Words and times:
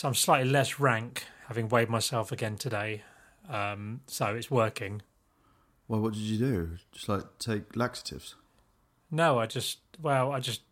so 0.00 0.08
I'm 0.08 0.14
slightly 0.14 0.48
less 0.48 0.80
rank, 0.80 1.26
having 1.46 1.68
weighed 1.68 1.90
myself 1.90 2.32
again 2.32 2.56
today. 2.56 3.02
Um, 3.50 4.00
so 4.06 4.28
it's 4.28 4.50
working. 4.50 5.02
Well, 5.88 6.00
what 6.00 6.14
did 6.14 6.22
you 6.22 6.38
do? 6.38 6.78
Just 6.90 7.06
like 7.06 7.24
take 7.38 7.76
laxatives? 7.76 8.34
No, 9.10 9.38
I 9.38 9.44
just 9.44 9.80
well, 10.00 10.32
I 10.32 10.40
just 10.40 10.62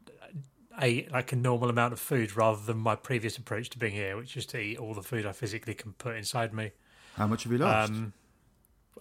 ate 0.80 1.12
like 1.12 1.30
a 1.33 1.37
normal 1.37 1.69
amount 1.69 1.93
of 1.93 2.01
food 2.01 2.38
rather 2.38 2.59
than 2.64 2.79
my 2.79 2.96
previous 2.96 3.37
approach 3.37 3.68
to 3.68 3.79
being 3.79 3.93
here, 3.93 4.16
which 4.16 4.34
is 4.34 4.46
to 4.46 4.59
eat 4.59 4.79
all 4.79 4.95
the 4.95 5.02
food 5.02 5.27
I 5.27 5.32
physically 5.32 5.74
can 5.74 5.92
put 5.92 6.16
inside 6.16 6.54
me. 6.54 6.70
How 7.14 7.26
much 7.26 7.42
have 7.42 7.52
you 7.52 7.58
lost? 7.58 7.92
Um, 7.92 8.14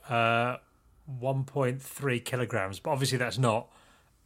uh, 0.10 0.58
1.3 1.22 2.26
kilograms, 2.26 2.82
but 2.82 2.90
obviously 2.90 3.18
that's 3.18 3.38
not 3.38 3.70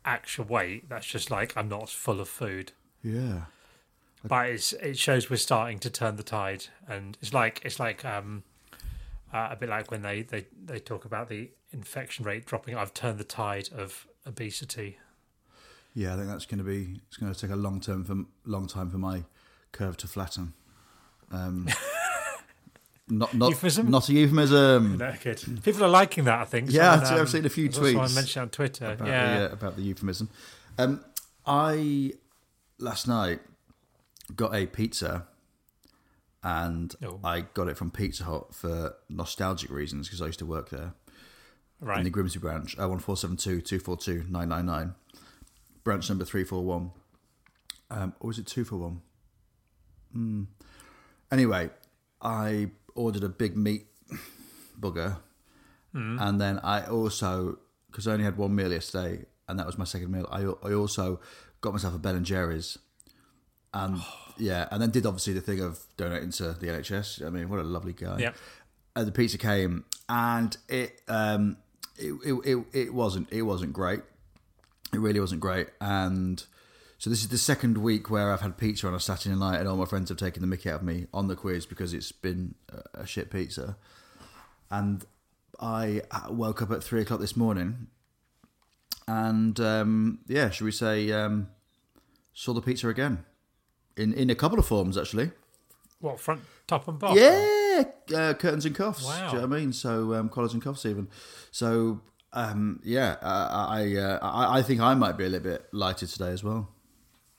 actual 0.04 0.46
weight. 0.46 0.90
That's 0.90 1.06
just 1.06 1.30
like 1.30 1.56
I'm 1.56 1.70
not 1.70 1.92
full 1.92 2.20
of 2.20 2.28
food. 2.28 2.72
yeah. 3.04 3.42
But 4.24 4.50
it's, 4.50 4.74
it 4.74 4.98
shows 4.98 5.30
we're 5.30 5.38
starting 5.38 5.80
to 5.80 5.90
turn 5.90 6.16
the 6.16 6.24
tide, 6.24 6.68
and 6.88 7.18
it's 7.22 7.34
like 7.34 7.62
it's 7.66 7.80
like 7.80 8.06
um, 8.06 8.44
uh, 9.34 9.50
a 9.52 9.56
bit 9.56 9.70
like 9.70 9.90
when 9.90 10.02
they, 10.02 10.22
they, 10.22 10.46
they 10.64 10.80
talk 10.80 11.06
about 11.06 11.30
the 11.30 11.50
infection 11.72 12.26
rate 12.26 12.46
dropping. 12.46 12.76
I've 12.76 12.94
turned 12.94 13.18
the 13.18 13.24
tide 13.24 13.70
of 13.76 14.08
obesity. 14.26 14.98
Yeah, 15.94 16.14
I 16.14 16.18
think 16.18 16.28
that's 16.28 16.46
going 16.46 16.60
to 16.60 16.64
be. 16.64 17.00
It's 17.08 17.18
going 17.18 17.34
to 17.34 17.40
take 17.40 17.52
a 17.52 17.56
long 17.56 17.82
term 17.82 18.04
for 18.06 18.26
long 18.50 18.68
time 18.68 18.90
for 18.90 18.98
my 18.98 19.24
curve 19.72 19.98
to 19.98 20.08
flatten. 20.08 20.54
Um, 21.32 21.68
not 23.10 23.34
not 23.34 23.50
Euphemism? 23.50 23.90
not 23.90 24.08
a 24.08 24.14
euphemism. 24.14 24.98
No, 24.98 25.14
good. 25.22 25.64
People 25.64 25.84
are 25.84 25.90
liking 25.90 26.26
that. 26.26 26.40
I 26.40 26.46
think. 26.46 26.72
Yeah, 26.72 26.94
I've- 26.94 27.06
I've 27.06 27.20
um, 27.22 27.28
seen 27.28 27.46
a 27.46 27.50
few 27.50 27.70
tweets. 27.70 28.12
I 28.12 28.14
mentioned 28.14 28.44
on 28.44 28.50
Twitter. 28.50 28.92
about 28.92 29.08
yeah. 29.08 29.40
the, 29.40 29.50
uh, 29.50 29.54
about 29.54 29.76
the 29.76 29.82
euphemism. 29.82 30.30
Um, 30.78 31.04
I 31.46 32.14
last 32.78 33.08
night 33.08 33.40
got 34.36 34.54
a 34.56 34.66
pizza, 34.68 35.28
and 36.44 36.96
Oh. 37.04 37.20
I 37.24 37.42
got 37.42 37.68
it 37.68 37.78
from 37.78 37.92
Pizza 37.92 38.24
Hut 38.24 38.54
for 38.56 38.96
nostalgic 39.10 39.70
reasons 39.70 40.08
because 40.08 40.22
I 40.22 40.28
used 40.28 40.40
to 40.40 40.46
work 40.46 40.70
there 40.70 40.94
Right. 41.80 42.00
in 42.00 42.04
the 42.04 42.10
Grimsby 42.10 42.40
branch. 42.40 42.78
One 42.78 43.00
four 43.00 43.18
seven 43.18 43.38
two 43.38 43.62
two 43.62 43.80
four 43.80 43.98
two 43.98 44.26
nine 44.30 44.50
nine 44.50 44.66
nine, 44.66 44.96
branch 45.84 46.10
number 46.10 46.26
three 46.26 46.44
four 46.44 46.64
one. 46.64 46.92
Um, 47.90 48.14
or 48.20 48.28
was 48.28 48.40
it 48.40 48.48
two 48.48 48.64
for 48.64 48.78
one? 48.78 49.02
Hmm. 50.14 50.44
Anyway, 51.32 51.70
I 52.22 52.72
ordered 52.96 53.24
a 53.24 53.30
big 53.30 53.56
meat 53.58 53.88
bugger, 54.80 55.18
and 55.94 56.40
then 56.42 56.60
I 56.60 56.86
also 56.86 57.60
because 57.88 58.08
I 58.08 58.14
only 58.14 58.24
had 58.26 58.38
one 58.38 58.56
meal 58.56 58.72
yesterday, 58.72 59.26
and 59.48 59.60
that 59.60 59.66
was 59.66 59.78
my 59.78 59.84
second 59.86 60.12
meal. 60.12 60.28
I 60.32 60.42
I 60.68 60.74
also 60.74 61.20
got 61.62 61.74
myself 61.74 61.94
a 61.96 62.00
Ben 62.00 62.16
and 62.16 62.26
Jerry's, 62.26 62.78
and 63.74 64.02
yeah, 64.38 64.68
and 64.72 64.82
then 64.82 64.92
did 64.92 65.06
obviously 65.06 65.34
the 65.34 65.42
thing 65.42 65.62
of 65.62 65.80
donating 65.98 66.32
to 66.32 66.54
the 66.54 66.68
NHS. 66.68 67.26
I 67.26 67.30
mean, 67.30 67.50
what 67.50 67.60
a 67.60 67.64
lovely 67.64 67.94
guy. 67.94 68.18
Yep. 68.20 68.36
And 68.96 69.08
the 69.08 69.12
pizza 69.12 69.38
came, 69.38 69.86
and 70.10 70.56
it 70.68 71.02
um 71.08 71.58
it 71.98 72.14
it, 72.26 72.34
it, 72.46 72.66
it 72.74 72.94
wasn't 72.94 73.32
it 73.32 73.44
wasn't 73.44 73.74
great. 73.74 74.02
It 74.94 75.00
really 75.00 75.20
wasn't 75.20 75.42
great, 75.42 75.68
and. 75.80 76.44
So 76.98 77.10
this 77.10 77.22
is 77.24 77.30
the 77.30 77.40
second 77.40 77.80
week 77.80 78.12
where 78.12 78.32
I've 78.32 78.42
had 78.42 78.60
pizza 78.60 78.88
on 78.88 78.94
a 78.94 79.00
Saturday 79.00 79.34
night, 79.34 79.58
and 79.58 79.68
all 79.68 79.76
my 79.76 79.86
friends 79.86 80.10
have 80.10 80.20
taken 80.20 80.42
the 80.42 80.48
mickey 80.48 80.70
out 80.70 80.82
of 80.82 80.84
me 80.84 81.08
on 81.12 81.28
the 81.28 81.36
quiz 81.36 81.66
because 81.66 81.96
it's 81.96 82.12
been 82.12 82.54
a- 82.70 83.00
a 83.02 83.08
shit 83.08 83.32
pizza. 83.32 83.76
And 84.70 85.04
I 85.60 86.04
woke 86.30 86.62
up 86.62 86.70
at 86.70 86.84
three 86.84 87.02
o'clock 87.02 87.20
this 87.20 87.36
morning, 87.36 87.88
and 89.08 89.60
um, 89.60 90.20
yeah, 90.28 90.52
should 90.52 90.66
we 90.66 90.72
say 90.72 91.12
um, 91.12 91.48
saw 92.36 92.54
the 92.54 92.62
pizza 92.62 92.88
again 92.88 93.26
in 93.98 94.14
in 94.14 94.30
a 94.30 94.36
couple 94.36 94.60
of 94.60 94.66
forms 94.66 94.98
actually. 94.98 95.32
What 96.00 96.20
front, 96.20 96.42
top, 96.68 96.88
and 96.88 96.98
bottom? 96.98 97.18
Yeah, 97.18 97.84
uh, 98.16 98.34
curtains 98.34 98.66
and 98.66 98.76
cuffs. 98.76 99.06
Wow. 99.06 99.30
Do 99.30 99.36
you 99.36 99.42
know 99.42 99.48
what 99.48 99.56
I 99.58 99.60
mean? 99.60 99.72
So 99.74 100.14
um, 100.16 100.30
collars 100.30 100.54
and 100.54 100.62
cuffs 100.64 100.86
even. 100.86 101.08
So 101.52 102.02
um, 102.34 102.80
yeah, 102.84 103.18
uh, 103.22 103.68
I, 103.70 103.96
uh, 103.96 104.20
I 104.22 104.60
I 104.60 104.62
think 104.64 104.82
I 104.82 104.96
might 104.96 105.16
be 105.18 105.26
a 105.26 105.30
little 105.30 105.52
bit 105.52 105.68
lighter 105.72 106.08
today 106.08 106.32
as 106.32 106.44
well. 106.44 106.70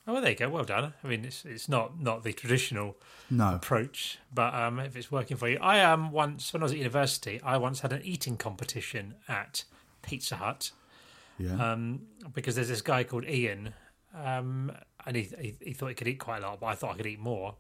Oh, 0.07 0.15
well, 0.15 0.23
there 0.23 0.33
you 0.33 0.37
go. 0.37 0.49
Well 0.49 0.65
done. 0.65 0.95
I 1.03 1.07
mean, 1.09 1.25
it's 1.25 1.45
it's 1.45 1.69
not 1.69 2.01
not 2.01 2.23
the 2.23 2.33
traditional 2.33 2.97
No, 3.31 3.55
approach, 3.55 4.19
but 4.33 4.55
um, 4.55 4.79
if 4.81 4.97
it's 4.97 5.11
working 5.11 5.37
for 5.37 5.49
you, 5.49 5.59
I 5.61 5.81
um 5.81 6.13
once 6.13 6.53
when 6.53 6.63
I 6.63 6.65
was 6.65 6.73
at 6.73 6.79
university, 6.79 7.41
I 7.43 7.57
once 7.57 7.81
had 7.81 7.93
an 7.93 8.03
eating 8.05 8.37
competition 8.37 9.15
at 9.29 9.65
Pizza 10.03 10.37
Hut. 10.37 10.71
yeah, 11.39 11.73
um, 11.73 12.03
because 12.33 12.55
there's 12.57 12.69
this 12.69 12.83
guy 12.83 13.05
called 13.05 13.25
Ian, 13.25 13.75
um, 14.15 14.73
and 15.07 15.17
he, 15.17 15.23
he 15.41 15.55
he 15.61 15.73
thought 15.73 15.89
he 15.89 15.95
could 15.95 16.09
eat 16.09 16.19
quite 16.19 16.43
a 16.43 16.47
lot, 16.47 16.61
but 16.61 16.67
I 16.67 16.75
thought 16.75 16.95
I 16.95 16.97
could 16.97 17.07
eat 17.07 17.21
more, 17.21 17.55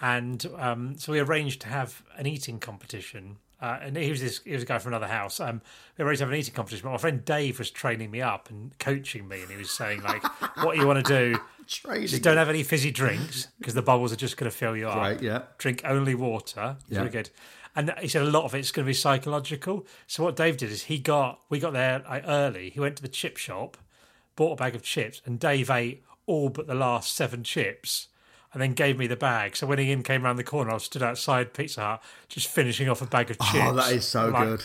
and 0.00 0.44
um, 0.58 0.96
so 0.98 1.12
we 1.12 1.20
arranged 1.20 1.60
to 1.62 1.68
have 1.68 2.02
an 2.16 2.26
eating 2.26 2.58
competition. 2.58 3.36
Uh, 3.60 3.78
and 3.82 3.94
he 3.96 4.08
was 4.10 4.20
this 4.22 4.40
he 4.44 4.52
was 4.52 4.62
a 4.62 4.66
guy 4.66 4.78
from 4.78 4.92
another 4.92 5.06
house. 5.12 5.38
Um, 5.38 5.60
we 5.98 6.04
arranged 6.04 6.20
to 6.20 6.24
have 6.24 6.32
an 6.32 6.38
eating 6.38 6.54
competition. 6.54 6.84
But 6.84 6.92
my 6.92 6.96
friend 6.98 7.22
Dave 7.24 7.58
was 7.58 7.70
training 7.70 8.10
me 8.10 8.22
up 8.22 8.48
and 8.48 8.76
coaching 8.78 9.28
me, 9.28 9.42
and 9.42 9.50
he 9.50 9.56
was 9.58 9.70
saying 9.70 10.02
like, 10.02 10.22
"What 10.64 10.78
you 10.78 10.86
want 10.86 11.04
to 11.04 11.32
do? 11.32 11.38
Just 11.66 12.22
don't 12.22 12.38
have 12.38 12.48
any 12.48 12.62
fizzy 12.62 12.90
drinks 12.90 13.48
because 13.58 13.74
the 13.74 13.82
bubbles 13.82 14.12
are 14.12 14.16
just 14.16 14.36
going 14.38 14.50
to 14.50 14.56
fill 14.56 14.76
you 14.76 14.88
up. 14.88 14.96
Right, 14.96 15.22
yeah. 15.22 15.42
Drink 15.58 15.82
only 15.84 16.14
water. 16.16 16.76
It's 16.80 16.90
Yeah. 16.92 16.98
really 17.00 17.10
good. 17.10 17.30
And 17.76 17.94
he 18.00 18.08
said 18.08 18.22
a 18.22 18.30
lot 18.30 18.42
of 18.44 18.54
it's 18.56 18.72
going 18.72 18.84
to 18.84 18.88
be 18.88 18.94
psychological. 18.94 19.86
So 20.08 20.24
what 20.24 20.34
Dave 20.34 20.56
did 20.56 20.70
is 20.72 20.84
he 20.84 20.98
got 20.98 21.40
we 21.50 21.60
got 21.60 21.72
there 21.74 22.02
early. 22.26 22.70
He 22.70 22.80
went 22.80 22.96
to 22.96 23.02
the 23.02 23.08
chip 23.08 23.36
shop, 23.36 23.76
bought 24.36 24.54
a 24.54 24.56
bag 24.56 24.74
of 24.74 24.82
chips, 24.82 25.20
and 25.26 25.38
Dave 25.38 25.70
ate 25.70 26.02
all 26.30 26.48
but 26.48 26.66
the 26.66 26.74
last 26.74 27.14
seven 27.14 27.42
chips. 27.44 28.08
And 28.52 28.60
then 28.60 28.72
gave 28.72 28.98
me 28.98 29.06
the 29.06 29.14
bag. 29.14 29.54
So 29.54 29.64
when 29.68 29.78
Ian 29.78 30.02
came 30.02 30.24
around 30.24 30.34
the 30.34 30.42
corner, 30.42 30.72
I 30.72 30.74
was 30.74 30.82
stood 30.82 31.04
outside 31.04 31.54
Pizza 31.54 31.82
Hut, 31.82 32.02
just 32.28 32.48
finishing 32.48 32.88
off 32.88 33.00
a 33.00 33.06
bag 33.06 33.30
of 33.30 33.38
chips. 33.38 33.54
Oh, 33.54 33.72
that 33.74 33.92
is 33.92 34.04
so 34.04 34.28
Like, 34.28 34.42
good. 34.48 34.64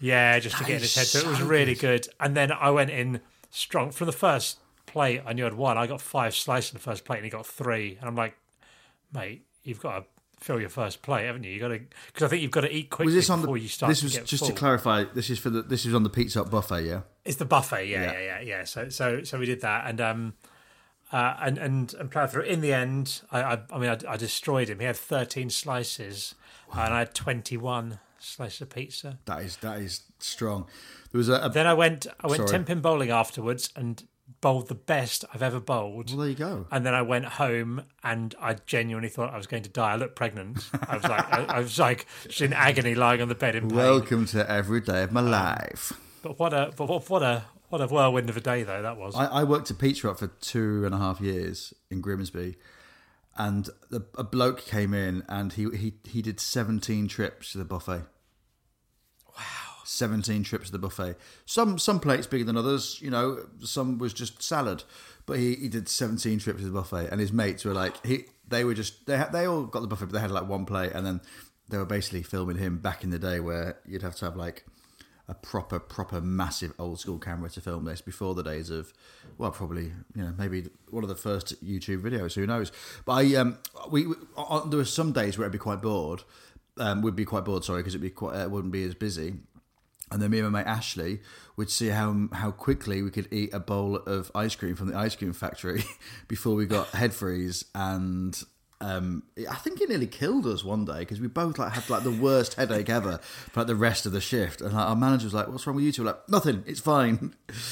yeah, 0.00 0.38
just 0.38 0.58
to 0.58 0.64
get 0.64 0.74
in 0.76 0.80
his 0.82 0.94
head. 0.94 1.06
So 1.06 1.20
it 1.20 1.26
was 1.26 1.40
really 1.40 1.74
good. 1.74 2.06
And 2.20 2.36
then 2.36 2.52
I 2.52 2.68
went 2.70 2.90
in 2.90 3.22
strong 3.50 3.90
from 3.90 4.04
the 4.06 4.12
first 4.12 4.58
plate. 4.84 5.22
I 5.24 5.32
knew 5.32 5.46
I'd 5.46 5.54
won. 5.54 5.78
I 5.78 5.86
got 5.86 6.02
five 6.02 6.34
slices 6.34 6.72
in 6.72 6.74
the 6.76 6.82
first 6.82 7.06
plate, 7.06 7.16
and 7.16 7.24
he 7.24 7.30
got 7.30 7.46
three. 7.46 7.96
And 8.00 8.06
I'm 8.06 8.16
like, 8.16 8.36
mate, 9.14 9.46
you've 9.64 9.80
got 9.80 10.00
to 10.00 10.04
fill 10.44 10.60
your 10.60 10.68
first 10.68 11.00
plate, 11.00 11.24
haven't 11.24 11.44
you? 11.44 11.52
You 11.52 11.60
got 11.60 11.68
to 11.68 11.80
because 12.08 12.24
I 12.24 12.28
think 12.28 12.42
you've 12.42 12.50
got 12.50 12.62
to 12.62 12.70
eat 12.74 12.90
quickly 12.90 13.06
Was 13.06 13.14
this 13.14 13.30
on 13.30 13.40
the? 13.40 13.46
before 13.46 13.56
you 13.56 13.68
start. 13.68 13.88
This 13.90 14.00
to 14.00 14.04
was 14.06 14.12
get 14.16 14.26
just 14.26 14.40
full. 14.42 14.48
to 14.50 14.54
clarify. 14.54 15.04
This 15.14 15.30
is 15.30 15.38
for 15.38 15.48
the. 15.48 15.62
This 15.62 15.86
is 15.86 15.94
on 15.94 16.02
the 16.02 16.10
Pizza 16.10 16.40
Hut 16.40 16.50
buffet. 16.50 16.82
Yeah. 16.82 17.00
It's 17.24 17.36
the 17.36 17.46
buffet, 17.46 17.86
yeah, 17.86 18.02
Yeah. 18.02 18.12
yeah, 18.12 18.20
yeah, 18.20 18.40
yeah. 18.40 18.64
So, 18.64 18.90
so, 18.90 19.22
so 19.22 19.38
we 19.38 19.46
did 19.46 19.62
that, 19.62 19.86
and 19.88 20.00
um, 20.02 20.34
uh, 21.12 21.36
and 21.40 21.58
and 21.58 21.94
and 21.94 22.10
plowed 22.10 22.30
through. 22.30 22.42
In 22.42 22.60
the 22.60 22.72
end, 22.72 23.22
I, 23.30 23.42
I, 23.42 23.58
I 23.72 23.78
mean, 23.78 23.90
I, 23.90 23.98
I 24.08 24.16
destroyed 24.16 24.68
him. 24.68 24.80
He 24.80 24.86
had 24.86 24.96
thirteen 24.96 25.50
slices, 25.50 26.34
and 26.72 26.94
I 26.94 27.00
had 27.00 27.14
twenty-one 27.14 28.00
slices 28.18 28.60
of 28.62 28.70
pizza. 28.70 29.18
That 29.26 29.42
is 29.42 29.56
that 29.58 29.78
is 29.78 30.02
strong. 30.18 30.66
There 31.10 31.18
was 31.18 31.28
a. 31.28 31.34
a 31.34 31.50
Then 31.50 31.66
I 31.66 31.74
went, 31.74 32.06
I 32.20 32.26
went 32.26 32.48
ten 32.48 32.64
pin 32.64 32.80
bowling 32.80 33.10
afterwards, 33.10 33.70
and 33.76 34.02
bowled 34.40 34.68
the 34.68 34.74
best 34.74 35.24
I've 35.34 35.42
ever 35.42 35.60
bowled. 35.60 36.10
well, 36.10 36.20
there 36.20 36.28
you 36.28 36.34
go. 36.34 36.66
And 36.70 36.86
then 36.86 36.94
I 36.94 37.02
went 37.02 37.26
home, 37.26 37.82
and 38.02 38.34
I 38.40 38.54
genuinely 38.66 39.08
thought 39.08 39.32
I 39.32 39.36
was 39.36 39.46
going 39.46 39.62
to 39.64 39.68
die. 39.68 39.92
I 39.92 39.96
looked 39.96 40.16
pregnant. 40.16 40.68
I 40.88 40.94
was 40.96 41.04
like, 41.04 41.32
I, 41.32 41.44
I 41.44 41.60
was 41.60 41.78
like, 41.78 42.06
just 42.24 42.40
in 42.40 42.52
agony, 42.52 42.94
lying 42.94 43.20
on 43.20 43.28
the 43.28 43.34
bed 43.34 43.54
in 43.54 43.68
pain. 43.68 43.76
Welcome 43.76 44.26
to 44.26 44.50
every 44.50 44.80
day 44.80 45.02
of 45.02 45.12
my 45.12 45.20
life. 45.20 45.92
But 46.22 46.38
what 46.38 46.54
a, 46.54 46.72
but 46.76 46.88
what, 46.88 47.10
what 47.10 47.22
a, 47.22 47.44
what 47.72 47.80
a 47.80 47.86
whirlwind 47.86 48.28
of 48.28 48.36
a 48.36 48.40
day 48.40 48.64
though 48.64 48.82
that 48.82 48.98
was. 48.98 49.16
I, 49.16 49.24
I 49.24 49.44
worked 49.44 49.70
at 49.70 49.78
Pizza 49.78 50.08
Hut 50.08 50.18
for 50.18 50.26
two 50.26 50.84
and 50.84 50.94
a 50.94 50.98
half 50.98 51.22
years 51.22 51.72
in 51.90 52.02
Grimsby, 52.02 52.56
and 53.38 53.70
the, 53.88 54.04
a 54.18 54.22
bloke 54.22 54.66
came 54.66 54.92
in 54.92 55.22
and 55.26 55.54
he, 55.54 55.70
he 55.70 55.94
he 56.04 56.20
did 56.20 56.38
seventeen 56.38 57.08
trips 57.08 57.52
to 57.52 57.58
the 57.58 57.64
buffet. 57.64 58.02
Wow, 59.26 59.72
seventeen 59.84 60.42
trips 60.42 60.66
to 60.66 60.72
the 60.72 60.78
buffet. 60.78 61.16
Some 61.46 61.78
some 61.78 61.98
plates 61.98 62.26
bigger 62.26 62.44
than 62.44 62.58
others. 62.58 63.00
You 63.00 63.10
know, 63.10 63.46
some 63.62 63.96
was 63.96 64.12
just 64.12 64.42
salad, 64.42 64.84
but 65.24 65.38
he, 65.38 65.54
he 65.54 65.68
did 65.70 65.88
seventeen 65.88 66.38
trips 66.40 66.60
to 66.60 66.66
the 66.66 66.72
buffet, 66.72 67.08
and 67.10 67.22
his 67.22 67.32
mates 67.32 67.64
were 67.64 67.72
like 67.72 68.04
he 68.04 68.26
they 68.46 68.64
were 68.64 68.74
just 68.74 69.06
they 69.06 69.24
they 69.32 69.46
all 69.46 69.64
got 69.64 69.80
the 69.80 69.88
buffet, 69.88 70.06
but 70.06 70.12
they 70.12 70.20
had 70.20 70.30
like 70.30 70.46
one 70.46 70.66
plate, 70.66 70.92
and 70.92 71.06
then 71.06 71.22
they 71.70 71.78
were 71.78 71.86
basically 71.86 72.22
filming 72.22 72.58
him 72.58 72.76
back 72.76 73.02
in 73.02 73.08
the 73.08 73.18
day 73.18 73.40
where 73.40 73.78
you'd 73.86 74.02
have 74.02 74.16
to 74.16 74.26
have 74.26 74.36
like 74.36 74.66
a 75.32 75.34
proper, 75.34 75.80
proper, 75.80 76.20
massive 76.20 76.74
old 76.78 77.00
school 77.00 77.18
camera 77.18 77.48
to 77.48 77.60
film 77.60 77.86
this 77.86 78.02
before 78.02 78.34
the 78.34 78.42
days 78.42 78.68
of, 78.68 78.92
well, 79.38 79.50
probably 79.50 79.84
you 80.14 80.22
know 80.22 80.34
maybe 80.36 80.68
one 80.90 81.02
of 81.02 81.08
the 81.08 81.16
first 81.16 81.64
YouTube 81.64 82.02
videos. 82.02 82.34
Who 82.34 82.46
knows? 82.46 82.70
But 83.06 83.12
I 83.12 83.34
um 83.36 83.58
we, 83.90 84.06
we 84.06 84.14
there 84.68 84.76
were 84.78 84.84
some 84.84 85.12
days 85.12 85.38
where 85.38 85.46
I'd 85.46 85.52
be 85.52 85.58
quite 85.58 85.80
bored. 85.80 86.22
Um, 86.78 87.02
would 87.02 87.16
be 87.16 87.26
quite 87.26 87.44
bored, 87.44 87.64
sorry, 87.64 87.80
because 87.80 87.94
it'd 87.94 88.02
be 88.02 88.10
quite 88.10 88.34
uh, 88.34 88.48
wouldn't 88.48 88.72
be 88.72 88.84
as 88.84 88.94
busy. 88.94 89.34
And 90.10 90.20
then 90.20 90.30
me 90.30 90.40
and 90.40 90.50
my 90.50 90.62
mate 90.62 90.68
Ashley 90.68 91.20
would 91.56 91.70
see 91.70 91.88
how 91.88 92.28
how 92.32 92.50
quickly 92.50 93.02
we 93.02 93.10
could 93.10 93.32
eat 93.32 93.54
a 93.54 93.60
bowl 93.60 93.96
of 93.96 94.30
ice 94.34 94.54
cream 94.54 94.76
from 94.76 94.88
the 94.88 94.96
ice 94.96 95.16
cream 95.16 95.32
factory 95.32 95.84
before 96.28 96.54
we 96.54 96.66
got 96.66 96.88
head 96.88 97.14
freeze. 97.14 97.64
And 97.74 98.42
um, 98.82 99.22
I 99.48 99.54
think 99.54 99.80
it 99.80 99.88
nearly 99.88 100.06
killed 100.06 100.46
us 100.46 100.62
one 100.64 100.84
day 100.84 100.98
because 101.00 101.20
we 101.20 101.28
both 101.28 101.58
like 101.58 101.72
had 101.72 101.88
like 101.88 102.02
the 102.02 102.10
worst 102.10 102.54
headache 102.54 102.90
ever 102.90 103.18
for 103.50 103.60
like 103.60 103.66
the 103.68 103.76
rest 103.76 104.04
of 104.06 104.12
the 104.12 104.20
shift. 104.20 104.60
And 104.60 104.72
like, 104.74 104.86
our 104.88 104.96
manager 104.96 105.24
was 105.24 105.34
like, 105.34 105.48
"What's 105.48 105.66
wrong 105.66 105.76
with 105.76 105.84
you 105.84 105.92
two? 105.92 106.02
We're 106.02 106.08
like, 106.10 106.28
nothing. 106.28 106.64
It's 106.66 106.80
fine." 106.80 107.34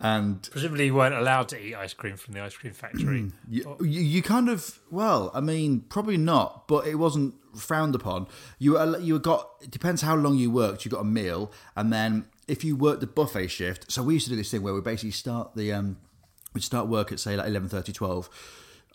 And 0.00 0.46
Presumably, 0.50 0.86
you 0.86 0.94
weren't 0.94 1.14
allowed 1.14 1.48
to 1.50 1.58
eat 1.58 1.74
ice 1.76 1.94
cream 1.94 2.16
from 2.16 2.34
the 2.34 2.40
ice 2.42 2.54
cream 2.54 2.74
factory. 2.74 3.30
You, 3.48 3.76
you, 3.80 4.00
you 4.02 4.22
kind 4.22 4.48
of 4.50 4.80
well, 4.90 5.30
I 5.32 5.40
mean, 5.40 5.80
probably 5.88 6.16
not, 6.18 6.66
but 6.68 6.86
it 6.86 6.96
wasn't 6.96 7.34
frowned 7.56 7.94
upon. 7.94 8.26
You 8.58 8.72
were- 8.72 8.98
you 8.98 9.18
got 9.20 9.48
it 9.62 9.70
depends 9.70 10.02
how 10.02 10.16
long 10.16 10.36
you 10.36 10.50
worked. 10.50 10.84
You 10.84 10.90
got 10.90 11.00
a 11.00 11.04
meal, 11.04 11.52
and 11.76 11.92
then 11.92 12.26
if 12.48 12.64
you 12.64 12.76
worked 12.76 13.00
the 13.00 13.06
buffet 13.06 13.46
shift. 13.48 13.90
So 13.90 14.02
we 14.02 14.14
used 14.14 14.26
to 14.26 14.30
do 14.30 14.36
this 14.36 14.50
thing 14.50 14.62
where 14.62 14.74
we 14.74 14.80
basically 14.82 15.12
start 15.12 15.54
the 15.54 15.72
um, 15.72 15.96
we'd 16.52 16.64
start 16.64 16.88
work 16.88 17.10
at 17.12 17.20
say 17.20 17.36
like 17.36 17.46
11.30, 17.50 17.94
12, 17.94 18.28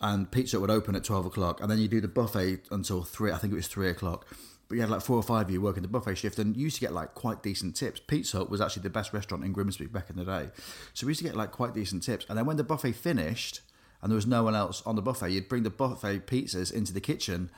and 0.00 0.30
pizza 0.30 0.58
would 0.58 0.70
open 0.70 0.94
at 0.96 1.04
twelve 1.04 1.26
o'clock, 1.26 1.60
and 1.60 1.70
then 1.70 1.78
you 1.78 1.88
do 1.88 2.00
the 2.00 2.08
buffet 2.08 2.60
until 2.70 3.02
three. 3.02 3.32
I 3.32 3.38
think 3.38 3.52
it 3.52 3.56
was 3.56 3.68
three 3.68 3.88
o'clock. 3.88 4.26
But 4.68 4.76
you 4.76 4.82
had 4.82 4.90
like 4.90 5.02
four 5.02 5.16
or 5.16 5.22
five 5.22 5.46
of 5.46 5.50
you 5.50 5.60
working 5.60 5.82
the 5.82 5.88
buffet 5.88 6.14
shift, 6.14 6.38
and 6.38 6.56
you 6.56 6.62
used 6.62 6.76
to 6.76 6.80
get 6.80 6.92
like 6.92 7.14
quite 7.14 7.42
decent 7.42 7.74
tips. 7.74 8.00
Pizza 8.06 8.38
Hut 8.38 8.50
was 8.50 8.60
actually 8.60 8.84
the 8.84 8.90
best 8.90 9.12
restaurant 9.12 9.44
in 9.44 9.52
Grimsby 9.52 9.86
back 9.86 10.10
in 10.10 10.16
the 10.16 10.24
day, 10.24 10.50
so 10.94 11.06
we 11.06 11.10
used 11.10 11.20
to 11.20 11.26
get 11.26 11.36
like 11.36 11.50
quite 11.50 11.74
decent 11.74 12.04
tips. 12.04 12.24
And 12.28 12.38
then 12.38 12.46
when 12.46 12.56
the 12.56 12.64
buffet 12.64 12.92
finished, 12.92 13.62
and 14.00 14.10
there 14.10 14.16
was 14.16 14.26
no 14.26 14.44
one 14.44 14.54
else 14.54 14.82
on 14.86 14.96
the 14.96 15.02
buffet, 15.02 15.30
you'd 15.30 15.48
bring 15.48 15.64
the 15.64 15.70
buffet 15.70 16.26
pizzas 16.26 16.72
into 16.72 16.92
the 16.92 17.00
kitchen, 17.00 17.50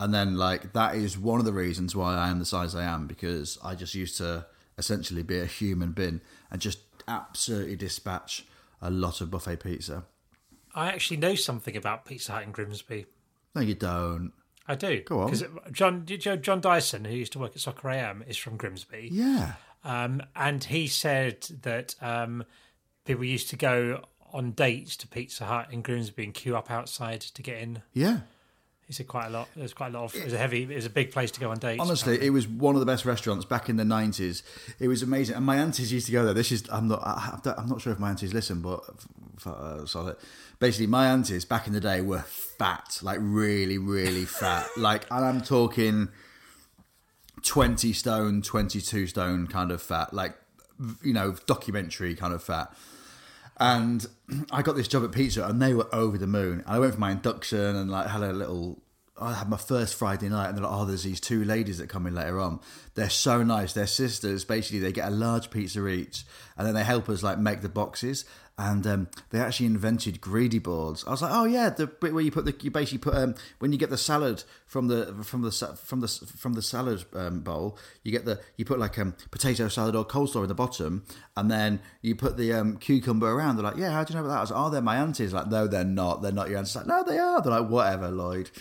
and 0.00 0.12
then 0.12 0.36
like 0.36 0.72
that 0.72 0.94
is 0.94 1.18
one 1.18 1.38
of 1.38 1.44
the 1.44 1.52
reasons 1.52 1.94
why 1.94 2.14
I 2.16 2.28
am 2.28 2.38
the 2.38 2.44
size 2.44 2.74
I 2.74 2.84
am 2.84 3.06
because 3.06 3.58
I 3.62 3.74
just 3.74 3.94
used 3.94 4.16
to 4.16 4.46
essentially 4.78 5.22
be 5.22 5.38
a 5.38 5.46
human 5.46 5.92
bin 5.92 6.20
and 6.50 6.60
just 6.60 6.78
absolutely 7.06 7.76
dispatch 7.76 8.46
a 8.80 8.90
lot 8.90 9.20
of 9.20 9.30
buffet 9.30 9.60
pizza. 9.62 10.04
I 10.74 10.88
actually 10.88 11.18
know 11.18 11.34
something 11.34 11.76
about 11.76 12.04
Pizza 12.04 12.32
Hut 12.32 12.42
in 12.42 12.52
Grimsby. 12.52 13.06
No, 13.54 13.60
you 13.62 13.74
don't. 13.74 14.32
I 14.66 14.74
do. 14.74 15.02
Go 15.02 15.20
on. 15.20 15.26
Because 15.26 15.44
John, 15.72 16.04
did 16.04 16.24
you 16.24 16.32
know 16.32 16.36
John 16.36 16.60
Dyson, 16.60 17.04
who 17.04 17.14
used 17.14 17.32
to 17.32 17.38
work 17.38 17.52
at 17.52 17.60
Soccer 17.60 17.90
AM, 17.90 18.24
is 18.26 18.36
from 18.36 18.56
Grimsby. 18.56 19.10
Yeah. 19.12 19.54
Um, 19.84 20.22
and 20.34 20.64
he 20.64 20.86
said 20.86 21.42
that 21.62 21.94
um, 22.00 22.44
people 23.04 23.24
used 23.24 23.50
to 23.50 23.56
go 23.56 24.04
on 24.32 24.52
dates 24.52 24.96
to 24.96 25.06
Pizza 25.06 25.44
Hut 25.44 25.68
in 25.70 25.82
Grimsby 25.82 26.24
and 26.24 26.34
queue 26.34 26.56
up 26.56 26.70
outside 26.70 27.20
to 27.20 27.42
get 27.42 27.58
in. 27.58 27.82
Yeah. 27.92 28.20
He 28.86 28.92
said 28.92 29.08
quite 29.08 29.26
a 29.26 29.30
lot. 29.30 29.48
There's 29.56 29.72
quite 29.72 29.94
a 29.94 29.98
lot 29.98 30.04
of. 30.04 30.14
It 30.14 30.24
was 30.24 30.34
a 30.34 30.38
heavy. 30.38 30.62
It 30.64 30.74
was 30.74 30.84
a 30.84 30.90
big 30.90 31.10
place 31.10 31.30
to 31.32 31.40
go 31.40 31.50
on 31.50 31.58
dates. 31.58 31.80
Honestly, 31.80 32.20
it 32.20 32.30
was 32.30 32.46
one 32.46 32.74
of 32.74 32.80
the 32.80 32.86
best 32.86 33.06
restaurants 33.06 33.46
back 33.46 33.68
in 33.70 33.76
the 33.76 33.84
nineties. 33.84 34.42
It 34.78 34.88
was 34.88 35.02
amazing, 35.02 35.36
and 35.36 35.44
my 35.44 35.56
aunties 35.56 35.90
used 35.92 36.06
to 36.06 36.12
go 36.12 36.24
there. 36.24 36.34
This 36.34 36.52
is 36.52 36.64
I'm 36.70 36.88
not 36.88 37.00
I'm 37.56 37.68
not 37.68 37.80
sure 37.80 37.92
if 37.92 37.98
my 37.98 38.10
aunties 38.10 38.34
listen, 38.34 38.60
but 38.60 38.80
uh, 39.46 39.86
solid. 39.86 40.16
Basically, 40.58 40.86
my 40.86 41.06
aunties 41.06 41.44
back 41.44 41.66
in 41.66 41.72
the 41.72 41.80
day 41.80 42.02
were 42.02 42.20
fat, 42.22 42.98
like 43.02 43.18
really, 43.22 43.78
really 43.78 44.24
fat. 44.26 44.66
like, 44.76 45.06
and 45.10 45.24
I'm 45.24 45.40
talking 45.40 46.08
twenty 47.42 47.94
stone, 47.94 48.42
twenty 48.42 48.82
two 48.82 49.06
stone 49.06 49.46
kind 49.46 49.70
of 49.70 49.80
fat, 49.80 50.12
like 50.12 50.36
you 51.02 51.14
know, 51.14 51.36
documentary 51.46 52.14
kind 52.14 52.34
of 52.34 52.42
fat. 52.42 52.74
And 53.58 54.06
I 54.50 54.62
got 54.62 54.76
this 54.76 54.88
job 54.88 55.04
at 55.04 55.12
Pizza, 55.12 55.46
and 55.46 55.60
they 55.60 55.74
were 55.74 55.92
over 55.94 56.18
the 56.18 56.26
moon. 56.26 56.60
And 56.66 56.76
I 56.76 56.78
went 56.78 56.94
for 56.94 57.00
my 57.00 57.12
induction 57.12 57.58
and 57.76 57.90
like 57.90 58.08
had 58.08 58.22
a 58.22 58.32
little. 58.32 58.80
I 59.20 59.34
had 59.34 59.48
my 59.48 59.56
first 59.56 59.94
Friday 59.94 60.28
night, 60.28 60.48
and 60.48 60.58
they're 60.58 60.64
like, 60.64 60.72
"Oh, 60.72 60.84
there's 60.84 61.04
these 61.04 61.20
two 61.20 61.44
ladies 61.44 61.78
that 61.78 61.88
come 61.88 62.06
in 62.06 62.14
later 62.14 62.40
on. 62.40 62.60
They're 62.94 63.10
so 63.10 63.42
nice. 63.42 63.72
They're 63.72 63.86
sisters. 63.86 64.44
Basically, 64.44 64.78
they 64.78 64.92
get 64.92 65.08
a 65.08 65.10
large 65.10 65.50
pizza 65.50 65.86
each, 65.86 66.24
and 66.56 66.66
then 66.66 66.74
they 66.74 66.84
help 66.84 67.08
us 67.08 67.22
like 67.22 67.38
make 67.38 67.60
the 67.60 67.68
boxes. 67.68 68.24
And 68.56 68.86
um, 68.86 69.08
they 69.30 69.40
actually 69.40 69.66
invented 69.66 70.20
greedy 70.20 70.60
boards. 70.60 71.04
I 71.04 71.10
was 71.10 71.20
like, 71.22 71.32
"Oh 71.34 71.44
yeah, 71.44 71.70
the 71.70 71.88
bit 71.88 72.14
where 72.14 72.22
you 72.22 72.30
put 72.30 72.44
the 72.44 72.54
you 72.62 72.70
basically 72.70 72.98
put 72.98 73.16
um, 73.16 73.34
when 73.58 73.72
you 73.72 73.78
get 73.78 73.90
the 73.90 73.98
salad 73.98 74.44
from 74.64 74.86
the 74.86 75.06
from 75.24 75.42
the 75.42 75.50
from 75.50 76.00
the 76.00 76.06
from 76.06 76.52
the 76.52 76.62
salad 76.62 77.04
um, 77.14 77.40
bowl, 77.40 77.76
you 78.04 78.12
get 78.12 78.26
the 78.26 78.40
you 78.56 78.64
put 78.64 78.78
like 78.78 78.96
um, 78.96 79.16
potato 79.32 79.66
salad 79.66 79.96
or 79.96 80.04
coleslaw 80.04 80.42
in 80.42 80.48
the 80.48 80.54
bottom, 80.54 81.04
and 81.36 81.50
then 81.50 81.80
you 82.00 82.14
put 82.14 82.36
the 82.36 82.52
um, 82.52 82.76
cucumber 82.76 83.28
around. 83.28 83.56
They're 83.56 83.64
like, 83.64 83.76
"Yeah, 83.76 83.90
how 83.90 84.04
do 84.04 84.12
you 84.12 84.20
know 84.20 84.24
about 84.24 84.34
that?" 84.34 84.38
I 84.38 84.42
was 84.42 84.50
like, 84.52 84.60
"Oh, 84.60 84.70
they're 84.70 84.80
my 84.82 84.98
aunties." 84.98 85.32
Like, 85.32 85.48
no, 85.48 85.66
they're 85.66 85.82
not. 85.82 86.22
They're 86.22 86.30
not 86.30 86.48
your 86.48 86.58
aunties. 86.58 86.76
Like, 86.76 86.86
no, 86.86 87.02
they 87.02 87.18
are. 87.18 87.42
They're 87.42 87.60
like, 87.60 87.68
whatever, 87.68 88.08
Lloyd. 88.08 88.52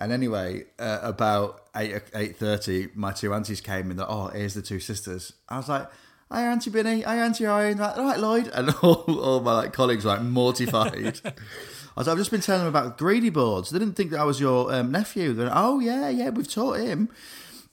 And 0.00 0.12
anyway, 0.12 0.64
uh, 0.78 0.98
about 1.02 1.68
eight 1.76 2.00
eight 2.14 2.36
thirty, 2.36 2.88
my 2.94 3.12
two 3.12 3.34
aunties 3.34 3.60
came 3.60 3.90
and 3.90 3.98
they're, 3.98 4.10
oh, 4.10 4.28
here's 4.28 4.54
the 4.54 4.62
two 4.62 4.80
sisters. 4.80 5.34
I 5.48 5.58
was 5.58 5.68
like, 5.68 5.88
hi 6.30 6.46
Auntie 6.46 6.70
Binny, 6.70 7.02
hi 7.02 7.16
Auntie 7.18 7.46
Irene, 7.46 7.76
like, 7.76 7.98
all 7.98 8.04
right 8.04 8.18
Lloyd, 8.18 8.48
and 8.54 8.70
all, 8.82 9.04
all 9.20 9.40
my 9.40 9.52
like 9.52 9.72
colleagues 9.74 10.04
were 10.04 10.12
like 10.12 10.22
mortified. 10.22 11.20
I 11.24 12.00
was 12.00 12.06
like, 12.06 12.12
I've 12.14 12.18
just 12.18 12.30
been 12.30 12.40
telling 12.40 12.62
them 12.62 12.68
about 12.68 12.96
greedy 12.96 13.30
boards. 13.30 13.70
They 13.70 13.78
didn't 13.78 13.94
think 13.94 14.12
that 14.12 14.20
I 14.20 14.24
was 14.24 14.40
your 14.40 14.72
um, 14.72 14.90
nephew. 14.90 15.34
They're 15.34 15.46
like, 15.46 15.56
oh 15.56 15.80
yeah, 15.80 16.08
yeah, 16.08 16.30
we've 16.30 16.50
taught 16.50 16.78
him. 16.78 17.10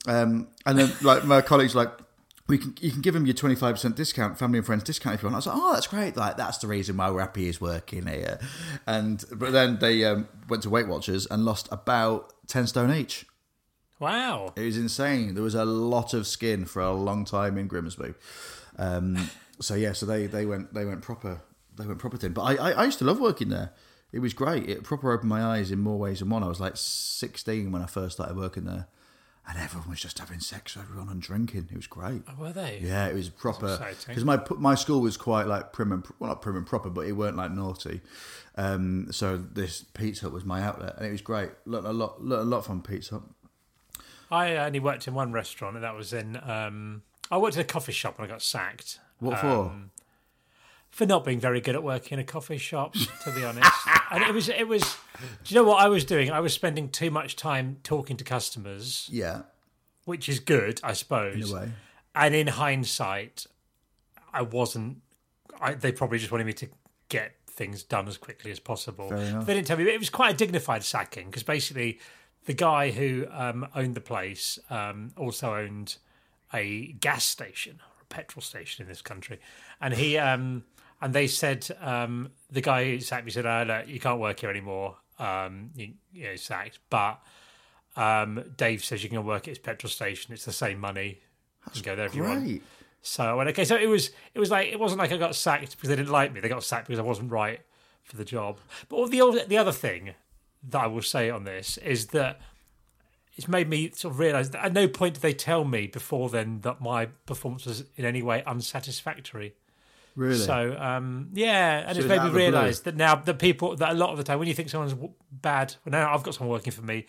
Um, 0.06 0.48
and 0.66 0.78
then 0.78 0.92
like 1.02 1.24
my 1.24 1.40
colleagues 1.40 1.74
were 1.74 1.84
like. 1.84 1.92
We 2.48 2.58
can, 2.58 2.74
you 2.80 2.90
can 2.90 3.02
give 3.02 3.14
him 3.14 3.26
your 3.26 3.34
25% 3.34 3.94
discount, 3.94 4.38
family 4.38 4.58
and 4.58 4.66
friends 4.66 4.82
discount 4.82 5.14
if 5.14 5.22
you 5.22 5.26
want. 5.26 5.34
I 5.34 5.38
was 5.38 5.46
like, 5.46 5.56
oh, 5.56 5.72
that's 5.74 5.86
great. 5.86 6.16
Like, 6.16 6.38
that's 6.38 6.58
the 6.58 6.66
reason 6.66 6.96
why 6.96 7.10
we're 7.10 7.20
happy 7.20 7.44
he's 7.44 7.60
working 7.60 8.06
here. 8.06 8.38
And, 8.86 9.22
but 9.32 9.52
then 9.52 9.78
they 9.80 10.04
um, 10.06 10.28
went 10.48 10.62
to 10.62 10.70
Weight 10.70 10.88
Watchers 10.88 11.26
and 11.26 11.44
lost 11.44 11.68
about 11.70 12.32
10 12.46 12.66
stone 12.68 12.90
each. 12.90 13.26
wow. 14.00 14.54
It 14.56 14.62
was 14.62 14.78
insane. 14.78 15.34
There 15.34 15.42
was 15.42 15.54
a 15.54 15.66
lot 15.66 16.14
of 16.14 16.26
skin 16.26 16.64
for 16.64 16.80
a 16.80 16.92
long 16.92 17.26
time 17.26 17.58
in 17.58 17.66
Grimsby. 17.68 18.14
Um, 18.78 19.28
so 19.60 19.74
yeah, 19.74 19.92
so 19.92 20.06
they, 20.06 20.26
they 20.26 20.46
went 20.46 20.72
they 20.72 20.84
went 20.84 21.02
proper 21.02 21.42
they 21.76 21.86
went 21.86 21.98
proper 21.98 22.16
thin. 22.16 22.32
But 22.32 22.42
I, 22.42 22.54
I, 22.54 22.70
I 22.72 22.84
used 22.84 22.98
to 22.98 23.04
love 23.04 23.20
working 23.20 23.48
there. 23.48 23.72
It 24.12 24.20
was 24.20 24.32
great. 24.32 24.68
It 24.68 24.84
proper 24.84 25.12
opened 25.12 25.28
my 25.28 25.42
eyes 25.42 25.70
in 25.70 25.80
more 25.80 25.98
ways 25.98 26.20
than 26.20 26.30
one. 26.30 26.42
I 26.42 26.48
was 26.48 26.60
like 26.60 26.76
sixteen 26.76 27.72
when 27.72 27.82
I 27.82 27.86
first 27.86 28.16
started 28.16 28.36
working 28.36 28.64
there, 28.64 28.88
and 29.48 29.58
everyone 29.58 29.88
was 29.88 30.00
just 30.00 30.18
having 30.18 30.40
sex 30.40 30.76
with 30.76 30.84
everyone 30.84 31.08
and 31.08 31.22
drinking. 31.22 31.68
It 31.70 31.76
was 31.76 31.86
great. 31.86 32.22
Oh, 32.28 32.34
were 32.38 32.52
they? 32.52 32.80
Yeah, 32.82 33.06
it 33.06 33.14
was 33.14 33.30
proper 33.30 33.78
because 34.06 34.24
my 34.24 34.40
my 34.58 34.74
school 34.74 35.00
was 35.00 35.16
quite 35.16 35.46
like 35.46 35.72
prim 35.72 35.92
and 35.92 36.04
well 36.18 36.28
not 36.28 36.42
prim 36.42 36.56
and 36.56 36.66
proper, 36.66 36.90
but 36.90 37.06
it 37.06 37.12
weren't 37.12 37.36
like 37.36 37.50
naughty. 37.50 38.02
Um, 38.56 39.08
so 39.10 39.36
this 39.38 39.82
Pizza 39.94 40.26
Hut 40.26 40.32
was 40.32 40.44
my 40.44 40.62
outlet, 40.62 40.94
and 40.98 41.06
it 41.06 41.12
was 41.12 41.22
great. 41.22 41.50
Learned 41.64 41.86
a 41.86 41.92
lot, 41.92 42.22
learned 42.22 42.42
a 42.42 42.44
lot 42.44 42.64
from 42.66 42.82
Pizza 42.82 43.14
Hut. 43.14 43.22
I 44.30 44.56
only 44.56 44.80
worked 44.80 45.08
in 45.08 45.14
one 45.14 45.32
restaurant, 45.32 45.76
and 45.76 45.84
that 45.84 45.94
was 45.94 46.12
in. 46.12 46.38
Um, 46.42 47.02
I 47.30 47.38
worked 47.38 47.56
in 47.56 47.62
a 47.62 47.64
coffee 47.64 47.92
shop 47.92 48.18
and 48.18 48.26
I 48.26 48.28
got 48.28 48.42
sacked. 48.42 48.98
What 49.18 49.42
Um, 49.42 49.90
for 50.98 51.06
not 51.06 51.24
being 51.24 51.38
very 51.38 51.60
good 51.60 51.76
at 51.76 51.82
working 51.84 52.18
in 52.18 52.20
a 52.20 52.24
coffee 52.24 52.58
shop, 52.58 52.94
to 53.22 53.30
be 53.30 53.44
honest. 53.44 53.70
and 54.10 54.24
it 54.24 54.34
was, 54.34 54.48
it 54.48 54.66
was. 54.66 54.82
Do 55.44 55.54
you 55.54 55.54
know 55.54 55.62
what 55.62 55.80
I 55.80 55.86
was 55.86 56.04
doing? 56.04 56.32
I 56.32 56.40
was 56.40 56.52
spending 56.52 56.88
too 56.88 57.12
much 57.12 57.36
time 57.36 57.76
talking 57.84 58.16
to 58.16 58.24
customers. 58.24 59.08
Yeah, 59.12 59.42
which 60.06 60.28
is 60.28 60.40
good, 60.40 60.80
I 60.82 60.94
suppose. 60.94 61.36
in 61.36 61.56
a 61.56 61.60
way. 61.60 61.70
And 62.16 62.34
in 62.34 62.48
hindsight, 62.48 63.46
I 64.32 64.42
wasn't. 64.42 64.96
I, 65.60 65.74
they 65.74 65.92
probably 65.92 66.18
just 66.18 66.32
wanted 66.32 66.48
me 66.48 66.52
to 66.54 66.68
get 67.08 67.36
things 67.46 67.84
done 67.84 68.08
as 68.08 68.16
quickly 68.16 68.50
as 68.50 68.58
possible. 68.58 69.08
They 69.08 69.54
didn't 69.54 69.68
tell 69.68 69.76
me. 69.76 69.84
but 69.84 69.94
It 69.94 70.00
was 70.00 70.10
quite 70.10 70.34
a 70.34 70.36
dignified 70.36 70.82
sacking 70.82 71.26
because 71.26 71.44
basically, 71.44 72.00
the 72.46 72.54
guy 72.54 72.90
who 72.90 73.24
um, 73.30 73.68
owned 73.76 73.94
the 73.94 74.00
place 74.00 74.58
um, 74.68 75.12
also 75.16 75.54
owned 75.54 75.98
a 76.52 76.90
gas 76.94 77.24
station 77.24 77.78
or 77.80 78.02
a 78.02 78.04
petrol 78.06 78.42
station 78.42 78.82
in 78.82 78.88
this 78.88 79.00
country, 79.00 79.38
and 79.80 79.94
he 79.94 80.18
um, 80.18 80.64
and 81.00 81.14
they 81.14 81.26
said 81.26 81.66
um, 81.80 82.30
the 82.50 82.60
guy 82.60 82.84
who 82.84 83.00
sacked 83.00 83.24
me 83.24 83.30
said, 83.30 83.46
"Oh, 83.46 83.64
look, 83.66 83.88
you 83.88 84.00
can't 84.00 84.20
work 84.20 84.40
here 84.40 84.50
anymore. 84.50 84.96
Um, 85.18 85.70
you, 85.74 85.92
you 86.12 86.24
know, 86.24 86.36
sacked." 86.36 86.78
But 86.90 87.20
um, 87.96 88.44
Dave 88.56 88.84
says 88.84 89.02
you 89.02 89.08
can 89.10 89.24
work 89.24 89.42
at 89.42 89.48
his 89.48 89.58
petrol 89.58 89.90
station. 89.90 90.32
It's 90.32 90.44
the 90.44 90.52
same 90.52 90.78
money. 90.78 91.20
You 91.66 91.72
can 91.72 91.82
go 91.82 91.96
there 91.96 92.06
if 92.06 92.14
you 92.14 92.22
want. 92.22 92.40
So 93.02 93.24
I 93.24 93.34
went, 93.34 93.48
okay. 93.50 93.64
So 93.64 93.76
it 93.76 93.86
was 93.88 94.10
it 94.34 94.38
was 94.40 94.50
like 94.50 94.68
it 94.68 94.78
wasn't 94.80 94.98
like 95.00 95.12
I 95.12 95.16
got 95.16 95.34
sacked 95.34 95.72
because 95.72 95.88
they 95.88 95.96
didn't 95.96 96.10
like 96.12 96.32
me. 96.32 96.40
They 96.40 96.48
got 96.48 96.64
sacked 96.64 96.86
because 96.88 96.98
I 96.98 97.02
wasn't 97.02 97.30
right 97.30 97.60
for 98.02 98.16
the 98.16 98.24
job. 98.24 98.58
But 98.88 98.96
all 98.96 99.06
the 99.06 99.20
other- 99.20 99.44
the 99.44 99.56
other 99.58 99.72
thing 99.72 100.14
that 100.70 100.82
I 100.82 100.86
will 100.88 101.02
say 101.02 101.30
on 101.30 101.44
this 101.44 101.76
is 101.78 102.06
that 102.08 102.40
it's 103.36 103.46
made 103.46 103.68
me 103.68 103.90
sort 103.94 104.14
of 104.14 104.18
realise 104.18 104.48
that 104.48 104.64
at 104.64 104.72
no 104.72 104.88
point 104.88 105.14
did 105.14 105.22
they 105.22 105.32
tell 105.32 105.64
me 105.64 105.86
before 105.86 106.28
then 106.28 106.60
that 106.62 106.80
my 106.80 107.06
performance 107.06 107.66
was 107.66 107.84
in 107.96 108.04
any 108.04 108.20
way 108.22 108.42
unsatisfactory. 108.44 109.54
Really? 110.18 110.34
So 110.38 110.76
um, 110.78 111.28
yeah, 111.32 111.84
and 111.86 111.94
So 111.94 112.00
it's 112.00 112.08
made 112.08 112.16
me 112.16 112.18
of 112.18 112.24
the 112.24 112.30
blue. 112.30 112.38
realise 112.40 112.80
that 112.80 112.96
now 112.96 113.14
the 113.14 113.34
people 113.34 113.76
that 113.76 113.90
a 113.92 113.94
lot 113.94 114.10
of 114.10 114.16
the 114.16 114.24
time 114.24 114.40
when 114.40 114.48
you 114.48 114.54
think 114.54 114.68
someone's 114.68 114.94
bad, 115.30 115.76
well, 115.84 115.92
now 115.92 116.12
I've 116.12 116.24
got 116.24 116.34
someone 116.34 116.52
working 116.52 116.72
for 116.72 116.82
me. 116.82 117.06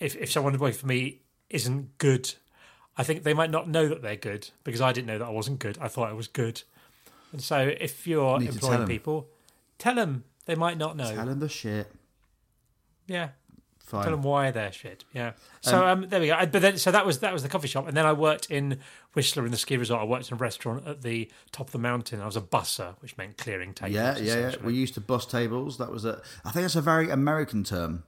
If 0.00 0.16
if 0.16 0.32
someone 0.32 0.56
working 0.58 0.78
for 0.78 0.86
me 0.86 1.20
isn't 1.50 1.98
good, 1.98 2.34
I 2.96 3.02
think 3.02 3.24
they 3.24 3.34
might 3.34 3.50
not 3.50 3.68
know 3.68 3.88
that 3.88 4.00
they're 4.00 4.16
good 4.16 4.48
because 4.64 4.80
I 4.80 4.92
didn't 4.92 5.06
know 5.06 5.18
that 5.18 5.26
I 5.26 5.30
wasn't 5.30 5.58
good. 5.58 5.76
I 5.82 5.88
thought 5.88 6.08
I 6.08 6.14
was 6.14 6.28
good, 6.28 6.62
and 7.32 7.42
so 7.42 7.58
if 7.78 8.06
you're 8.06 8.38
Need 8.38 8.52
to 8.52 8.58
tell 8.58 8.86
people, 8.86 9.28
tell 9.76 9.94
them 9.94 10.24
they 10.46 10.54
might 10.54 10.78
not 10.78 10.96
know. 10.96 11.14
Tell 11.14 11.26
them 11.26 11.40
the 11.40 11.48
shit. 11.50 11.92
Yeah, 13.06 13.28
Fine. 13.80 14.02
tell 14.04 14.12
them 14.12 14.22
why 14.22 14.50
they're 14.50 14.72
shit. 14.72 15.04
Yeah. 15.12 15.32
So 15.60 15.86
um, 15.86 16.08
there 16.08 16.20
we 16.20 16.28
go. 16.28 16.34
I- 16.34 16.46
But 16.46 16.62
then, 16.62 16.78
so 16.78 16.90
that 16.90 17.04
was 17.04 17.18
that 17.20 17.32
was 17.34 17.42
the 17.42 17.48
coffee 17.50 17.68
shop, 17.68 17.86
and 17.86 17.94
then 17.96 18.06
I 18.06 18.12
worked 18.14 18.50
in 18.50 18.78
Whistler 19.18 19.44
in 19.44 19.50
the 19.50 19.56
ski 19.56 19.76
resort. 19.76 20.00
I 20.00 20.04
worked 20.04 20.30
in 20.30 20.34
a 20.34 20.38
restaurant 20.38 20.86
at 20.86 21.02
the 21.02 21.28
top 21.50 21.66
of 21.66 21.72
the 21.72 21.78
mountain. 21.78 22.20
I 22.20 22.26
was 22.26 22.36
a 22.36 22.40
busser, 22.40 22.94
which 23.00 23.16
meant 23.16 23.36
clearing 23.36 23.74
tables. 23.74 23.96
yeah, 23.96 24.16
yeah, 24.16 24.50
yeah. 24.50 24.54
We 24.62 24.74
used 24.74 24.94
to 24.94 25.00
bus 25.00 25.26
tables. 25.26 25.76
That 25.78 25.90
was 25.90 26.04
a. 26.04 26.22
I 26.44 26.52
think 26.52 26.62
that's 26.62 26.76
a 26.76 26.80
very 26.80 27.10
American 27.10 27.64
term. 27.64 28.04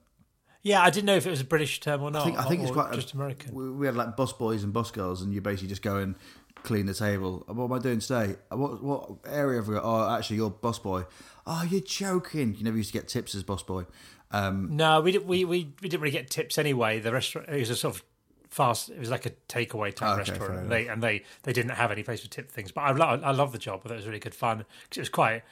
Yeah, 0.63 0.83
I 0.83 0.91
didn't 0.91 1.07
know 1.07 1.17
if 1.17 1.27
it 1.27 1.31
was 1.31 1.41
a 1.41 1.45
British 1.45 1.81
term 1.81 2.01
or 2.01 2.13
not. 2.13 2.23
I 2.23 2.25
think 2.27 2.39
I 2.39 2.45
think 2.45 2.63
it's 2.63 2.71
quite 2.71 2.93
just 2.93 3.13
American. 3.13 3.53
We, 3.53 3.71
we 3.73 3.87
had 3.87 3.97
like 3.97 4.17
bus 4.17 4.33
boys 4.33 4.63
and 4.63 4.73
bus 4.73 4.93
girls, 4.93 5.21
and 5.21 5.35
you 5.35 5.41
basically 5.41 5.67
just 5.69 5.83
go 5.83 5.97
and 5.97 6.15
clean 6.63 6.87
the 6.87 6.95
table. 6.95 7.43
What 7.49 7.65
am 7.65 7.73
I 7.73 7.81
doing 7.81 7.99
today? 7.99 8.37
What 8.51 8.81
what 8.81 9.11
area 9.27 9.59
have 9.59 9.67
we 9.67 9.75
got? 9.75 9.85
Oh, 9.85 10.17
actually, 10.17 10.37
you're 10.37 10.51
bus 10.51 10.79
boy. 10.79 11.07
Oh, 11.45 11.67
you're 11.69 11.81
joking. 11.81 12.55
You 12.57 12.63
never 12.63 12.77
used 12.77 12.93
to 12.93 12.99
get 12.99 13.09
tips 13.09 13.35
as 13.35 13.43
boss 13.43 13.65
boy. 13.65 13.87
Um, 14.31 14.77
No, 14.77 15.01
we, 15.01 15.11
did, 15.11 15.27
we 15.27 15.45
we 15.45 15.73
we 15.83 15.89
didn't 15.89 16.03
really 16.03 16.13
get 16.13 16.31
tips 16.31 16.57
anyway. 16.57 17.01
The 17.01 17.13
restaurant 17.13 17.49
it 17.49 17.59
was 17.59 17.71
a 17.71 17.75
sort 17.77 17.97
of 17.97 18.05
fast. 18.51 18.91
It 18.91 18.99
was 18.99 19.11
like 19.11 19.27
a 19.27 19.31
takeaway 19.49 19.95
type 19.95 20.09
Oh, 20.09 20.21
okay, 20.21 20.31
restaurant, 20.33 20.61
and 20.61 20.71
they 20.71 20.87
and 20.89 21.03
they 21.03 21.23
they 21.45 21.53
didn't 21.53 21.73
have 21.73 21.91
any 21.91 22.03
place 22.03 22.21
for 22.21 22.29
tip 22.29 22.51
things. 22.51 22.73
But 22.73 22.83
I 22.83 22.91
lo- 22.93 23.21
I 23.25 23.31
love 23.33 23.53
the 23.53 23.59
job. 23.59 23.83
It 23.85 23.91
was 23.93 24.07
really 24.07 24.19
good 24.19 24.35
fun 24.35 24.65
because 24.85 24.99
it 24.99 25.01
was 25.03 25.09
quite 25.09 25.43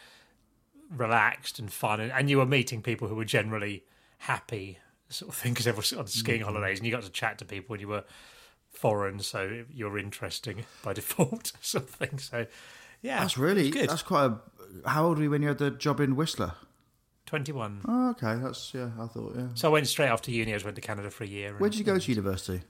relaxed 0.91 1.59
and 1.59 1.73
fun, 1.73 2.01
and, 2.01 2.13
and 2.13 2.31
you 2.31 2.39
were 2.39 2.47
meeting 2.47 2.83
people 2.83 3.09
who 3.09 3.15
were 3.15 3.25
generally 3.25 3.85
happy, 4.19 4.79
sort 5.09 5.31
of 5.31 5.37
thing. 5.37 5.53
Because 5.53 5.67
everyone's 5.67 5.93
on 5.93 6.07
skiing 6.07 6.41
Mm-hmm. 6.41 6.49
holidays, 6.49 6.79
and 6.79 6.87
you 6.87 6.93
got 6.93 7.03
to 7.03 7.11
chat 7.11 7.39
to 7.39 7.45
people, 7.45 7.75
and 7.75 7.81
you 7.81 7.89
were 7.89 8.05
foreign, 8.73 9.19
so 9.21 9.65
you're 9.73 9.99
interesting 9.99 10.65
by 10.83 10.93
default, 10.93 11.53
sort 11.61 11.85
of 11.85 11.91
thing. 11.91 12.19
So 12.19 12.47
yeah, 13.03 13.21
that's 13.21 13.39
really 13.39 13.71
good. 13.71 13.89
that's 13.91 14.03
quite 14.03 14.27
a. 14.27 14.39
How 14.89 15.07
old 15.07 15.19
were 15.19 15.25
you 15.25 15.31
when 15.31 15.43
you 15.43 15.49
had 15.49 15.59
the 15.59 15.71
job 15.71 16.01
in 16.01 16.17
Whistler? 16.17 16.53
Twenty 17.27 17.53
one. 17.53 17.83
Oh, 17.87 18.11
okay, 18.11 18.37
that's 18.43 18.73
yeah. 18.75 18.91
I 18.99 19.07
thought 19.07 19.35
yeah. 19.37 19.49
So 19.55 19.69
I 19.69 19.73
went 19.73 19.87
straight 19.87 20.09
after 20.09 20.31
uni. 20.31 20.53
I 20.53 20.57
just 20.57 20.65
went 20.65 20.77
to 20.77 20.81
Canada 20.81 21.11
for 21.11 21.25
a 21.25 21.27
year. 21.27 21.55
Where 21.59 21.69
did 21.71 21.79
you 21.79 21.85
go 21.85 21.99
to 21.99 22.11
university? 22.11 22.63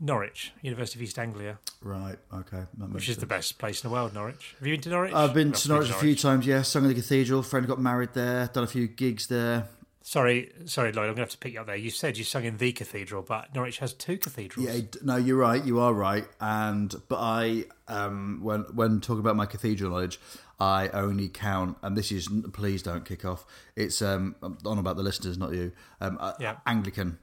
Norwich, 0.00 0.52
University 0.62 0.98
of 0.98 1.02
East 1.02 1.18
Anglia. 1.18 1.58
Right. 1.80 2.18
Okay. 2.32 2.64
Which 2.90 3.08
is 3.08 3.18
the 3.18 3.26
best 3.26 3.58
place 3.58 3.82
in 3.82 3.88
the 3.88 3.94
world, 3.94 4.12
Norwich. 4.14 4.54
Have 4.58 4.66
you 4.66 4.74
been 4.74 4.82
to 4.82 4.88
Norwich? 4.90 5.12
I've 5.14 5.34
been 5.34 5.52
to 5.52 5.68
Norwich 5.68 5.90
a 5.90 5.94
few 5.94 6.14
times. 6.14 6.46
Yeah, 6.46 6.62
sung 6.62 6.82
in 6.82 6.88
the 6.88 6.94
cathedral. 6.94 7.42
Friend 7.42 7.66
got 7.66 7.80
married 7.80 8.10
there. 8.14 8.48
Done 8.52 8.64
a 8.64 8.68
few 8.68 8.86
gigs 8.88 9.28
there. 9.28 9.68
Sorry, 10.06 10.52
sorry, 10.66 10.92
Lloyd. 10.92 11.08
I'm 11.08 11.14
going 11.14 11.16
to 11.16 11.22
have 11.22 11.30
to 11.30 11.38
pick 11.38 11.54
you 11.54 11.60
up 11.60 11.66
there. 11.66 11.76
You 11.76 11.88
said 11.88 12.18
you 12.18 12.24
sung 12.24 12.44
in 12.44 12.58
the 12.58 12.72
cathedral, 12.72 13.22
but 13.22 13.54
Norwich 13.54 13.78
has 13.78 13.94
two 13.94 14.18
cathedrals. 14.18 14.68
Yeah, 14.68 14.82
no, 15.02 15.16
you're 15.16 15.38
right. 15.38 15.64
You 15.64 15.80
are 15.80 15.94
right. 15.94 16.26
And 16.42 16.94
but 17.08 17.16
I, 17.20 17.64
um, 17.88 18.40
when 18.42 18.64
when 18.74 19.00
talking 19.00 19.20
about 19.20 19.36
my 19.36 19.46
cathedral 19.46 19.90
knowledge, 19.92 20.20
I 20.60 20.88
only 20.88 21.28
count, 21.30 21.78
and 21.82 21.96
this 21.96 22.12
is 22.12 22.28
please 22.52 22.82
don't 22.82 23.06
kick 23.06 23.24
off. 23.24 23.46
It's 23.76 24.02
um, 24.02 24.36
I'm 24.42 24.58
on 24.66 24.76
about 24.76 24.96
the 24.96 25.02
listeners, 25.02 25.38
not 25.38 25.54
you. 25.54 25.72
Um, 26.02 26.18
uh, 26.20 26.34
Yeah. 26.38 26.56
Anglican, 26.66 27.18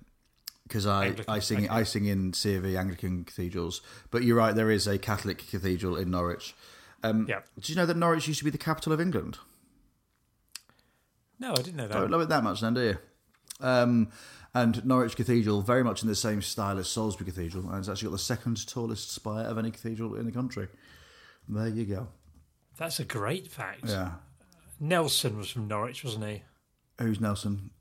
because 0.72 0.86
I 0.88 1.08
Anglican, 1.08 1.34
I 1.34 1.40
sing 1.40 1.58
okay. 1.58 1.68
I 1.68 1.84
sing 1.84 2.06
in 2.06 2.32
C 2.32 2.56
of 2.56 2.66
E 2.66 2.78
Anglican 2.78 3.25
cathedrals. 3.25 3.82
But 4.10 4.24
you're 4.24 4.38
right. 4.38 4.56
There 4.56 4.72
is 4.72 4.88
a 4.88 4.98
Catholic 4.98 5.46
cathedral 5.50 5.98
in 5.98 6.10
Norwich. 6.10 6.56
Um, 7.04 7.25
Yeah. 7.28 7.42
Did 7.56 7.68
you 7.68 7.75
know 7.75 7.86
that 7.86 7.98
Norwich 7.98 8.28
used 8.28 8.40
to 8.40 8.46
be 8.46 8.51
the 8.51 8.58
capital 8.58 8.94
of 8.94 9.01
England? 9.01 9.38
No, 11.40 11.51
I 11.51 11.56
didn't 11.56 11.75
know 11.75 11.88
that. 11.88 11.94
Don't 11.94 12.12
love 12.12 12.22
it 12.22 12.30
that 12.30 12.44
much, 12.44 12.62
then, 12.62 12.74
do 12.74 12.82
you? 12.82 12.98
Um, 13.60 14.10
and 14.54 14.86
Norwich 14.86 15.16
Cathedral, 15.16 15.62
very 15.62 15.84
much 15.84 16.04
in 16.04 16.08
the 16.08 16.16
same 16.16 16.42
style 16.42 16.78
as 16.78 16.88
Salisbury 16.88 17.30
Cathedral, 17.32 17.68
and 17.70 17.80
it's 17.80 17.90
actually 17.90 18.08
got 18.10 18.13
the 18.13 18.20
second 18.20 18.68
tallest 18.68 19.12
spire 19.12 19.46
of 19.46 19.58
any 19.58 19.72
cathedral 19.72 20.16
in 20.16 20.25
the 20.25 20.32
country. 20.32 20.68
There 21.50 21.68
you 21.68 21.86
go. 21.86 22.08
That's 22.78 23.00
a 23.00 23.06
great 23.06 23.51
fact. 23.51 23.86
Yeah. 23.88 24.12
Nelson 24.80 25.38
was 25.38 25.50
from 25.50 25.68
Norwich, 25.68 26.04
wasn't 26.04 26.25
he? 26.25 26.44
Who's 27.00 27.20
Nelson? 27.20 27.72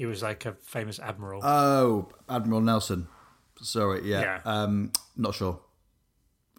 He 0.00 0.06
was 0.06 0.22
like 0.22 0.46
a 0.46 0.52
famous 0.52 0.98
admiral. 0.98 1.42
Oh, 1.44 2.08
Admiral 2.26 2.62
Nelson. 2.62 3.06
Sorry, 3.60 4.00
yeah. 4.02 4.20
Yeah. 4.22 4.40
Um, 4.46 4.92
not 5.14 5.34
sure. 5.34 5.60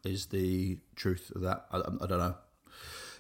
Is 0.05 0.27
the 0.27 0.77
truth 0.95 1.31
of 1.33 1.41
that? 1.41 1.65
I, 1.71 1.79
I 1.79 2.05
don't 2.05 2.19
know. 2.19 2.35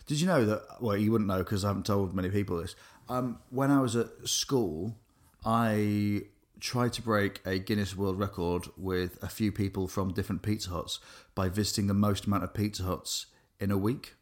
Did 0.05 0.21
you 0.21 0.27
know 0.27 0.45
that? 0.45 0.61
Well, 0.79 0.95
you 0.95 1.11
wouldn't 1.11 1.27
know 1.27 1.39
because 1.39 1.65
I 1.65 1.69
haven't 1.69 1.87
told 1.87 2.13
many 2.13 2.29
people 2.29 2.57
this. 2.57 2.75
Um, 3.09 3.39
when 3.49 3.71
I 3.71 3.81
was 3.81 3.95
at 3.95 4.09
school, 4.25 4.95
I 5.43 6.25
tried 6.59 6.93
to 6.93 7.01
break 7.01 7.41
a 7.43 7.57
Guinness 7.57 7.97
World 7.97 8.19
Record 8.19 8.67
with 8.77 9.17
a 9.23 9.27
few 9.27 9.51
people 9.51 9.87
from 9.87 10.13
different 10.13 10.43
Pizza 10.43 10.69
Huts 10.69 10.99
by 11.33 11.49
visiting 11.49 11.87
the 11.87 11.95
most 11.95 12.27
amount 12.27 12.43
of 12.43 12.53
Pizza 12.53 12.83
Huts 12.83 13.25
in 13.59 13.71
a 13.71 13.77
week 13.77 14.13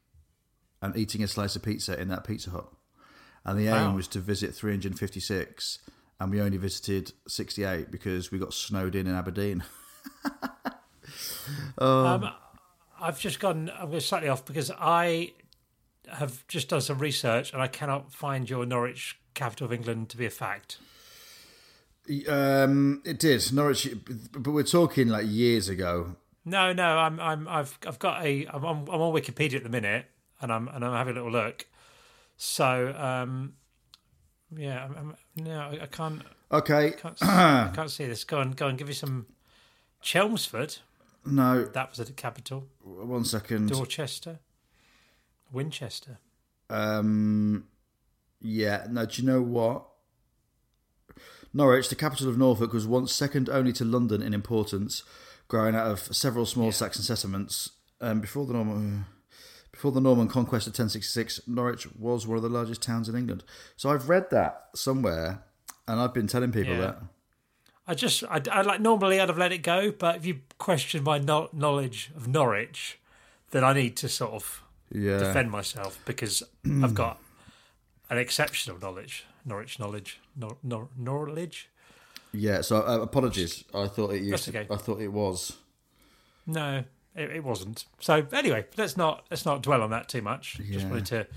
and 0.81 0.95
eating 0.95 1.21
a 1.23 1.27
slice 1.27 1.57
of 1.57 1.63
pizza 1.63 1.99
in 1.99 2.07
that 2.07 2.23
Pizza 2.23 2.51
Hut. 2.51 2.71
And 3.45 3.57
the 3.57 3.67
aim 3.67 3.91
Wow. 3.91 3.95
was 3.95 4.07
to 4.09 4.19
visit 4.19 4.53
356, 4.53 5.79
and 6.19 6.31
we 6.31 6.41
only 6.41 6.57
visited 6.57 7.13
68 7.27 7.89
because 7.89 8.31
we 8.31 8.37
got 8.39 8.53
snowed 8.53 8.95
in 8.95 9.07
in 9.07 9.15
Aberdeen. 9.15 9.63
um, 11.77 12.29
I've 12.99 13.19
just 13.19 13.39
gone. 13.39 13.71
I'm 13.79 13.89
going 13.89 14.01
slightly 14.01 14.29
off 14.29 14.45
because 14.45 14.71
I 14.71 15.33
have 16.11 16.45
just 16.47 16.69
done 16.69 16.81
some 16.81 16.99
research 16.99 17.53
and 17.53 17.61
I 17.61 17.67
cannot 17.67 18.11
find 18.11 18.49
your 18.49 18.65
Norwich, 18.65 19.19
capital 19.33 19.65
of 19.65 19.73
England, 19.73 20.09
to 20.09 20.17
be 20.17 20.25
a 20.25 20.29
fact. 20.29 20.77
Um, 22.27 23.01
it 23.05 23.19
did 23.19 23.53
Norwich, 23.53 23.87
but 24.31 24.51
we're 24.51 24.63
talking 24.63 25.07
like 25.09 25.27
years 25.27 25.69
ago. 25.69 26.15
No, 26.43 26.73
no, 26.73 26.97
I'm, 26.97 27.19
I'm, 27.19 27.47
I've, 27.47 27.77
I've 27.85 27.99
got 27.99 28.25
a, 28.25 28.47
I'm 28.47 28.65
on, 28.65 28.77
I'm 28.91 29.01
on 29.01 29.13
Wikipedia 29.13 29.57
at 29.57 29.63
the 29.63 29.69
minute, 29.69 30.05
and 30.41 30.51
I'm, 30.51 30.67
and 30.69 30.83
I'm 30.83 30.93
having 30.93 31.15
a 31.15 31.23
little 31.23 31.31
look. 31.31 31.67
So, 32.41 32.93
um, 32.97 33.53
yeah, 34.55 34.85
I'm, 34.97 35.13
no, 35.35 35.59
I- 35.59 35.83
I 35.83 35.85
can't, 35.87 36.21
Okay, 36.49 36.91
can't, 36.91 37.21
s- 37.21 37.27
I 37.27 37.69
can't 37.75 37.91
see 37.91 38.05
this. 38.07 38.23
Go 38.23 38.39
on, 38.39 38.51
go 38.53 38.67
on, 38.67 38.77
give 38.77 38.87
you 38.87 38.93
some. 38.93 39.25
Chelmsford, 40.01 40.77
no, 41.25 41.65
that 41.65 41.89
was 41.89 41.97
the 42.07 42.13
capital. 42.13 42.69
one 42.81 43.25
second. 43.25 43.67
Dorchester, 43.69 44.39
Winchester. 45.51 46.19
Um, 46.69 47.65
yeah, 48.39 48.87
no, 48.89 49.05
do 49.05 49.21
you 49.21 49.27
know 49.27 49.41
what? 49.41 49.85
Norwich, 51.53 51.89
the 51.89 51.95
capital 51.95 52.29
of 52.29 52.37
Norfolk, 52.37 52.71
was 52.71 52.87
once 52.87 53.11
second 53.11 53.49
only 53.49 53.73
to 53.73 53.83
London 53.83 54.21
in 54.21 54.33
importance, 54.33 55.03
growing 55.49 55.75
out 55.75 55.87
of 55.91 55.99
several 56.15 56.45
small 56.45 56.71
Saxon 56.71 57.03
settlements. 57.03 57.71
Um, 57.99 58.21
before 58.21 58.45
the 58.45 58.53
Norman, 58.53 59.05
before 59.71 59.91
the 59.91 60.01
Norman 60.01 60.27
conquest 60.27 60.67
of 60.67 60.71
1066, 60.71 61.41
Norwich 61.47 61.87
was 61.95 62.25
one 62.27 62.37
of 62.37 62.43
the 62.43 62.49
largest 62.49 62.81
towns 62.81 63.07
in 63.09 63.15
England. 63.15 63.43
So 63.77 63.89
I've 63.89 64.09
read 64.09 64.29
that 64.31 64.69
somewhere, 64.75 65.43
and 65.87 65.99
I've 65.99 66.13
been 66.13 66.27
telling 66.27 66.51
people 66.51 66.73
Yeah. 66.73 66.79
that. 66.81 67.01
I 67.87 67.95
just, 67.95 68.23
I, 68.29 68.41
I 68.51 68.61
like 68.61 68.81
normally 68.81 69.19
I'd 69.19 69.29
have 69.29 69.37
let 69.39 69.51
it 69.51 69.59
go, 69.63 69.91
but 69.91 70.17
if 70.17 70.25
you 70.25 70.41
question 70.59 71.03
my 71.03 71.17
no- 71.17 71.49
knowledge 71.53 72.11
of 72.15 72.27
Norwich, 72.27 72.99
then 73.51 73.63
I 73.63 73.73
need 73.73 73.97
to 73.97 74.09
sort 74.09 74.33
of 74.33 74.63
Yeah, 74.91 75.17
defend 75.17 75.49
myself 75.49 75.99
because 76.05 76.43
I've 76.83 76.93
got 76.93 77.19
an 78.11 78.17
exceptional 78.19 78.77
knowledge, 78.79 79.25
Norwich 79.43 79.79
knowledge, 79.79 80.19
nor, 80.35 80.57
nor, 80.61 80.89
knowledge. 80.97 81.69
yeah. 82.31 82.61
So 82.61 82.77
uh, 82.87 82.99
apologies. 83.01 83.63
I 83.73 83.87
thought 83.87 84.11
it 84.13 84.21
used. 84.21 84.33
That's 84.33 84.45
To, 84.45 84.49
okay. 84.59 84.67
I 84.73 84.77
thought 84.77 85.01
it 85.01 85.11
was. 85.11 85.57
No, 86.45 86.83
it, 87.15 87.29
it 87.31 87.43
wasn't. 87.43 87.85
So 87.99 88.25
anyway, 88.31 88.65
let's 88.77 88.95
not 88.97 89.25
let's 89.31 89.45
not 89.45 89.61
dwell 89.61 89.81
on 89.81 89.89
that 89.91 90.07
too 90.09 90.21
much. 90.21 90.59
Just 90.71 90.87
wanted 90.87 91.05
to 91.07 91.27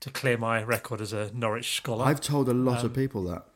to 0.00 0.10
clear 0.10 0.36
my 0.36 0.62
record 0.62 1.00
as 1.00 1.12
a 1.12 1.30
Norwich 1.32 1.76
scholar. 1.76 2.04
I've 2.06 2.20
told 2.20 2.48
a 2.48 2.54
lot 2.54 2.80
Um, 2.80 2.86
of 2.86 2.94
people 2.94 3.22
that. 3.24 3.46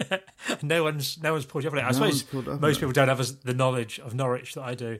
no 0.62 0.82
one's 0.84 1.22
no 1.22 1.32
one's 1.32 1.44
pulled 1.44 1.64
you 1.64 1.68
up 1.68 1.74
on 1.74 1.80
it. 1.80 1.82
I 1.82 1.86
No 1.88 1.92
suppose 1.92 2.10
one's 2.10 2.22
pulled 2.24 2.48
up 2.48 2.54
on 2.54 2.60
most 2.60 2.76
it. 2.76 2.80
people 2.80 2.92
don't 2.92 3.08
have 3.08 3.20
as, 3.20 3.36
the 3.36 3.54
knowledge 3.54 3.98
of 4.00 4.14
Norwich 4.14 4.54
that 4.54 4.62
I 4.62 4.74
do. 4.74 4.98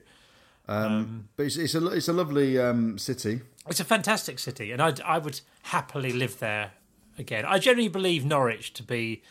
Um, 0.67 1.29
but 1.35 1.47
it's, 1.47 1.57
it's 1.57 1.75
a 1.75 1.85
it's 1.87 2.07
a 2.07 2.13
lovely 2.13 2.59
um, 2.59 2.97
city. 2.97 3.41
It's 3.67 3.79
a 3.79 3.83
fantastic 3.85 4.37
city, 4.39 4.71
and 4.71 4.81
I 4.81 4.93
I 5.03 5.17
would 5.17 5.41
happily 5.63 6.11
live 6.13 6.39
there 6.39 6.71
again. 7.17 7.45
I 7.45 7.57
generally 7.59 7.89
believe 7.89 8.23
Norwich 8.25 8.73
to 8.73 8.83
be 8.83 9.23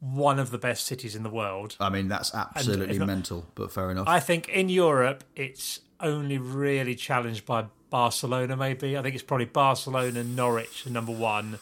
one 0.00 0.38
of 0.38 0.50
the 0.50 0.58
best 0.58 0.86
cities 0.86 1.14
in 1.14 1.22
the 1.22 1.30
world. 1.30 1.76
I 1.78 1.90
mean, 1.90 2.08
that's 2.08 2.34
absolutely 2.34 2.98
not- 2.98 3.06
mental, 3.06 3.46
but 3.54 3.70
fair 3.70 3.90
enough. 3.90 4.08
I 4.08 4.18
think 4.20 4.48
in 4.48 4.68
Europe, 4.68 5.24
it's 5.36 5.80
only 6.00 6.38
really 6.38 6.94
challenged 6.94 7.44
by 7.44 7.66
Barcelona. 7.90 8.56
Maybe 8.56 8.96
I 8.96 9.02
think 9.02 9.14
it's 9.14 9.24
probably 9.24 9.46
Barcelona, 9.46 10.24
Norwich, 10.24 10.86
are 10.86 10.90
number 10.90 11.12
one. 11.12 11.58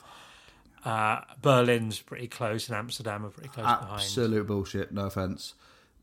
Uh, 0.84 1.20
Berlin's 1.42 1.98
pretty 1.98 2.28
close, 2.28 2.68
and 2.68 2.76
Amsterdam 2.76 3.26
are 3.26 3.30
pretty 3.30 3.48
close 3.48 3.66
behind. 3.66 4.00
Absolute 4.00 4.46
bullshit. 4.46 4.92
No 4.92 5.06
offense. 5.06 5.54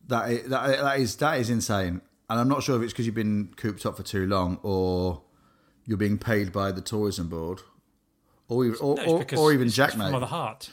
That 0.07 0.29
is, 0.29 0.49
that, 0.49 0.81
that 0.81 0.99
is 0.99 1.15
that 1.15 1.39
is 1.39 1.49
insane, 1.49 2.01
and 2.29 2.39
I'm 2.39 2.47
not 2.49 2.61
sure 2.61 2.75
if 2.75 2.83
it's 2.83 2.93
because 2.93 3.05
you've 3.05 3.15
been 3.15 3.53
cooped 3.55 3.85
up 3.85 3.97
for 3.97 4.03
too 4.03 4.27
long, 4.27 4.59
or 4.61 5.21
you're 5.85 5.97
being 5.97 6.17
paid 6.19 6.51
by 6.51 6.71
the 6.71 6.81
tourism 6.81 7.29
board, 7.29 7.61
or 8.47 8.65
even, 8.65 8.77
or, 8.81 8.97
No, 8.97 9.03
or, 9.05 9.25
or 9.37 9.53
even 9.53 9.69
Jack 9.69 9.91
from 9.93 10.11
the 10.19 10.25
heart. 10.27 10.69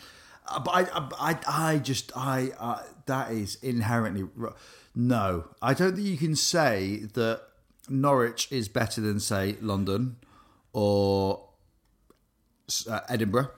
Uh, 0.47 0.61
But 0.61 0.71
I, 0.71 0.81
I, 0.99 1.09
I, 1.31 1.39
I 1.75 1.79
just, 1.79 2.13
I, 2.17 2.51
uh, 2.59 2.83
that 3.07 3.31
is 3.33 3.57
inherently 3.63 4.25
no. 4.95 5.49
I 5.61 5.75
don't 5.75 5.95
think 5.97 6.07
you 6.07 6.17
can 6.17 6.37
say 6.37 6.99
that 7.15 7.43
Norwich 7.89 8.49
is 8.51 8.69
better 8.69 9.01
than 9.01 9.21
say 9.21 9.57
London 9.61 10.17
or 10.73 11.49
uh, 12.89 13.01
Edinburgh 13.09 13.51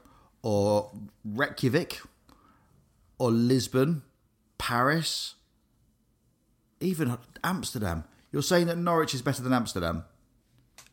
or 0.43 0.91
Reykjavik 1.25 2.01
or 3.19 3.31
Lisbon, 3.31 4.03
Paris, 4.59 5.35
even 6.81 7.17
Amsterdam. 7.43 8.05
You're 8.33 8.43
saying 8.43 8.67
that 8.67 8.77
Norwich 8.79 9.15
is 9.15 9.23
better 9.23 9.43
than 9.43 9.53
Amsterdam? 9.53 10.05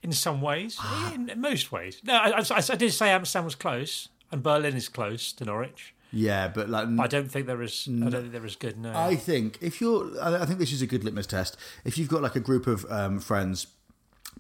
In 0.04 0.12
some 0.12 0.42
ways, 0.42 0.78
Ah. 0.80 1.14
in 1.14 1.32
most 1.38 1.72
ways. 1.72 2.00
No, 2.04 2.14
I, 2.14 2.40
I, 2.40 2.44
I 2.50 2.76
did 2.76 2.92
say 2.94 3.10
Amsterdam 3.10 3.46
was 3.46 3.56
close, 3.56 4.10
and 4.32 4.44
Berlin 4.44 4.76
is 4.76 4.90
close 4.90 5.32
to 5.34 5.46
Norwich. 5.46 5.94
Yeah, 6.14 6.50
but 6.50 6.70
like 6.70 6.88
I 7.00 7.08
don't 7.08 7.32
think 7.32 7.48
they're 7.48 7.62
as 7.62 7.88
I 7.88 8.10
don't 8.10 8.22
think 8.22 8.34
they're 8.34 8.46
as 8.46 8.56
good. 8.58 8.78
No, 8.78 8.94
I 8.94 9.16
think 9.16 9.58
if 9.62 9.80
you're, 9.80 10.12
I 10.22 10.42
I 10.42 10.46
think 10.46 10.60
this 10.60 10.74
is 10.74 10.82
a 10.82 10.88
good 10.88 11.04
litmus 11.04 11.28
test. 11.28 11.58
If 11.86 11.98
you've 11.98 12.10
got 12.10 12.22
like 12.22 12.36
a 12.36 12.42
group 12.42 12.68
of 12.68 12.86
um, 12.92 13.20
friends, 13.20 13.68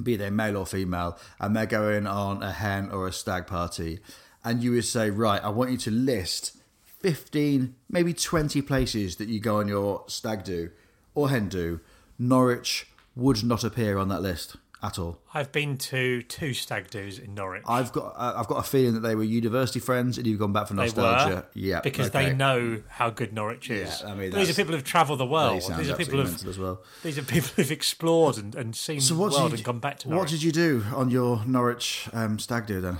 be 0.01 0.15
they 0.17 0.29
male 0.29 0.57
or 0.57 0.65
female, 0.65 1.17
and 1.39 1.55
they're 1.55 1.65
going 1.65 2.07
on 2.07 2.43
a 2.43 2.51
hen 2.51 2.89
or 2.91 3.07
a 3.07 3.13
stag 3.13 3.47
party, 3.47 3.99
and 4.43 4.61
you 4.61 4.71
would 4.71 4.85
say, 4.85 5.09
right, 5.09 5.41
I 5.41 5.49
want 5.49 5.71
you 5.71 5.77
to 5.77 5.91
list 5.91 6.57
fifteen, 6.83 7.75
maybe 7.89 8.13
twenty 8.13 8.61
places 8.61 9.15
that 9.15 9.29
you 9.29 9.39
go 9.39 9.57
on 9.57 9.69
your 9.69 10.03
stag 10.07 10.43
do 10.43 10.71
or 11.15 11.29
hen 11.29 11.47
do. 11.47 11.79
Norwich 12.19 12.87
would 13.15 13.43
not 13.43 13.63
appear 13.63 13.97
on 13.97 14.09
that 14.09 14.21
list 14.21 14.57
at 14.83 14.97
all. 14.97 15.19
I've 15.33 15.51
been 15.51 15.77
to 15.77 16.23
two 16.23 16.53
stag 16.53 16.89
do's 16.89 17.19
in 17.19 17.33
Norwich. 17.33 17.63
I've 17.67 17.91
got, 17.91 18.13
uh, 18.17 18.33
I've 18.37 18.47
got 18.47 18.57
a 18.57 18.63
feeling 18.63 18.93
that 18.95 19.01
they 19.01 19.15
were 19.15 19.23
university 19.23 19.79
friends, 19.79 20.17
and 20.17 20.25
you've 20.25 20.39
gone 20.39 20.53
back 20.53 20.67
for 20.67 20.73
nostalgia. 20.73 21.45
Yeah, 21.53 21.81
because 21.81 22.09
okay. 22.09 22.25
they 22.25 22.33
know 22.33 22.81
how 22.87 23.09
good 23.09 23.33
Norwich 23.33 23.69
is. 23.69 24.01
Yeah, 24.01 24.11
I 24.11 24.15
mean, 24.15 24.31
these 24.31 24.49
are 24.49 24.53
people 24.53 24.73
who've 24.73 24.83
travelled 24.83 25.19
the 25.19 25.25
world. 25.25 25.61
These 25.61 25.89
are 25.89 25.95
people 25.95 26.19
who've 26.19 26.47
as 26.47 26.57
well. 26.57 26.81
these 27.03 27.17
are 27.17 27.23
people 27.23 27.49
who've 27.55 27.71
explored 27.71 28.37
and, 28.37 28.55
and 28.55 28.75
seen 28.75 29.01
So 29.01 29.13
the 29.13 29.19
world 29.19 29.33
did 29.33 29.43
and 29.43 29.59
you, 29.59 29.65
come 29.65 29.79
back 29.79 29.99
to 29.99 30.09
Norwich. 30.09 30.21
what 30.21 30.29
did 30.29 30.43
you 30.43 30.51
do 30.51 30.83
on 30.95 31.09
your 31.09 31.45
Norwich 31.45 32.09
um, 32.13 32.39
stag 32.39 32.65
do 32.65 32.81
then? 32.81 32.97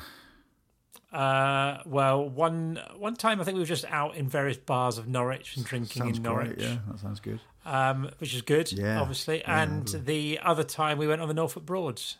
Uh, 1.12 1.80
well, 1.86 2.30
one 2.30 2.80
one 2.98 3.16
time 3.16 3.42
I 3.42 3.44
think 3.44 3.56
we 3.56 3.62
were 3.62 3.66
just 3.66 3.86
out 3.86 4.16
in 4.16 4.30
various 4.30 4.56
bars 4.56 4.98
of 4.98 5.08
Norwich 5.10 5.58
and 5.58 5.66
drinking 5.66 6.04
Sounds 6.04 6.18
in 6.18 6.24
Norwich, 6.24 6.58
great. 6.58 6.62
Yeah, 6.62 6.78
that 6.88 7.00
sounds 7.00 7.20
good. 7.20 7.42
Um, 7.66 8.10
which 8.20 8.34
is 8.34 8.42
good, 8.42 8.72
Yeah, 8.72 9.00
obviously. 9.02 9.40
yeah, 9.40 9.62
and 9.64 9.88
the 9.88 10.40
other 10.44 10.64
time 10.64 10.98
we 10.98 11.08
went 11.08 11.22
on 11.22 11.28
the 11.28 11.34
Norfolk 11.34 11.66
Broads, 11.66 12.18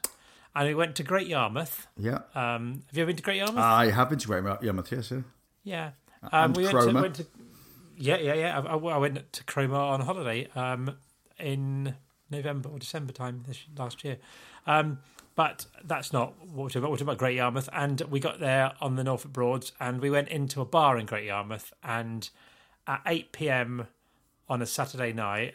and 0.56 0.68
we 0.68 0.76
went 0.76 0.96
to 0.98 1.04
Great 1.04 1.28
Yarmouth. 1.28 1.88
Yeah, 1.98 2.20
Um, 2.36 2.84
have 2.88 2.98
you 2.98 3.02
ever 3.04 3.08
been 3.08 3.16
to 3.18 3.24
Great 3.24 3.38
Yarmouth? 3.38 3.58
I 3.58 3.90
have 3.92 4.10
been 4.10 4.20
to 4.20 4.28
Great 4.28 4.44
Yarmouth. 4.62 4.92
Yes, 4.92 5.12
yeah. 5.12 5.22
yeah, 5.64 5.92
um, 6.24 6.30
and 6.32 6.58
we 6.58 6.64
went 6.66 6.80
to, 6.90 6.94
went 6.94 7.16
to 7.16 7.26
yeah, 7.98 8.18
yeah, 8.18 8.34
yeah. 8.34 8.60
I, 8.60 8.76
I 8.76 8.98
went 8.98 9.32
to 9.34 9.44
Cromer 9.44 9.76
on 9.76 10.02
holiday 10.02 10.48
um, 10.56 10.98
in 11.40 11.96
November 12.30 12.70
or 12.70 12.80
December 12.80 13.14
time 13.14 13.44
this 13.48 13.60
last 13.78 14.04
year. 14.04 14.18
Um, 14.66 15.00
but 15.36 15.66
that's 15.84 16.12
not 16.12 16.34
what 16.48 16.56
we're 16.56 16.68
talking 16.70 16.80
about. 16.82 16.92
We're 16.92 16.98
talking 16.98 17.08
about 17.08 17.18
Great 17.20 17.36
Yarmouth, 17.38 17.70
and 17.74 18.02
we 18.02 18.20
got 18.20 18.40
there 18.40 18.74
on 18.82 18.96
the 18.96 19.04
Norfolk 19.04 19.32
Broads, 19.34 19.72
and 19.80 20.02
we 20.02 20.10
went 20.10 20.28
into 20.30 20.62
a 20.62 20.66
bar 20.66 20.98
in 20.98 21.06
Great 21.06 21.26
Yarmouth, 21.26 21.72
and 21.84 22.30
at 22.88 23.02
eight 23.06 23.32
pm 23.32 23.88
on 24.52 24.62
a 24.62 24.66
Saturday 24.66 25.14
night. 25.14 25.54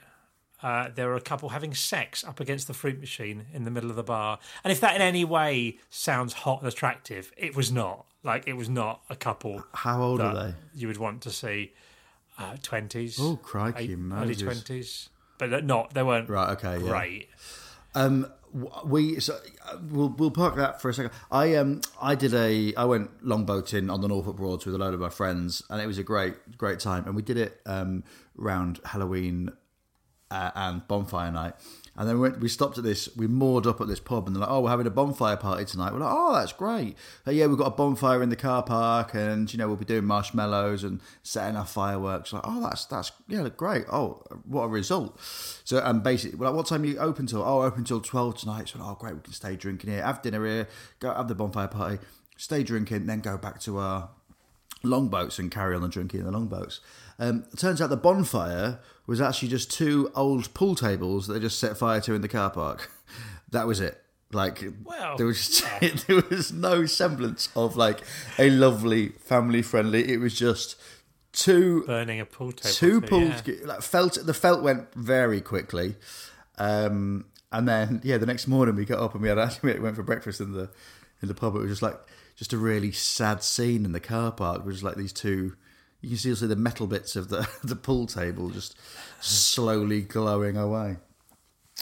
Uh, 0.63 0.89
there 0.95 1.07
were 1.09 1.17
a 1.17 1.21
couple 1.21 1.51
having 1.51 1.75
sex 1.75 2.25
up 2.25 2.41
against 2.41 2.67
the 2.67 2.73
fruit 2.73 2.99
machine 2.99 3.45
in 3.53 3.65
the 3.65 3.71
middle 3.71 3.91
of 3.91 3.97
the 3.97 4.03
bar, 4.03 4.39
and 4.65 4.73
if 4.73 4.81
that 4.81 4.97
in 4.97 5.03
any 5.03 5.23
way 5.23 5.77
sounds 5.91 6.33
hot 6.33 6.61
and 6.63 6.69
attractive, 6.69 7.31
it 7.37 7.55
was 7.55 7.71
not. 7.71 8.07
Like 8.23 8.49
it 8.49 8.55
was 8.55 8.69
not 8.69 9.03
a 9.11 9.17
couple 9.17 9.63
How 9.75 10.03
old 10.03 10.21
are 10.23 10.35
they? 10.35 10.55
you 10.75 10.89
would 10.89 10.97
want 10.97 11.21
to 11.23 11.31
see 11.31 11.73
twenties, 12.63 13.19
Oh, 13.21 13.37
crikey, 13.37 13.97
man. 13.97 14.23
early 14.23 14.35
twenties, 14.35 15.11
but 15.39 15.65
not. 15.65 15.93
They 15.95 16.03
weren't 16.03 16.29
Right. 16.29 16.51
Okay. 16.53 16.79
Yeah. 16.83 16.89
great. 16.91 17.29
Um, 17.95 18.23
w- 18.23 18.31
we 18.85 19.21
so 19.21 19.39
uh, 19.69 19.77
we'll 19.91 20.09
we'll 20.11 20.31
park 20.31 20.57
that 20.57 20.81
for 20.81 20.89
a 20.89 20.95
second. 20.95 21.13
I 21.31 21.55
um 21.55 21.81
I 22.01 22.15
did 22.15 22.35
a 22.35 22.75
I 22.75 22.85
went 22.85 23.25
longboating 23.25 23.93
on 23.93 24.01
the 24.01 24.09
Norfolk 24.09 24.37
Broads 24.37 24.67
with 24.67 24.75
a 24.75 24.79
load 24.79 24.95
of 24.95 25.01
my 25.01 25.09
friends, 25.09 25.63
and 25.71 25.81
it 25.81 25.87
was 25.87 25.99
a 25.99 26.03
great 26.03 26.57
great 26.57 26.81
time. 26.81 27.05
And 27.07 27.15
we 27.15 27.23
did 27.23 27.37
it 27.37 27.61
um 27.67 28.05
round 28.37 28.81
Halloween 28.85 29.51
uh, 30.31 30.51
and 30.55 30.87
bonfire 30.89 31.31
night. 31.31 31.55
And 31.99 32.09
then 32.09 32.17
we, 32.17 32.29
went, 32.29 32.41
we 32.41 32.49
stopped 32.49 32.77
at 32.77 32.85
this, 32.85 33.09
we 33.17 33.27
moored 33.27 33.67
up 33.67 33.81
at 33.81 33.89
this 33.89 34.01
pub, 34.01 34.27
and 34.27 34.37
they're 34.37 34.41
like, 34.41 34.51
"Oh, 34.51 34.61
we're 34.61 34.71
having 34.71 34.87
a 34.87 34.91
bonfire 34.91 35.37
party 35.37 35.65
tonight." 35.65 35.93
We're 35.93 36.01
like, 36.01 36.15
"Oh, 36.15 36.35
that's 36.35 36.53
great!" 36.53 36.97
But 37.25 37.35
yeah, 37.35 37.47
we've 37.47 37.57
got 37.57 37.69
a 37.69 37.77
bonfire 37.77 38.23
in 38.23 38.29
the 38.29 38.37
car 38.37 38.63
park, 38.63 39.15
and 39.15 39.51
you 39.51 39.59
know 39.59 39.67
we'll 39.67 39.77
be 39.77 39.87
doing 39.87 40.05
marshmallows 40.05 40.85
and 40.85 41.01
setting 41.23 41.57
off 41.57 41.73
fireworks. 41.73 42.33
Like, 42.33 42.43
oh, 42.45 42.61
that's 42.61 42.85
that's 42.85 43.13
yeah, 43.29 43.49
great. 43.57 43.85
Oh, 43.91 44.23
what 44.45 44.65
a 44.65 44.69
result! 44.69 45.19
So, 45.65 45.79
and 45.79 46.03
basically, 46.03 46.39
we're 46.39 46.47
like, 46.47 46.57
"What 46.57 46.67
time 46.67 46.83
are 46.83 46.87
you 46.87 46.99
open 46.99 47.27
till?" 47.27 47.43
Oh, 47.43 47.63
open 47.63 47.85
till 47.85 48.01
twelve 48.01 48.37
tonight. 48.37 48.69
So, 48.69 48.79
oh, 48.83 48.97
great, 49.01 49.15
we 49.15 49.21
can 49.21 49.33
stay 49.33 49.57
drinking 49.57 49.91
here, 49.91 50.03
have 50.03 50.21
dinner 50.21 50.45
here, 50.45 50.69
go 51.01 51.15
have 51.15 51.29
the 51.29 51.35
bonfire 51.35 51.69
party, 51.69 51.99
stay 52.37 52.63
drinking, 52.63 53.07
then 53.07 53.21
go 53.21 53.39
back 53.39 53.59
to 53.61 53.79
our 53.79 54.11
longboats 54.83 55.39
and 55.39 55.51
carry 55.51 55.75
on 55.75 55.89
drinking 55.89 56.21
in 56.21 56.27
the 56.27 56.33
longboats. 56.33 56.81
Um, 57.19 57.45
it 57.53 57.59
turns 57.59 57.81
out 57.81 57.91
the 57.91 57.97
bonfire 57.97 58.81
was 59.07 59.21
actually 59.21 59.49
just 59.49 59.71
two 59.71 60.11
old 60.15 60.53
pool 60.55 60.75
tables 60.75 61.27
that 61.27 61.35
they 61.35 61.41
just 61.41 61.59
set 61.59 61.77
fire 61.79 62.01
to 62.03 62.15
in 62.15 62.23
the 62.23 62.29
car 62.29 62.51
park. 62.51 62.91
That 63.53 63.69
was 63.69 63.79
it. 63.79 64.03
Like 64.33 64.65
Well, 64.83 65.17
there 65.17 65.25
was 65.25 65.65
there 66.09 66.21
was 66.29 66.53
no 66.53 66.85
semblance 66.85 67.49
of 67.55 67.77
like 67.77 68.01
a 68.41 68.51
lovely 68.51 69.11
family 69.11 69.63
friendly. 69.63 70.13
It 70.13 70.19
was 70.19 70.37
just 70.37 70.75
two 71.37 71.85
Burning 71.87 72.19
a 72.19 72.27
pool 72.27 72.51
table. 72.51 72.75
two 72.75 73.01
for- 73.01 73.07
pools 73.07 73.43
yeah. 73.47 73.55
like 73.65 73.83
felt 73.83 74.19
the 74.25 74.35
felt 74.35 74.63
went 74.63 74.93
very 74.95 75.41
quickly 75.41 75.95
um 76.57 77.27
and 77.53 77.69
then 77.69 78.01
yeah 78.03 78.17
the 78.17 78.27
next 78.27 78.47
morning 78.47 78.75
we 78.75 78.87
got 78.87 78.99
up 78.99 79.13
and 79.13 79.23
we 79.23 79.29
had 79.29 79.39
actually 79.39 79.75
we 79.75 79.81
went 79.81 79.95
for 79.95 80.03
breakfast 80.03 80.41
in 80.41 80.53
the 80.53 80.71
in 81.21 81.29
the 81.29 81.35
pub 81.35 81.55
it 81.55 81.59
was 81.59 81.71
just 81.71 81.83
like 81.83 81.99
just 82.37 82.55
a 82.55 82.57
really 82.57 82.91
sad 82.91 83.43
scene 83.43 83.85
in 83.85 83.93
the 83.93 84.01
car 84.01 84.33
park 84.33 84.61
it 84.61 84.65
was 84.65 84.83
like 84.83 84.97
these 84.97 85.13
two 85.13 85.55
you 86.01 86.11
can 86.11 86.19
still 86.19 86.37
see 86.37 86.47
the 86.47 86.57
metal 86.57 86.87
bits 86.87 87.17
of 87.17 87.29
the 87.29 87.49
the 87.65 87.77
pool 87.77 88.07
table 88.07 88.51
just 88.51 88.77
slowly 89.21 90.03
glowing 90.03 90.57
away 90.57 90.97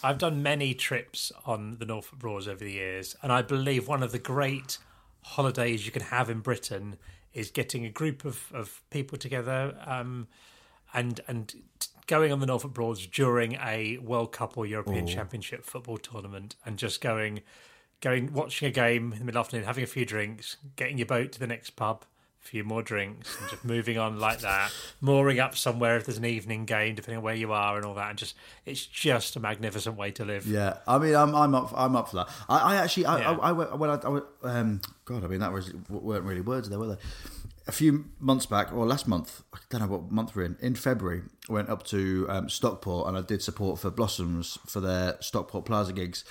I've 0.03 0.19
done 0.19 0.43
many 0.43 0.75
trips 0.75 1.31
on 1.47 1.77
the 1.79 1.87
Norfolk 1.87 2.19
Broads 2.19 2.49
over 2.49 2.65
the 2.65 2.73
years, 2.73 3.15
and 3.23 3.33
I 3.33 3.43
believe 3.43 3.87
one 3.87 4.03
of 4.03 4.11
the 4.13 4.19
great 4.19 4.79
holidays 5.23 5.87
you 5.87 5.93
can 5.93 6.03
have 6.03 6.29
in 6.29 6.41
Britain 6.41 6.97
is 7.33 7.51
getting 7.51 7.85
a 7.85 7.91
group 7.91 8.25
of, 8.25 8.51
of 8.53 8.83
people 8.91 9.19
together 9.19 9.77
um, 9.87 10.29
and 10.93 11.21
and 11.29 11.55
going 12.07 12.33
on 12.33 12.41
the 12.41 12.47
Norfolk 12.47 12.73
Broads 12.75 13.07
during 13.07 13.55
a 13.55 13.99
World 13.99 14.33
Cup 14.33 14.59
or 14.59 14.67
European 14.67 15.07
Championship 15.07 15.65
football 15.65 15.99
tournament, 15.99 16.57
and 16.67 16.77
just 16.77 17.01
going 17.01 17.43
going 18.01 18.33
watching 18.33 18.69
a 18.69 18.71
game 18.71 19.13
in 19.13 19.21
the 19.21 19.25
middle 19.25 19.41
afternoon, 19.41 19.65
having 19.65 19.85
a 19.85 19.89
few 19.89 20.05
drinks, 20.05 20.57
getting 20.77 20.99
your 20.99 21.07
boat 21.07 21.33
to 21.33 21.41
the 21.41 21.47
next 21.47 21.71
pub. 21.71 22.05
Few 22.45 22.63
more 22.63 22.83
drinks 22.83 23.37
and 23.41 23.51
just 23.51 23.65
moving 23.65 23.99
on 23.99 24.21
like 24.21 24.41
that, 24.41 24.71
mooring 25.01 25.41
up 25.41 25.57
somewhere 25.57 25.97
if 25.97 26.05
there's 26.05 26.19
an 26.19 26.27
evening 26.27 26.67
game, 26.67 26.95
depending 26.95 27.17
on 27.17 27.25
where 27.25 27.35
you 27.35 27.53
are 27.53 27.77
and 27.77 27.85
all 27.87 27.95
that, 27.95 28.11
and 28.11 28.19
just 28.19 28.37
it's 28.67 28.85
just 28.85 29.35
a 29.35 29.41
magnificent 29.41 29.97
way 29.97 30.11
to 30.13 30.25
live. 30.25 30.47
Yeah, 30.47 30.77
I 30.87 30.99
mean, 30.99 31.17
I'm 31.17 31.35
I'm 31.35 31.55
up 31.55 31.73
I'm 31.75 31.97
up 31.97 32.11
for 32.11 32.17
that. 32.17 32.29
I, 32.49 32.59
I 32.59 32.77
actually 32.77 33.07
I, 33.07 33.19
Yeah. 33.19 33.31
I, 33.31 33.49
I 33.49 33.53
went 33.53 33.79
when 33.79 33.91
I, 33.91 33.95
I 33.95 34.21
um 34.59 34.83
God, 35.07 35.25
I 35.25 35.27
mean 35.27 35.41
that 35.41 35.53
was 35.53 35.73
weren't 35.89 36.25
really 36.25 36.43
words 36.43 36.69
there, 36.69 36.79
were 36.79 36.89
they? 36.89 36.97
A 37.67 37.73
few 37.73 38.05
months 38.21 38.45
back, 38.45 38.75
or 38.75 38.85
last 38.87 39.09
month, 39.09 39.43
I 39.55 39.59
don't 39.71 39.81
know 39.81 39.87
what 39.87 40.11
month 40.13 40.37
we're 40.37 40.45
in. 40.45 40.59
In 40.61 40.75
February, 40.75 41.23
I 41.49 41.53
went 41.55 41.71
up 41.71 41.83
to 41.85 42.27
um, 42.29 42.51
Stockport 42.51 43.09
and 43.09 43.17
I 43.17 43.23
did 43.23 43.41
support 43.41 43.81
for 43.81 43.91
Blossoms 43.91 44.59
for 44.67 44.81
their 44.81 45.17
Stockport 45.21 45.65
Plaza 45.65 45.95
gigs. 45.95 46.25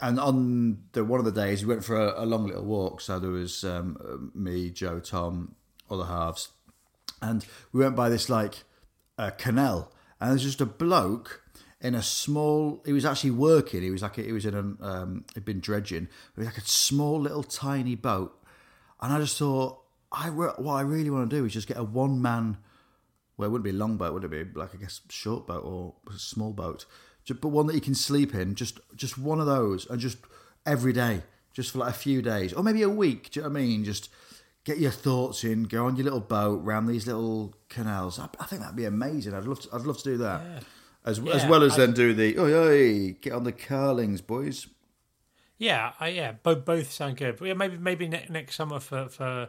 And 0.00 0.18
on 0.18 0.84
the 0.92 1.04
one 1.04 1.18
of 1.18 1.26
the 1.26 1.32
days, 1.32 1.64
we 1.64 1.74
went 1.74 1.84
for 1.84 1.96
a, 1.96 2.24
a 2.24 2.26
long 2.26 2.46
little 2.46 2.64
walk. 2.64 3.00
So 3.00 3.18
there 3.18 3.30
was 3.30 3.64
um, 3.64 4.30
me, 4.34 4.70
Joe, 4.70 4.98
Tom, 4.98 5.54
other 5.90 6.04
halves, 6.04 6.48
and 7.20 7.44
we 7.72 7.80
went 7.80 7.96
by 7.96 8.08
this 8.08 8.28
like 8.28 8.64
a 9.18 9.30
canal, 9.30 9.92
and 10.18 10.30
there's 10.30 10.42
just 10.42 10.60
a 10.60 10.66
bloke 10.66 11.42
in 11.80 11.94
a 11.94 12.02
small. 12.02 12.82
He 12.86 12.92
was 12.92 13.04
actually 13.04 13.32
working. 13.32 13.82
He 13.82 13.90
was 13.90 14.02
like 14.02 14.16
he 14.16 14.32
was 14.32 14.46
in 14.46 14.54
a 14.54 14.84
um, 14.84 15.24
he'd 15.34 15.44
been 15.44 15.60
dredging. 15.60 16.08
But 16.34 16.42
he 16.42 16.46
was 16.46 16.54
like 16.54 16.64
a 16.64 16.68
small 16.68 17.20
little 17.20 17.42
tiny 17.42 17.94
boat, 17.94 18.32
and 19.00 19.12
I 19.12 19.18
just 19.18 19.38
thought, 19.38 19.82
I 20.12 20.30
what 20.30 20.74
I 20.74 20.80
really 20.80 21.10
want 21.10 21.28
to 21.30 21.36
do 21.36 21.44
is 21.44 21.52
just 21.52 21.68
get 21.68 21.76
a 21.76 21.84
one 21.84 22.22
man. 22.22 22.58
Well, 23.36 23.48
it 23.48 23.52
wouldn't 23.52 23.64
be 23.64 23.70
a 23.70 23.74
long 23.74 23.96
boat, 23.96 24.12
would 24.12 24.24
it 24.24 24.30
be? 24.30 24.44
Like 24.58 24.74
I 24.74 24.78
guess 24.78 25.00
short 25.08 25.46
boat 25.46 25.64
or 25.64 25.94
small 26.16 26.52
boat, 26.52 26.84
but 27.28 27.48
one 27.48 27.66
that 27.66 27.74
you 27.74 27.80
can 27.80 27.94
sleep 27.94 28.34
in. 28.34 28.54
Just 28.54 28.80
just 28.96 29.16
one 29.18 29.40
of 29.40 29.46
those, 29.46 29.88
and 29.88 30.00
just 30.00 30.18
every 30.66 30.92
day, 30.92 31.22
just 31.52 31.70
for 31.72 31.78
like 31.78 31.90
a 31.90 31.98
few 31.98 32.22
days, 32.22 32.52
or 32.52 32.62
maybe 32.62 32.82
a 32.82 32.88
week. 32.88 33.30
Do 33.30 33.40
you 33.40 33.44
know 33.44 33.50
what 33.52 33.58
I 33.58 33.62
mean? 33.62 33.84
Just 33.84 34.08
get 34.64 34.78
your 34.78 34.90
thoughts 34.90 35.42
in, 35.44 35.62
go 35.64 35.86
on 35.86 35.96
your 35.96 36.04
little 36.04 36.20
boat 36.20 36.62
round 36.62 36.86
these 36.88 37.06
little 37.06 37.54
canals. 37.70 38.18
I, 38.18 38.28
I 38.38 38.44
think 38.44 38.60
that'd 38.62 38.76
be 38.76 38.84
amazing. 38.84 39.32
I'd 39.34 39.44
love 39.44 39.60
to, 39.60 39.68
I'd 39.72 39.82
love 39.82 39.96
to 39.98 40.04
do 40.04 40.16
that. 40.18 40.42
As, 41.02 41.18
as 41.18 41.24
Yeah, 41.44 41.48
well 41.48 41.62
as 41.62 41.72
I- 41.74 41.76
then 41.78 41.92
do 41.94 42.12
the 42.12 42.38
oi 42.38 42.52
oi 42.52 43.12
get 43.22 43.32
on 43.32 43.44
the 43.44 43.52
carlings, 43.52 44.20
boys. 44.20 44.66
Yeah, 45.56 45.92
I, 46.00 46.08
yeah, 46.08 46.32
both 46.42 46.64
both 46.64 46.90
sound 46.90 47.16
good. 47.16 47.36
But 47.38 47.48
yeah, 47.48 47.54
maybe 47.54 47.76
maybe 47.78 48.08
ne- 48.08 48.26
next 48.28 48.56
summer 48.56 48.80
for 48.80 49.08
for 49.08 49.48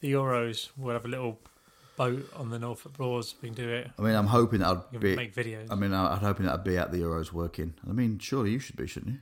the 0.00 0.12
Euros, 0.12 0.70
we'll 0.76 0.92
have 0.94 1.04
a 1.04 1.08
little 1.08 1.38
boat 2.10 2.30
on 2.36 2.50
the 2.50 2.58
Norfolk 2.58 2.92
Broads. 2.94 3.34
We 3.40 3.48
can 3.48 3.56
do 3.56 3.68
it. 3.68 3.90
I 3.98 4.02
mean, 4.02 4.14
I'm 4.14 4.26
hoping 4.26 4.60
that 4.60 4.84
I'd 4.92 5.00
be. 5.00 5.16
make 5.16 5.34
videos. 5.34 5.68
I 5.70 5.74
mean, 5.74 5.92
I'm 5.92 6.18
hoping 6.18 6.46
that 6.46 6.54
I'd 6.54 6.64
be 6.64 6.76
at 6.76 6.90
the 6.92 6.98
Euros 6.98 7.32
working. 7.32 7.74
I 7.88 7.92
mean, 7.92 8.18
surely 8.18 8.50
you 8.50 8.58
should 8.58 8.76
be, 8.76 8.86
shouldn't 8.86 9.12
you? 9.12 9.18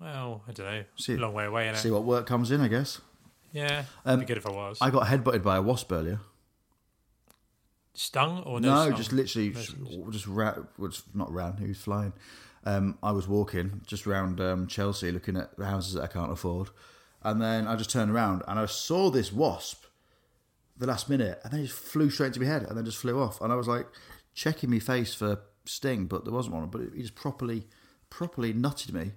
well, 0.00 0.42
I 0.48 0.52
don't 0.52 0.66
know. 0.66 0.84
See- 0.96 1.14
a 1.14 1.18
long 1.18 1.32
way 1.32 1.44
away, 1.44 1.66
innit? 1.66 1.76
See 1.76 1.90
what 1.90 2.02
work 2.04 2.26
comes 2.26 2.50
in, 2.50 2.60
I 2.60 2.68
guess. 2.68 3.00
yeah, 3.52 3.84
Um, 4.04 4.14
it'd 4.20 4.26
be 4.26 4.34
good 4.34 4.38
if 4.38 4.46
I 4.46 4.50
was. 4.50 4.78
I 4.80 4.90
got 4.90 5.06
headbutted 5.06 5.42
by 5.44 5.56
a 5.58 5.62
wasp 5.62 5.92
earlier. 5.92 6.18
Stung 7.94 8.42
or 8.44 8.58
no? 8.60 8.88
No, 8.88 8.96
just 8.96 9.12
literally, 9.12 9.50
No 9.50 9.54
just, 9.60 9.76
just 10.10 10.26
ra- 10.26 10.56
was 10.78 11.02
not 11.14 11.30
round. 11.32 11.60
He 11.60 11.66
was 11.68 11.78
flying. 11.78 12.14
Um, 12.64 12.98
I 13.02 13.12
was 13.12 13.28
walking 13.28 13.82
just 13.86 14.06
round 14.06 14.40
um, 14.40 14.66
Chelsea, 14.66 15.10
looking 15.12 15.36
at 15.36 15.56
the 15.58 15.66
houses 15.66 15.94
that 15.94 16.02
I 16.02 16.06
can't 16.06 16.32
afford, 16.32 16.70
and 17.22 17.40
then 17.42 17.66
I 17.66 17.76
just 17.76 17.90
turned 17.90 18.10
around 18.10 18.42
and 18.48 18.58
I 18.58 18.66
saw 18.66 19.10
this 19.10 19.32
wasp 19.32 19.81
the 20.76 20.86
last 20.86 21.08
minute, 21.08 21.40
and 21.44 21.52
then 21.52 21.60
he 21.60 21.66
just 21.66 21.78
flew 21.78 22.10
straight 22.10 22.28
into 22.28 22.40
my 22.40 22.46
head, 22.46 22.64
and 22.64 22.76
then 22.76 22.84
just 22.84 22.98
flew 22.98 23.20
off. 23.20 23.40
And 23.40 23.52
I 23.52 23.56
was 23.56 23.68
like 23.68 23.86
checking 24.34 24.70
my 24.70 24.78
face 24.78 25.14
for 25.14 25.40
sting, 25.64 26.06
but 26.06 26.24
there 26.24 26.32
wasn't 26.32 26.54
one. 26.54 26.66
But 26.66 26.82
he 26.94 27.02
just 27.02 27.14
properly, 27.14 27.66
properly 28.10 28.52
nutted 28.52 28.92
me, 28.92 29.12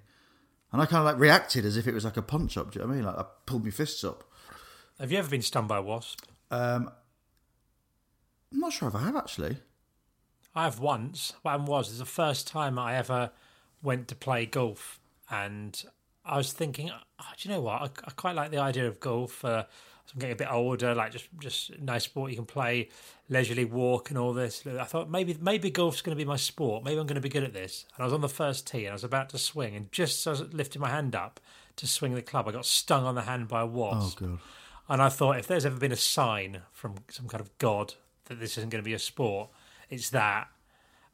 and 0.72 0.82
I 0.82 0.86
kind 0.86 1.00
of 1.00 1.04
like 1.04 1.18
reacted 1.18 1.64
as 1.64 1.76
if 1.76 1.86
it 1.86 1.94
was 1.94 2.04
like 2.04 2.16
a 2.16 2.22
punch 2.22 2.56
up. 2.56 2.72
Do 2.72 2.78
you 2.78 2.84
know 2.84 2.88
what 2.88 2.94
I 2.94 2.96
mean? 2.96 3.06
Like 3.06 3.18
I 3.18 3.24
pulled 3.46 3.64
my 3.64 3.70
fists 3.70 4.04
up. 4.04 4.24
Have 5.00 5.12
you 5.12 5.18
ever 5.18 5.28
been 5.28 5.42
stung 5.42 5.66
by 5.66 5.78
a 5.78 5.82
wasp? 5.82 6.22
Um, 6.50 6.90
I'm 8.52 8.60
not 8.60 8.72
sure 8.72 8.88
if 8.88 8.94
I 8.94 9.00
have 9.00 9.16
actually. 9.16 9.58
I 10.54 10.64
have 10.64 10.78
once. 10.78 11.34
What 11.42 11.50
happened 11.50 11.68
was, 11.68 11.90
it's 11.90 11.98
the 11.98 12.06
first 12.06 12.46
time 12.46 12.78
I 12.78 12.96
ever 12.96 13.30
went 13.82 14.08
to 14.08 14.14
play 14.14 14.46
golf, 14.46 14.98
and 15.30 15.82
I 16.24 16.38
was 16.38 16.52
thinking, 16.52 16.90
oh, 16.90 17.24
do 17.38 17.48
you 17.48 17.54
know 17.54 17.60
what? 17.60 17.82
I, 17.82 17.84
I 17.84 18.10
quite 18.16 18.34
like 18.34 18.50
the 18.50 18.58
idea 18.58 18.86
of 18.88 18.98
golf. 18.98 19.44
Uh, 19.44 19.64
I'm 20.14 20.20
getting 20.20 20.34
a 20.34 20.36
bit 20.36 20.50
older, 20.50 20.94
like 20.94 21.12
just 21.12 21.26
just 21.38 21.78
nice 21.80 22.04
sport 22.04 22.30
you 22.30 22.36
can 22.36 22.46
play, 22.46 22.88
leisurely 23.28 23.64
walk 23.64 24.10
and 24.10 24.18
all 24.18 24.32
this. 24.32 24.64
I 24.66 24.84
thought 24.84 25.10
maybe 25.10 25.36
maybe 25.40 25.70
golf's 25.70 26.02
going 26.02 26.16
to 26.16 26.22
be 26.22 26.26
my 26.26 26.36
sport. 26.36 26.84
Maybe 26.84 26.98
I'm 26.98 27.06
going 27.06 27.16
to 27.16 27.20
be 27.20 27.28
good 27.28 27.44
at 27.44 27.52
this. 27.52 27.84
And 27.96 28.02
I 28.02 28.06
was 28.06 28.12
on 28.12 28.20
the 28.20 28.28
first 28.28 28.66
tee, 28.66 28.84
and 28.84 28.90
I 28.90 28.92
was 28.92 29.04
about 29.04 29.28
to 29.30 29.38
swing, 29.38 29.74
and 29.74 29.90
just 29.92 30.26
as 30.26 30.40
I 30.40 30.44
was 30.44 30.54
lifting 30.54 30.80
my 30.80 30.90
hand 30.90 31.14
up 31.14 31.40
to 31.76 31.86
swing 31.86 32.14
the 32.14 32.22
club, 32.22 32.48
I 32.48 32.52
got 32.52 32.66
stung 32.66 33.04
on 33.04 33.14
the 33.14 33.22
hand 33.22 33.48
by 33.48 33.60
a 33.62 33.66
wasp. 33.66 34.18
Oh 34.22 34.26
god. 34.26 34.38
And 34.88 35.02
I 35.02 35.08
thought, 35.08 35.38
if 35.38 35.46
there's 35.46 35.66
ever 35.66 35.78
been 35.78 35.92
a 35.92 35.96
sign 35.96 36.62
from 36.72 36.94
some 37.08 37.26
kind 37.28 37.40
of 37.40 37.56
god 37.58 37.94
that 38.26 38.38
this 38.38 38.56
isn't 38.56 38.70
going 38.70 38.82
to 38.82 38.88
be 38.88 38.94
a 38.94 38.98
sport, 38.98 39.50
it's 39.90 40.10
that. 40.10 40.48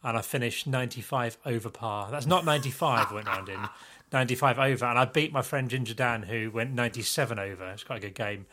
And 0.05 0.17
I 0.17 0.21
finished 0.21 0.67
95 0.67 1.39
over 1.47 1.71
par. 1.71 2.11
That's 2.11 2.27
not 2.27 2.45
95 2.45 3.11
I 3.11 3.15
went 3.15 3.29
round 3.29 3.49
in, 3.49 3.61
95 4.13 4.59
over. 4.59 4.85
And 4.85 4.99
I 4.99 5.05
beat 5.05 5.33
my 5.33 5.43
friend 5.43 5.71
Ginger 5.71 5.95
Dan, 5.95 6.25
who 6.25 6.51
went 6.51 6.73
97 6.73 7.39
over. 7.39 7.71
It's 7.71 7.85
quite 7.85 7.99
a 7.99 8.09
good 8.09 8.15
game. 8.15 8.47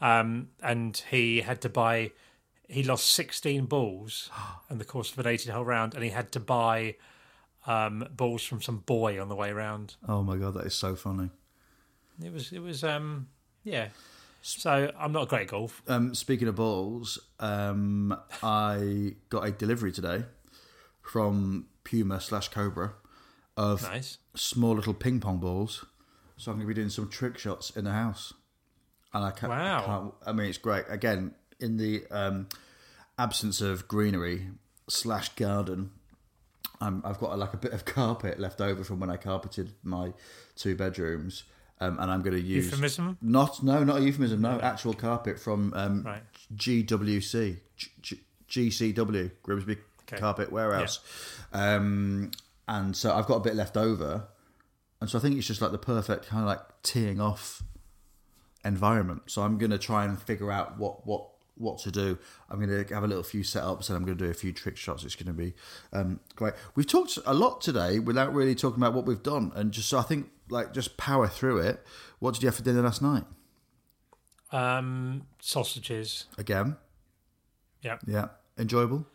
Um, 0.00 0.48
and 0.62 0.96
he 1.10 1.40
had 1.40 1.60
to 1.62 1.68
buy, 1.68 2.12
he 2.68 2.82
lost 2.82 3.06
16 3.10 3.66
balls 3.66 4.30
in 4.70 4.78
the 4.78 4.84
course 4.84 5.12
of 5.12 5.18
an 5.18 5.26
18 5.26 5.52
hole 5.52 5.64
round, 5.64 5.94
and 5.94 6.02
he 6.04 6.10
had 6.10 6.32
to 6.32 6.40
buy 6.40 6.96
um, 7.66 8.06
balls 8.14 8.42
from 8.44 8.60
some 8.60 8.78
boy 8.78 9.20
on 9.20 9.28
the 9.28 9.34
way 9.34 9.52
round. 9.52 9.96
Oh 10.06 10.22
my 10.22 10.36
god, 10.36 10.54
that 10.54 10.66
is 10.66 10.74
so 10.74 10.94
funny. 10.96 11.30
It 12.22 12.32
was, 12.32 12.52
it 12.52 12.60
was, 12.60 12.84
um, 12.84 13.28
yeah. 13.64 13.88
So 14.42 14.92
I'm 14.98 15.12
not 15.12 15.28
great 15.28 15.42
at 15.42 15.48
golf. 15.48 15.82
Um, 15.88 16.14
speaking 16.14 16.48
of 16.48 16.56
balls, 16.56 17.18
um, 17.40 18.14
I 18.42 19.14
got 19.30 19.48
a 19.48 19.50
delivery 19.50 19.90
today 19.90 20.24
from 21.00 21.66
Puma 21.84 22.20
slash 22.20 22.48
Cobra 22.48 22.92
of 23.56 23.82
Nice. 23.82 24.18
small 24.34 24.74
little 24.74 24.92
ping 24.94 25.18
pong 25.20 25.38
balls. 25.38 25.86
So 26.36 26.50
I'm 26.50 26.58
going 26.58 26.66
to 26.68 26.74
be 26.74 26.78
doing 26.78 26.90
some 26.90 27.08
trick 27.08 27.38
shots 27.38 27.70
in 27.70 27.84
the 27.84 27.92
house. 27.92 28.34
And 29.14 29.24
I 29.24 29.30
can't, 29.30 29.50
Wow. 29.50 29.78
I, 29.82 29.86
can't, 29.86 30.14
I 30.26 30.32
mean, 30.32 30.48
it's 30.48 30.58
great. 30.58 30.84
Again, 30.90 31.34
in 31.60 31.76
the 31.76 32.04
um, 32.10 32.48
absence 33.18 33.60
of 33.60 33.86
greenery 33.88 34.48
slash 34.88 35.28
garden, 35.30 35.90
I'm, 36.80 37.00
I've 37.04 37.18
got 37.18 37.38
like 37.38 37.54
a 37.54 37.56
bit 37.56 37.72
of 37.72 37.84
carpet 37.98 38.38
left 38.40 38.60
over 38.60 38.82
from 38.84 38.98
when 39.00 39.10
I 39.10 39.16
carpeted 39.16 39.72
my 39.84 40.12
two 40.56 40.74
bedrooms. 40.76 41.44
Um, 41.80 41.98
and 41.98 42.10
I'm 42.10 42.22
going 42.22 42.36
to 42.36 42.40
use 42.42 42.66
Euphemism? 42.66 43.18
not 43.20 43.60
no 43.64 43.82
not 43.82 43.96
a 43.96 44.00
euphemism 44.00 44.40
no 44.40 44.60
actual 44.60 44.94
carpet 44.94 45.40
from 45.40 45.72
um, 45.74 46.04
Right. 46.04 46.22
GWC 46.54 47.58
G- 47.76 47.90
G- 48.00 48.20
GCW 48.48 49.30
Grimsby 49.42 49.76
Okay. 50.02 50.18
Carpet 50.18 50.52
Warehouse, 50.52 51.00
um, 51.52 52.30
and 52.68 52.94
so 52.96 53.12
I've 53.14 53.26
got 53.26 53.36
a 53.36 53.40
bit 53.40 53.54
left 53.56 53.76
over, 53.76 54.24
and 55.00 55.08
so 55.10 55.18
I 55.18 55.20
think 55.22 55.36
it's 55.38 55.46
just 55.46 55.60
like 55.62 55.72
the 55.72 55.78
perfect 55.78 56.26
kind 56.28 56.42
of 56.42 56.46
like 56.46 56.60
teeing 56.82 57.20
off 57.20 57.62
environment. 58.64 59.22
So 59.26 59.42
I'm 59.42 59.58
going 59.58 59.70
to 59.70 59.78
try 59.78 60.04
and 60.04 60.20
figure 60.20 60.50
out 60.50 60.78
what 60.78 61.06
what 61.06 61.28
what 61.56 61.78
to 61.78 61.90
do. 61.92 62.18
I'm 62.50 62.58
going 62.64 62.84
to 62.84 62.94
have 62.94 63.04
a 63.04 63.06
little 63.06 63.22
few 63.22 63.42
setups, 63.42 63.88
and 63.88 63.96
I'm 63.96 64.04
going 64.04 64.18
to 64.18 64.24
do 64.24 64.30
a 64.30 64.34
few 64.34 64.52
trick 64.52 64.76
shots. 64.76 65.04
It's 65.04 65.14
going 65.14 65.28
to 65.28 65.32
be 65.32 65.54
um, 65.92 66.18
great. 66.34 66.54
We've 66.74 66.86
talked 66.86 67.16
a 67.24 67.32
lot 67.34 67.60
today 67.60 68.00
without 68.00 68.34
really 68.34 68.56
talking 68.56 68.82
about 68.82 68.92
what 68.92 69.06
we've 69.06 69.22
done, 69.22 69.52
and 69.54 69.70
just 69.70 69.88
so 69.88 69.98
I 69.98 70.02
think 70.02 70.30
like 70.48 70.72
just 70.72 70.96
power 70.96 71.28
through 71.28 71.58
it. 71.58 71.84
What 72.18 72.34
did 72.34 72.42
you 72.42 72.48
have 72.48 72.56
for 72.56 72.62
dinner 72.62 72.82
last 72.82 73.02
night? 73.02 73.24
Um, 74.52 75.26
sausages. 75.40 76.26
Again, 76.38 76.76
Yeah. 77.82 77.98
yeah, 78.06 78.28
enjoyable. 78.58 79.06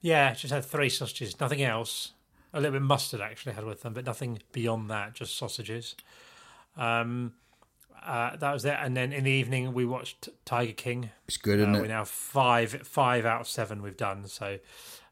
Yeah, 0.00 0.32
just 0.34 0.52
had 0.52 0.64
three 0.64 0.88
sausages, 0.88 1.38
nothing 1.40 1.62
else. 1.62 2.12
A 2.52 2.58
little 2.58 2.72
bit 2.72 2.82
of 2.82 2.88
mustard 2.88 3.20
actually 3.20 3.52
had 3.52 3.64
with 3.64 3.82
them, 3.82 3.94
but 3.94 4.04
nothing 4.04 4.40
beyond 4.52 4.90
that, 4.90 5.14
just 5.14 5.36
sausages. 5.36 5.94
Um, 6.76 7.34
uh, 8.04 8.36
that 8.36 8.52
was 8.52 8.64
it. 8.64 8.76
And 8.78 8.96
then 8.96 9.12
in 9.12 9.24
the 9.24 9.30
evening, 9.30 9.72
we 9.74 9.84
watched 9.84 10.28
Tiger 10.44 10.72
King. 10.72 11.10
It's 11.28 11.36
good, 11.36 11.58
Uh, 11.58 11.62
isn't 11.62 11.72
we're 11.82 11.86
now 11.88 12.04
five 12.04 12.72
five 12.86 13.24
out 13.26 13.40
of 13.42 13.48
seven 13.48 13.82
we've 13.82 13.96
done. 13.96 14.26
So 14.26 14.58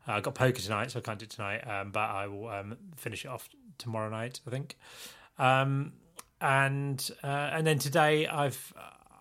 uh, 0.06 0.12
I 0.12 0.20
got 0.20 0.34
poker 0.34 0.60
tonight, 0.60 0.90
so 0.90 0.98
I 0.98 1.02
can't 1.02 1.18
do 1.18 1.24
it 1.24 1.30
tonight. 1.30 1.58
Um, 1.66 1.90
but 1.90 2.08
I 2.10 2.26
will 2.26 2.48
um, 2.48 2.76
finish 2.96 3.24
it 3.24 3.28
off 3.28 3.48
tomorrow 3.78 4.08
night, 4.10 4.40
I 4.46 4.50
think. 4.50 4.76
Um, 5.38 5.92
and 6.40 7.10
uh, 7.22 7.26
and 7.52 7.66
then 7.66 7.78
today 7.78 8.26
I've 8.26 8.72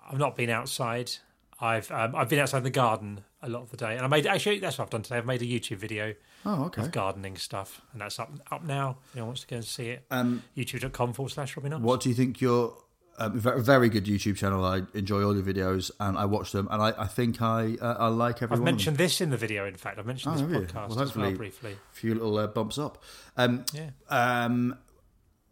I've 0.09 0.19
not 0.19 0.35
been 0.35 0.49
outside. 0.49 1.11
I've 1.59 1.89
um, 1.91 2.15
I've 2.15 2.29
been 2.29 2.39
outside 2.39 2.59
in 2.59 2.63
the 2.63 2.69
garden 2.69 3.23
a 3.41 3.49
lot 3.49 3.61
of 3.63 3.69
the 3.71 3.77
day, 3.77 3.95
and 3.95 4.01
I 4.01 4.07
made 4.07 4.27
actually 4.27 4.59
that's 4.59 4.77
what 4.77 4.85
I've 4.85 4.89
done 4.91 5.01
today. 5.01 5.17
I've 5.17 5.25
made 5.25 5.41
a 5.41 5.45
YouTube 5.45 5.77
video 5.77 6.13
Oh, 6.45 6.65
okay. 6.65 6.81
of 6.83 6.91
gardening 6.91 7.35
stuff, 7.37 7.81
and 7.91 8.01
that's 8.01 8.19
up 8.19 8.31
up 8.51 8.63
now. 8.63 8.97
If 9.09 9.15
anyone 9.15 9.29
wants 9.29 9.41
to 9.41 9.47
go 9.47 9.55
and 9.57 9.65
see 9.65 9.89
it, 9.89 10.05
Um, 10.11 10.43
youtube.com 10.55 11.13
forward 11.13 11.31
slash 11.31 11.57
Robin 11.57 11.81
what 11.81 12.01
do 12.01 12.09
you 12.09 12.15
think 12.15 12.39
your 12.41 12.77
um, 13.17 13.39
ve- 13.39 13.59
very 13.61 13.89
good 13.89 14.05
YouTube 14.05 14.37
channel? 14.37 14.63
I 14.63 14.83
enjoy 14.93 15.23
all 15.23 15.33
your 15.35 15.43
videos 15.43 15.91
and 15.99 16.17
I 16.17 16.25
watch 16.25 16.51
them, 16.51 16.67
and 16.71 16.81
I, 16.81 16.93
I 16.97 17.07
think 17.07 17.41
I 17.41 17.75
uh, 17.81 17.95
I 17.99 18.07
like 18.07 18.41
every 18.41 18.45
I've 18.45 18.49
one 18.51 18.53
of 18.53 18.57
them. 18.59 18.65
mentioned 18.75 18.97
this 18.97 19.21
in 19.21 19.29
the 19.29 19.37
video. 19.37 19.65
In 19.65 19.75
fact, 19.75 19.97
I've 19.99 20.05
mentioned 20.05 20.35
Oh, 20.39 20.45
this 20.47 20.71
podcast 20.71 20.89
Well, 20.89 21.01
as 21.01 21.15
well 21.15 21.31
briefly. 21.33 21.71
A 21.73 21.95
few 21.95 22.13
little 22.13 22.37
uh, 22.37 22.47
bumps 22.47 22.77
up. 22.77 23.03
Um, 23.35 23.65
Yeah. 23.73 23.89
um, 24.09 24.77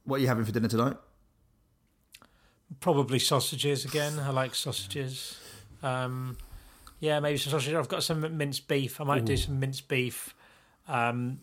what 0.04 0.18
are 0.18 0.20
you 0.20 0.28
having 0.28 0.46
for 0.46 0.52
dinner 0.52 0.68
tonight? 0.68 0.98
Probably 2.80 3.20
sausages 3.20 3.86
again. 3.86 4.20
I 4.20 4.30
like 4.32 4.54
sausages. 4.56 5.40
Um, 5.84 6.38
yeah, 7.00 7.20
maybe 7.20 7.38
some 7.38 7.52
sausages. 7.52 7.76
I've 7.76 7.88
got 7.88 8.04
some 8.04 8.38
minced 8.38 8.68
beef. 8.68 9.00
I 9.00 9.04
might 9.04 9.26
do 9.26 9.38
some 9.38 9.60
minced 9.60 9.88
beef 9.88 10.34
um, 10.88 11.40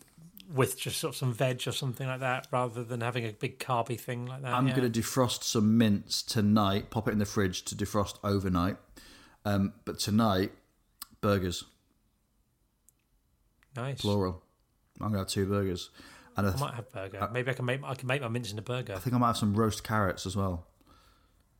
with 0.51 0.79
just 0.79 0.97
sort 0.99 1.13
of 1.13 1.17
some 1.17 1.33
veg 1.33 1.67
or 1.67 1.71
something 1.71 2.07
like 2.07 2.19
that, 2.19 2.47
rather 2.51 2.83
than 2.83 3.01
having 3.01 3.25
a 3.25 3.31
big 3.31 3.59
carby 3.59 3.99
thing 3.99 4.25
like 4.25 4.41
that. 4.41 4.53
I'm 4.53 4.67
yeah. 4.67 4.75
going 4.75 4.91
to 4.91 5.01
defrost 5.01 5.43
some 5.43 5.77
mince 5.77 6.21
tonight. 6.23 6.89
Pop 6.89 7.07
it 7.07 7.11
in 7.11 7.19
the 7.19 7.25
fridge 7.25 7.63
to 7.65 7.75
defrost 7.75 8.17
overnight. 8.23 8.77
Um, 9.45 9.73
but 9.85 9.99
tonight, 9.99 10.51
burgers, 11.21 11.63
nice. 13.75 14.01
plural. 14.01 14.41
I'm 15.01 15.07
going 15.07 15.13
to 15.13 15.19
have 15.19 15.27
two 15.27 15.45
burgers, 15.45 15.89
and 16.37 16.47
I, 16.47 16.49
I 16.49 16.53
th- 16.53 16.61
might 16.61 16.73
have 16.75 16.91
burger. 16.91 17.29
Maybe 17.31 17.51
I 17.51 17.53
can 17.53 17.65
make 17.65 17.83
I 17.83 17.95
can 17.95 18.07
make 18.07 18.21
my 18.21 18.27
mince 18.27 18.51
in 18.51 18.59
a 18.59 18.61
burger. 18.61 18.93
I 18.95 18.99
think 18.99 19.15
I 19.15 19.19
might 19.19 19.27
have 19.27 19.37
some 19.37 19.53
roast 19.53 19.83
carrots 19.83 20.25
as 20.25 20.35
well. 20.35 20.67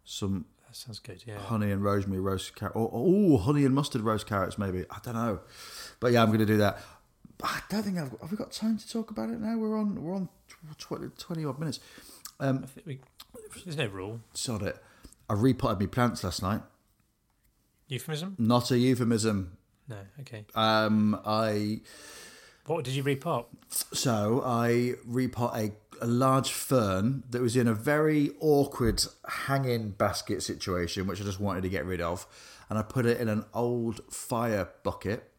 Some 0.05 0.45
That 0.67 0.75
sounds 0.75 0.99
good. 0.99 1.23
Yeah. 1.25 1.37
honey 1.37 1.71
and 1.71 1.83
rosemary 1.83 2.19
roast 2.19 2.55
carrot. 2.55 2.75
Or, 2.75 2.89
oh, 2.91 3.37
honey 3.37 3.63
and 3.63 3.75
mustard 3.75 4.01
roast 4.01 4.27
carrots, 4.27 4.57
maybe. 4.57 4.85
I 4.89 4.97
don't 5.03 5.13
know. 5.13 5.39
But 5.99 6.11
yeah, 6.13 6.21
I'm 6.21 6.29
going 6.29 6.39
to 6.39 6.45
do 6.45 6.57
that. 6.57 6.79
I 7.43 7.60
don't 7.69 7.84
think 7.84 7.97
I've 7.97 8.12
have 8.21 8.32
we 8.32 8.38
got 8.38 8.51
time 8.51 8.77
to 8.77 8.89
talk 8.89 9.12
about 9.12 9.29
it 9.29 9.39
now. 9.39 9.58
We're 9.58 9.77
on 9.77 10.01
we're 10.03 10.15
on 10.15 10.29
tw- 10.77 11.17
20, 11.17 11.45
odd 11.45 11.60
minutes. 11.60 11.79
I 12.39 12.51
think 12.53 12.86
we, 12.86 12.99
there's 13.63 13.77
no 13.77 13.88
rule. 13.88 14.21
Sod 14.34 14.63
it. 14.63 14.77
I 15.29 15.34
repotted 15.34 15.79
my 15.79 15.86
plants 15.88 16.23
last 16.23 16.41
night. 16.41 16.62
Euphemism? 17.88 18.36
Not 18.39 18.71
a 18.71 18.77
euphemism. 18.77 19.58
No. 19.88 19.97
Okay. 20.21 20.45
Um, 20.56 21.19
I 21.25 21.82
What 22.65 22.86
did 22.86 22.93
you 22.95 23.03
repot? 23.03 23.45
so 23.69 24.41
I 24.45 24.93
repot 25.08 25.56
a, 25.58 25.71
a 26.01 26.08
large 26.08 26.51
fern 26.51 27.23
that 27.29 27.41
was 27.41 27.56
in 27.58 27.67
a 27.67 27.73
very 27.73 28.32
awkward 28.39 29.03
hanging 29.27 29.89
basket 29.89 30.43
situation, 30.43 31.08
which 31.08 31.19
I 31.21 31.25
just 31.25 31.39
wanted 31.41 31.63
to 31.63 31.69
get 31.69 31.86
rid 31.86 31.99
of, 32.01 32.25
and 32.69 32.79
I 32.79 32.84
put 32.84 33.06
it 33.06 33.19
in 33.19 33.27
an 33.27 33.43
old 33.53 34.01
fire 34.12 34.69
bucket. 34.84 35.29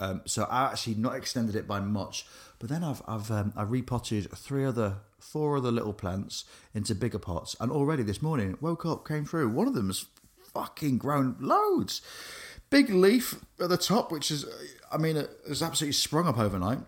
Um, 0.00 0.22
so 0.24 0.44
I 0.50 0.64
actually 0.64 0.94
not 0.94 1.14
extended 1.14 1.54
it 1.54 1.68
by 1.68 1.78
much, 1.80 2.26
but 2.58 2.68
then 2.68 2.82
I've 2.82 3.02
I've 3.06 3.30
um, 3.30 3.52
I 3.54 3.62
repotted 3.62 4.30
three 4.32 4.64
other, 4.64 4.96
four 5.18 5.58
other 5.58 5.70
little 5.70 5.92
plants 5.92 6.44
into 6.74 6.94
bigger 6.94 7.18
pots, 7.18 7.54
and 7.60 7.70
already 7.70 8.02
this 8.02 8.22
morning 8.22 8.56
woke 8.60 8.86
up, 8.86 9.06
came 9.06 9.24
through. 9.24 9.50
One 9.50 9.68
of 9.68 9.74
them's 9.74 10.06
fucking 10.54 10.98
grown 10.98 11.36
loads. 11.38 12.02
Big 12.70 12.88
leaf 12.90 13.34
at 13.60 13.68
the 13.68 13.76
top, 13.76 14.12
which 14.12 14.30
is, 14.30 14.46
I 14.92 14.96
mean, 14.96 15.16
it 15.16 15.28
has 15.46 15.62
absolutely 15.62 15.92
sprung 15.92 16.28
up 16.28 16.38
overnight. 16.38 16.78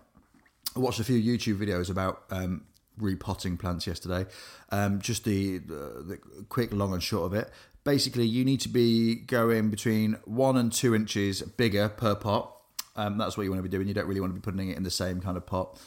I 0.75 0.79
watched 0.79 0.99
a 0.99 1.03
few 1.03 1.21
YouTube 1.21 1.57
videos 1.57 1.89
about 1.89 2.23
um, 2.31 2.65
repotting 2.97 3.57
plants 3.57 3.85
yesterday. 3.85 4.25
Um, 4.69 5.01
just 5.01 5.25
the, 5.25 5.59
the 5.59 6.03
the 6.07 6.17
quick, 6.49 6.73
long 6.73 6.93
and 6.93 7.03
short 7.03 7.25
of 7.25 7.33
it. 7.33 7.51
Basically, 7.83 8.25
you 8.25 8.45
need 8.45 8.61
to 8.61 8.69
be 8.69 9.15
going 9.15 9.69
between 9.69 10.13
one 10.23 10.55
and 10.55 10.71
two 10.71 10.95
inches 10.95 11.41
bigger 11.41 11.89
per 11.89 12.15
pot. 12.15 12.52
Um, 12.95 13.17
that's 13.17 13.35
what 13.37 13.43
you 13.43 13.49
want 13.49 13.59
to 13.63 13.67
be 13.67 13.75
doing. 13.75 13.87
You 13.87 13.93
don't 13.93 14.07
really 14.07 14.19
want 14.21 14.31
to 14.33 14.39
be 14.39 14.43
putting 14.43 14.69
it 14.69 14.77
in 14.77 14.83
the 14.83 14.91
same 14.91 15.19
kind 15.21 15.35
of 15.37 15.45
pot. 15.45 15.79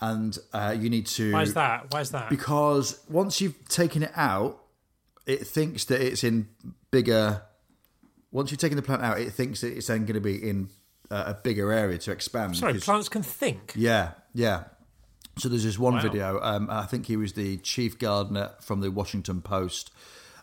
And 0.00 0.36
uh, 0.52 0.74
you 0.78 0.88
need 0.88 1.06
to 1.08 1.32
Why 1.32 1.42
is 1.42 1.54
that? 1.54 1.92
Why 1.92 2.00
is 2.00 2.10
that? 2.12 2.30
because 2.30 2.98
once 3.08 3.40
you've 3.40 3.68
taken 3.68 4.02
it 4.02 4.12
out, 4.16 4.62
it 5.26 5.46
thinks 5.46 5.84
that 5.86 6.00
it's 6.00 6.24
in 6.24 6.48
bigger 6.90 7.42
once 8.32 8.50
you've 8.50 8.60
taken 8.60 8.76
the 8.76 8.82
plant 8.82 9.02
out, 9.02 9.18
it 9.20 9.32
thinks 9.32 9.60
that 9.62 9.76
it's 9.76 9.88
then 9.88 10.02
going 10.06 10.14
to 10.14 10.20
be 10.20 10.36
in 10.36 10.68
uh, 11.10 11.24
a 11.26 11.34
bigger 11.34 11.72
area 11.72 11.98
to 11.98 12.12
expand. 12.12 12.56
Sorry, 12.56 12.74
'cause- 12.74 12.84
plants 12.84 13.08
can 13.08 13.22
think. 13.22 13.72
yeah, 13.76 14.12
yeah. 14.32 14.64
So 15.38 15.48
there's 15.48 15.64
this 15.64 15.78
one 15.78 15.94
Wow. 15.94 16.00
video. 16.00 16.40
Um, 16.40 16.68
I 16.70 16.86
think 16.86 17.06
he 17.06 17.16
was 17.16 17.32
the 17.32 17.56
chief 17.58 17.98
gardener 17.98 18.50
from 18.60 18.80
the 18.80 18.90
Washington 18.90 19.42
Post. 19.42 19.90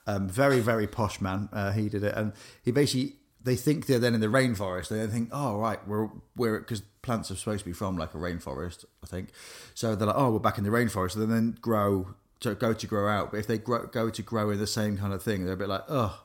Um, 0.06 0.28
very, 0.30 0.60
very 0.60 0.86
posh 0.88 1.20
man. 1.22 1.50
Uh, 1.54 1.72
he 1.72 1.88
did 1.90 2.04
it, 2.04 2.14
and 2.16 2.34
he 2.62 2.72
basically 2.72 3.16
they 3.44 3.56
think 3.56 3.86
they're 3.86 4.00
then 4.00 4.14
in 4.14 4.22
the 4.22 4.28
rainforest. 4.28 4.90
They 4.90 5.06
think, 5.08 5.30
oh 5.32 5.58
right, 5.58 5.86
we're 5.88 6.10
we're 6.36 6.60
because 6.60 6.82
plants 7.02 7.32
are 7.32 7.36
supposed 7.36 7.60
to 7.60 7.66
be 7.66 7.74
from 7.74 7.98
like 7.98 8.14
a 8.14 8.18
rainforest, 8.18 8.86
I 9.04 9.08
think. 9.08 9.30
So 9.74 9.96
they're 9.96 10.08
like, 10.08 10.18
oh, 10.18 10.32
we're 10.32 10.40
back 10.40 10.58
in 10.58 10.64
the 10.64 10.70
rainforest. 10.70 11.16
And 11.16 11.32
then 11.32 11.58
grow 11.62 12.16
to 12.42 12.56
go 12.56 12.74
to 12.74 12.88
grow 12.88 13.08
out. 13.08 13.32
But 13.32 13.38
if 13.38 13.48
they 13.48 13.58
grow, 13.58 13.86
go 13.88 14.10
to 14.10 14.22
grow 14.22 14.50
in 14.50 14.60
the 14.60 14.68
same 14.68 14.98
kind 14.98 15.14
of 15.14 15.24
thing, 15.24 15.46
they're 15.46 15.54
a 15.54 15.58
bit 15.58 15.70
like, 15.70 15.86
oh, 15.88 16.22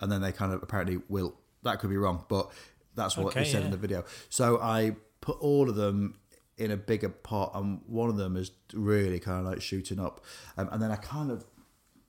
and 0.00 0.10
then 0.10 0.20
they 0.20 0.32
kind 0.32 0.52
of 0.52 0.62
apparently 0.62 1.00
wilt. 1.08 1.36
That 1.62 1.80
could 1.80 1.90
be 1.90 1.96
wrong, 1.96 2.24
but 2.28 2.50
that's 2.94 3.16
what 3.16 3.28
Okay, 3.28 3.44
he 3.44 3.50
said 3.50 3.64
in 3.64 3.70
the 3.70 3.76
video. 3.76 4.04
So 4.28 4.60
I 4.60 4.96
put 5.20 5.38
all 5.40 5.68
of 5.68 5.76
them 5.76 6.18
in 6.56 6.70
a 6.70 6.76
bigger 6.76 7.08
pot, 7.08 7.52
and 7.54 7.80
one 7.86 8.08
of 8.08 8.16
them 8.16 8.36
is 8.36 8.52
really 8.72 9.18
kind 9.18 9.40
of 9.40 9.52
like 9.52 9.62
shooting 9.62 9.98
up. 9.98 10.24
Um, 10.56 10.68
and 10.70 10.80
then 10.80 10.90
I 10.90 10.96
kind 10.96 11.30
of, 11.30 11.44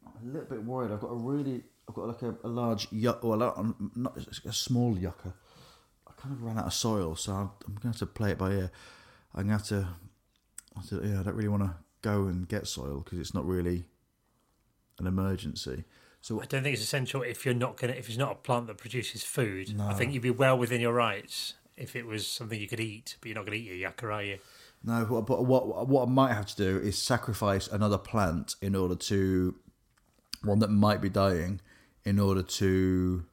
I'm 0.06 0.30
a 0.30 0.32
little 0.32 0.48
bit 0.48 0.64
worried. 0.64 0.92
I've 0.92 1.00
got 1.00 1.08
a 1.08 1.16
really, 1.16 1.64
I've 1.88 1.96
got 1.96 2.08
like 2.08 2.22
a, 2.22 2.36
a 2.44 2.48
large 2.48 2.90
yuck, 2.90 3.24
or 3.24 3.36
a, 3.36 3.38
lot- 3.38 3.98
not 3.98 4.18
a 4.46 4.52
small 4.54 4.98
yucca. 4.98 5.34
I 6.08 6.12
kind 6.18 6.34
of 6.34 6.42
ran 6.44 6.58
out 6.58 6.66
of 6.66 6.74
soil, 6.74 7.16
so 7.16 7.32
I'm, 7.34 7.50
I'm 7.68 7.74
going 7.76 7.82
to 7.82 7.88
have 7.90 7.98
to 7.98 8.06
play 8.08 8.32
it 8.32 8.38
by 8.38 8.52
ear. 8.52 8.72
I'm 9.34 9.48
going 9.48 9.60
to 9.60 9.88
have 10.76 10.88
to, 10.90 11.02
yeah, 11.08 11.20
I 11.20 11.24
don't 11.24 11.36
really 11.36 11.50
want 11.50 11.64
to 11.64 11.76
go 12.02 12.26
and 12.26 12.48
get 12.48 12.68
soil 12.68 13.02
because 13.04 13.20
it's 13.20 13.34
not 13.34 13.46
really 13.46 13.86
an 15.00 15.08
emergency. 15.08 15.84
So 16.22 16.42
I 16.42 16.46
don't 16.46 16.64
think 16.64 16.74
it's 16.74 16.84
essential 16.84 17.22
if 17.22 17.46
you're 17.46 17.54
not 17.54 17.78
gonna 17.78 17.94
if 17.94 18.10
it's 18.10 18.18
not 18.18 18.32
a 18.32 18.36
plant 18.36 18.66
that 18.68 18.78
produces 18.78 19.24
food. 19.24 19.76
I 19.80 19.94
think 19.94 20.12
you'd 20.14 20.24
be 20.24 20.32
well 20.32 20.58
within 20.58 20.82
your 20.82 20.94
rights 20.94 21.54
if 21.78 21.96
it 21.96 22.06
was 22.08 22.26
something 22.26 22.60
you 22.60 22.68
could 22.68 22.80
eat, 22.80 23.18
but 23.22 23.28
you're 23.28 23.36
not 23.36 23.46
going 23.46 23.60
to 23.60 23.64
eat 23.64 23.68
your 23.68 23.76
yucca, 23.76 24.08
are 24.08 24.24
you? 24.24 24.40
No, 24.84 25.06
but, 25.06 25.22
but 25.22 25.46
what 25.46 25.88
what 25.88 26.08
I 26.08 26.12
might 26.12 26.34
have 26.34 26.48
to 26.48 26.56
do 26.56 26.78
is 26.80 26.98
sacrifice 26.98 27.68
another 27.68 27.98
plant 28.00 28.56
in 28.62 28.76
order 28.76 28.96
to 28.96 29.56
one 30.44 30.60
that 30.60 30.70
might 30.70 31.02
be 31.02 31.10
dying, 31.10 31.60
in 32.06 32.20
order 32.20 32.44
to 32.44 33.26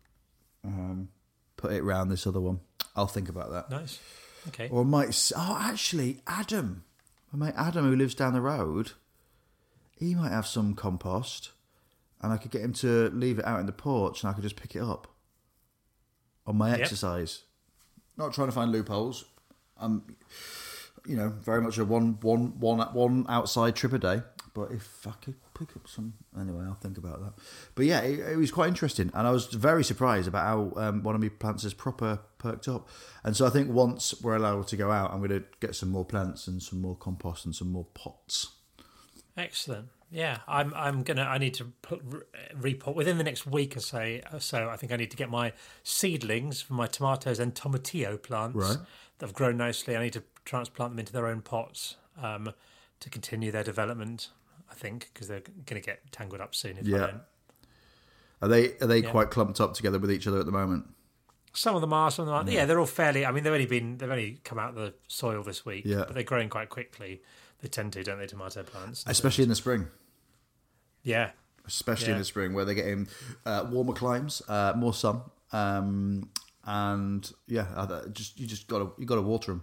um, 0.65 1.09
put 1.57 1.73
it 1.73 1.83
round 1.83 2.11
this 2.11 2.27
other 2.27 2.41
one. 2.41 2.61
I'll 2.97 3.07
think 3.07 3.29
about 3.29 3.51
that. 3.53 3.71
Nice. 3.71 4.01
Okay. 4.49 4.69
Or 4.71 4.81
I 4.83 4.85
might. 4.85 5.33
Oh, 5.37 5.59
actually, 5.61 6.21
Adam, 6.27 6.85
my 7.33 7.47
mate 7.47 7.55
Adam, 7.57 7.89
who 7.89 7.97
lives 7.97 8.15
down 8.15 8.33
the 8.33 8.41
road, 8.41 8.93
he 9.97 10.15
might 10.15 10.33
have 10.33 10.47
some 10.47 10.75
compost, 10.75 11.51
and 12.21 12.33
I 12.33 12.37
could 12.37 12.51
get 12.51 12.63
him 12.63 12.73
to 12.75 13.09
leave 13.11 13.39
it 13.39 13.45
out 13.45 13.61
in 13.61 13.67
the 13.67 13.73
porch, 13.73 14.23
and 14.23 14.31
I 14.31 14.33
could 14.35 14.43
just 14.43 14.57
pick 14.57 14.75
it 14.75 14.83
up 14.83 15.07
on 16.47 16.57
my 16.57 16.71
Yep. 16.71 16.81
exercise. 16.81 17.43
Not 18.17 18.33
trying 18.35 18.49
to 18.49 18.53
find 18.53 18.73
loopholes. 18.73 19.25
I'm, 19.79 20.17
you 21.07 21.17
know, 21.17 21.29
very 21.31 21.63
much 21.63 21.79
a 21.79 21.85
one, 21.85 22.19
one, 22.21 22.59
one, 22.61 22.79
one 22.93 23.27
outside 23.29 23.75
trip 23.77 23.93
a 23.93 23.99
day. 23.99 24.23
But 24.55 24.71
if 24.73 25.07
I 25.07 25.13
could 25.13 25.37
pick 25.67 25.77
up 25.77 25.89
some, 25.89 26.15
anyway, 26.39 26.65
I'll 26.67 26.75
think 26.75 26.99
about 26.99 27.21
that. 27.21 27.33
But 27.75 27.87
yeah, 27.87 28.01
it, 28.01 28.19
it 28.33 28.37
was 28.37 28.51
quite 28.51 28.69
interesting, 28.69 29.11
and 29.15 29.27
I 29.27 29.31
was 29.31 29.47
very 29.47 29.85
surprised 29.85 30.29
about 30.29 30.45
how 30.45 30.73
um, 30.83 31.03
one 31.03 31.15
of 31.15 31.21
my 31.21 31.29
plants 31.29 31.65
is 31.65 31.75
proper 31.75 32.21
perked 32.39 32.69
up. 32.69 32.89
And 33.25 33.37
so 33.37 33.47
I 33.47 33.51
think 33.51 33.71
once 33.71 34.21
we're 34.23 34.37
allowed 34.37 34.67
to 34.69 34.77
go 34.77 34.91
out, 34.91 35.13
I'm 35.13 35.19
going 35.19 35.31
to 35.31 35.45
get 35.61 35.75
some 35.75 35.91
more 35.91 36.05
plants 36.05 36.49
and 36.49 36.63
some 36.63 36.81
more 36.81 36.97
compost 36.97 37.45
and 37.45 37.55
some 37.55 37.71
more 37.71 37.87
pots. 37.95 38.49
Excellent. 39.37 39.89
Yeah, 40.11 40.39
I'm. 40.47 40.75
I'm 40.75 41.05
gonna. 41.05 41.23
I 41.23 41.39
need 41.39 41.55
to 41.55 41.65
put 41.81 42.03
repot 42.61 42.95
within 42.95 43.17
the 43.17 43.25
next 43.25 43.47
week 43.47 43.79
or 43.79 43.81
so. 43.81 44.21
So 44.41 44.69
I 44.69 44.77
think 44.77 44.93
I 44.93 44.97
need 44.97 45.11
to 45.11 45.17
get 45.17 45.31
my 45.31 45.55
seedlings 45.85 46.61
for 46.61 46.75
my 46.75 46.87
tomatoes 46.87 47.39
and 47.39 47.55
tomatillo 47.55 48.23
plants 48.23 48.55
Right. 48.57 48.77
that 49.19 49.27
have 49.27 49.35
grown 49.35 49.57
nicely. 49.57 49.97
I 49.97 50.03
need 50.03 50.13
to 50.13 50.23
transplant 50.45 50.93
them 50.93 50.99
into 50.99 51.15
their 51.15 51.27
own 51.27 51.41
pots 51.41 51.97
um, 52.23 52.53
to 53.01 53.09
continue 53.09 53.51
their 53.51 53.65
development. 53.65 54.29
I 54.73 54.75
think 54.75 55.11
because 55.13 55.29
they're 55.29 55.41
going 55.41 55.81
to 55.81 55.87
get 55.87 56.11
tangled 56.11 56.41
up 56.41 56.55
soon 56.55 56.79
if 56.79 56.87
I 56.87 56.89
Yeah. 56.89 56.99
don't. 56.99 57.21
Are 58.41 58.49
they 58.49 58.77
are 58.79 58.87
they 58.87 59.03
Yeah. 59.03 59.11
quite 59.11 59.31
clumped 59.31 59.61
up 59.61 59.75
together 59.75 59.99
with 59.99 60.11
each 60.11 60.27
other 60.27 60.41
at 60.41 60.47
the 60.47 60.53
moment? 60.53 60.87
Some 61.53 61.75
of 61.75 61.83
them 61.83 61.93
are, 61.93 62.11
some 62.11 62.23
of 62.23 62.27
them 62.29 62.35
aren't. 62.35 62.49
Yeah, 62.51 62.65
they're 62.65 62.81
all 62.81 62.87
fairly. 62.87 63.27
I 63.27 63.31
mean, 63.33 63.45
they've 63.45 63.53
only 63.53 63.67
been 63.67 63.99
they've 63.99 64.11
only 64.11 64.41
come 64.45 64.59
out 64.59 64.71
of 64.71 64.75
the 64.77 64.95
soil 65.07 65.43
this 65.43 65.65
week, 65.67 65.85
Yeah. 65.85 66.05
but 66.07 66.15
they're 66.15 66.23
growing 66.25 66.49
quite 66.49 66.71
quickly. 66.71 67.23
They 67.61 67.69
tend 67.69 67.93
to, 67.93 68.03
don't 68.03 68.19
they, 68.19 68.27
tomato 68.27 68.63
plants? 68.65 69.05
Especially 69.07 69.43
in 69.45 69.49
the 69.51 69.55
spring. 69.55 69.89
yeah, 71.05 71.31
especially 71.67 72.07
Yeah. 72.09 72.13
in 72.15 72.19
the 72.19 72.25
spring 72.25 72.55
where 72.55 72.65
they're 72.65 72.75
getting 72.75 73.07
uh, 73.45 73.67
warmer 73.71 73.93
climes, 73.93 74.41
uh, 74.49 74.73
more 74.77 74.95
sun, 74.95 75.21
um, 75.53 76.31
and 76.65 77.31
yeah, 77.47 77.67
just 78.13 78.39
you 78.41 78.47
just 78.47 78.67
gotta 78.67 78.91
you 78.99 79.05
gotta 79.07 79.23
water 79.23 79.53
them. 79.53 79.63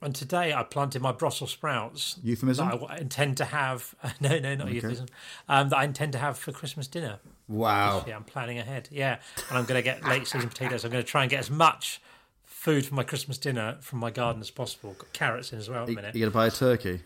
And 0.00 0.14
today 0.14 0.52
I 0.52 0.62
planted 0.62 1.02
my 1.02 1.10
Brussels 1.12 1.50
sprouts. 1.50 2.18
Euphemism? 2.22 2.68
That 2.68 2.80
I 2.88 2.98
intend 2.98 3.36
to 3.38 3.44
have. 3.44 3.94
No, 4.20 4.38
no, 4.38 4.54
not 4.54 4.70
euphemism. 4.70 5.06
Um, 5.48 5.70
that 5.70 5.76
I 5.76 5.84
intend 5.84 6.12
to 6.12 6.18
have 6.18 6.38
for 6.38 6.52
Christmas 6.52 6.86
dinner. 6.86 7.18
Wow. 7.48 8.04
Yeah, 8.06 8.16
I'm 8.16 8.24
planning 8.24 8.58
ahead. 8.58 8.88
Yeah, 8.92 9.18
and 9.48 9.58
I'm 9.58 9.64
going 9.64 9.78
to 9.78 9.82
get 9.82 10.04
late 10.04 10.26
season 10.26 10.48
potatoes. 10.48 10.84
I'm 10.84 10.90
going 10.92 11.02
to 11.02 11.10
try 11.10 11.22
and 11.22 11.30
get 11.30 11.40
as 11.40 11.50
much 11.50 12.00
food 12.44 12.84
for 12.84 12.94
my 12.94 13.04
Christmas 13.04 13.38
dinner 13.38 13.76
from 13.80 13.98
my 14.00 14.10
garden 14.10 14.40
as 14.40 14.50
possible. 14.50 14.92
Got 14.98 15.12
carrots 15.12 15.52
in 15.52 15.58
as 15.58 15.68
well. 15.68 15.80
At 15.80 15.86
the 15.86 15.92
You, 15.92 15.96
minute. 15.96 16.14
you 16.14 16.20
gonna 16.20 16.30
buy 16.30 16.46
a 16.48 16.50
turkey? 16.50 17.00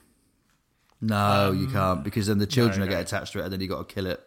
No, 1.01 1.53
you 1.53 1.67
can't 1.67 2.03
because 2.03 2.27
then 2.29 2.39
the 2.39 2.47
children 2.47 2.81
no, 2.81 2.87
will 2.87 2.91
get 2.91 2.97
no. 2.97 3.03
attached 3.03 3.33
to 3.35 3.41
it, 3.41 3.45
and 3.45 3.53
then 3.53 3.61
you've 3.61 3.71
got 3.71 3.89
to 3.89 3.95
kill 3.95 4.07
it. 4.07 4.21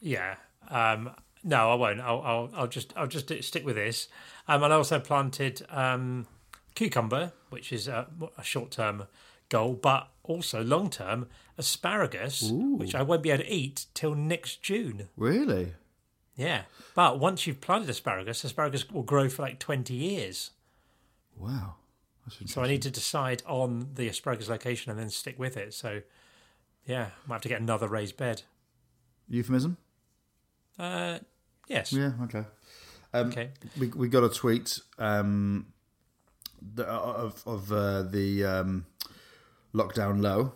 Yeah. 0.00 0.36
Um, 0.68 1.10
no, 1.44 1.70
I 1.70 1.74
won't. 1.74 2.00
I'll, 2.00 2.20
I'll, 2.20 2.50
I'll 2.54 2.66
just, 2.66 2.92
I'll 2.96 3.06
just 3.06 3.32
stick 3.42 3.64
with 3.64 3.76
this. 3.76 4.08
Um, 4.46 4.62
and 4.62 4.72
I 4.72 4.76
also 4.76 5.00
planted 5.00 5.64
um, 5.70 6.26
cucumber, 6.74 7.32
which 7.50 7.72
is 7.72 7.88
a, 7.88 8.06
a 8.36 8.42
short-term 8.44 9.04
goal, 9.48 9.74
but 9.74 10.08
also 10.22 10.62
long-term 10.62 11.26
asparagus, 11.56 12.50
which 12.52 12.94
I 12.94 13.02
won't 13.02 13.22
be 13.22 13.30
able 13.30 13.44
to 13.44 13.50
eat 13.52 13.86
till 13.94 14.14
next 14.14 14.62
June. 14.62 15.08
Really? 15.16 15.74
Yeah, 16.36 16.62
but 16.94 17.18
once 17.18 17.46
you've 17.46 17.60
planted 17.60 17.90
asparagus, 17.90 18.44
asparagus 18.44 18.88
will 18.90 19.02
grow 19.02 19.28
for 19.28 19.42
like 19.42 19.58
twenty 19.58 19.94
years. 19.94 20.50
Wow. 21.36 21.74
That's 22.24 22.52
So. 22.52 22.62
I 22.62 22.68
need 22.68 22.82
to 22.82 22.90
decide 22.90 23.42
on 23.46 23.88
the 23.94 24.06
asparagus 24.08 24.48
location 24.48 24.90
and 24.90 25.00
then 25.00 25.08
stick 25.10 25.38
with 25.38 25.56
it. 25.56 25.72
So, 25.74 26.02
yeah, 26.86 27.06
I 27.06 27.28
might 27.28 27.36
have 27.36 27.42
to 27.42 27.48
get 27.48 27.60
another 27.60 27.88
raised 27.88 28.16
bed. 28.16 28.42
Euphemism? 29.28 29.78
Uh, 30.78 31.18
yes. 31.68 31.92
Yeah. 31.92 32.12
Okay. 32.24 32.44
Um, 33.12 33.28
Okay. 33.28 33.50
we 33.78 33.88
we 33.88 34.08
got 34.08 34.22
a 34.22 34.28
tweet 34.28 34.78
um, 34.98 35.66
the, 36.74 36.84
of 36.86 37.42
of 37.46 37.72
uh, 37.72 38.02
the 38.02 38.44
um, 38.44 38.86
lockdown 39.74 40.20
low, 40.22 40.52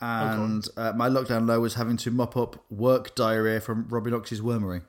and 0.00 0.66
uh, 0.76 0.92
my 0.94 1.08
lockdown 1.08 1.46
low 1.46 1.60
was 1.60 1.74
having 1.74 1.96
to 1.98 2.10
mop 2.10 2.36
up 2.36 2.64
work 2.70 3.14
diarrhea 3.14 3.60
from 3.60 3.86
Robbie 3.88 4.10
Knox's 4.10 4.40
wormery. 4.40 4.82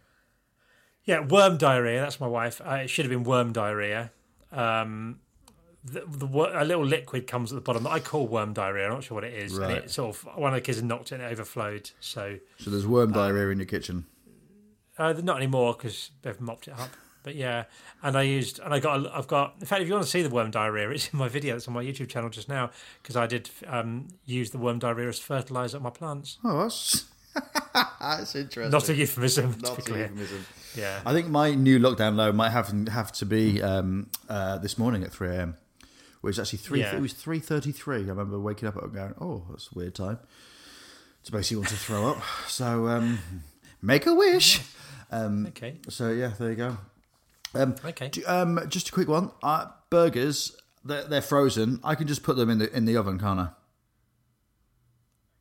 Yeah, 1.06 1.22
worm 1.22 1.58
diarrhea. 1.58 2.02
That's 2.02 2.20
my 2.20 2.28
wife. 2.28 2.62
Uh, 2.63 2.76
it 2.84 2.88
should 2.89 3.06
have 3.06 3.10
been 3.12 3.24
worm 3.24 3.52
diarrhea. 3.52 4.12
Um, 4.52 5.20
the, 5.84 6.04
the 6.06 6.28
a 6.28 6.65
little 6.65 6.86
liquid 6.86 7.26
comes 7.26 7.52
at 7.52 7.56
the 7.56 7.62
bottom 7.62 7.84
that 7.84 7.89
I 7.92 8.00
call 8.00 8.28
worm 8.28 8.54
diarrhea. 8.54 8.86
I'm 8.86 8.94
not 8.94 9.04
sure 9.04 9.15
what 9.15 9.24
it 9.24 9.34
is. 9.34 9.54
Right. 9.58 9.70
And 9.70 9.78
it 9.86 9.89
sort 9.92 10.15
of 10.15 10.38
one 10.38 10.54
of 10.54 10.56
the 10.56 10.62
kids 10.62 10.84
knocked 10.84 11.12
it 11.12 11.15
and 11.15 11.24
it 11.24 11.32
overflowed. 11.32 11.89
So 12.00 12.38
So 12.58 12.70
there's 12.70 12.86
worm 12.86 13.12
diarrhea 13.13 13.50
in 13.50 13.58
your 13.60 13.65
kitchen. 13.65 14.06
uh, 14.98 15.13
not 15.24 15.38
anymore 15.38 15.74
because 15.74 16.12
they've 16.22 16.39
mopped 16.39 16.68
it 16.68 16.74
up. 16.78 16.89
But 17.24 17.36
yeah, 17.36 17.66
and 18.02 18.18
I 18.18 18.22
used 18.24 18.60
and 18.60 18.74
I 18.74 18.80
got 18.80 19.06
I've 19.14 19.28
got. 19.28 19.56
In 19.60 19.66
fact, 19.66 19.82
if 19.82 19.88
you 19.88 19.94
want 19.94 20.06
to 20.06 20.10
see 20.10 20.22
the 20.22 20.30
worm 20.30 20.52
diarrhea, 20.52 20.90
it's 20.90 21.10
in 21.12 21.20
my 21.20 21.28
video. 21.28 21.56
that's 21.56 21.68
on 21.68 21.74
my 21.74 21.84
YouTube 21.84 22.08
channel 22.10 22.30
just 22.30 22.48
now 22.50 22.72
because 23.02 23.16
I 23.16 23.28
did 23.28 23.50
um, 23.68 24.08
use 24.26 24.52
the 24.52 24.58
worm 24.58 24.80
diarrhea 24.80 25.10
as 25.10 25.20
fertilizer 25.20 25.78
on 25.78 25.84
my 25.84 25.90
plants. 25.90 26.38
Oh, 26.46 26.64
that's 26.64 27.06
that's 28.00 28.36
interesting. 28.36 28.72
Not 28.72 28.88
a 28.90 28.94
euphemism. 28.96 29.56
Not 29.62 29.78
a 29.80 29.82
clear. 29.82 30.04
euphemism. 30.04 30.46
Yeah. 30.76 31.02
I 31.06 31.14
think 31.14 31.28
my 31.28 31.54
new 31.56 31.80
lockdown 31.80 32.16
low 32.16 32.32
might 32.32 32.52
have 32.52 32.70
have 32.88 33.12
to 33.14 33.26
be 33.26 33.62
um, 33.62 34.08
uh, 34.30 34.58
this 34.60 34.78
morning 34.78 35.04
at 35.04 35.12
three 35.12 35.30
a.m. 35.30 35.58
Which 36.22 36.36
is 36.36 36.40
actually 36.40 36.60
three. 36.60 36.80
Yeah. 36.82 36.96
It 36.96 37.02
was 37.02 37.14
three 37.14 37.40
thirty-three. 37.40 38.06
I 38.06 38.08
remember 38.08 38.40
waking 38.40 38.68
up 38.68 38.76
and 38.82 38.94
going, 38.94 39.14
"Oh, 39.20 39.44
that's 39.50 39.70
a 39.74 39.78
weird 39.78 39.96
time." 39.96 40.20
To 41.26 41.32
basically 41.34 41.58
want 41.58 41.70
to 41.70 41.76
throw 41.78 42.12
up. 42.12 42.22
So 42.48 42.88
um, 42.88 43.20
make 43.82 44.06
a 44.06 44.14
wish. 44.14 44.62
Um, 45.12 45.48
Okay. 45.48 45.78
so 45.90 46.12
yeah, 46.12 46.34
there 46.38 46.52
you 46.52 46.56
go. 46.56 46.78
Um, 47.56 47.76
Okay. 47.84 48.10
do- 48.10 48.24
um, 48.28 48.60
just 48.68 48.90
a 48.90 48.92
quick 48.92 49.08
one. 49.08 49.32
Uh, 49.42 49.68
burgers, 49.90 50.56
they're, 50.86 51.04
they're 51.06 51.22
frozen. 51.22 51.80
I 51.84 51.96
can 51.96 52.08
just 52.08 52.24
put 52.24 52.36
them 52.38 52.50
in 52.50 52.60
the 52.60 52.76
in 52.76 52.86
the 52.86 52.96
oven, 52.98 53.20
can't 53.20 53.40
I? 53.40 53.50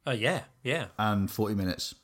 Oh 0.06 0.12
yeah. 0.12 0.44
Yeah. 0.62 0.86
And 0.98 1.30
forty 1.30 1.54
minutes. 1.54 1.94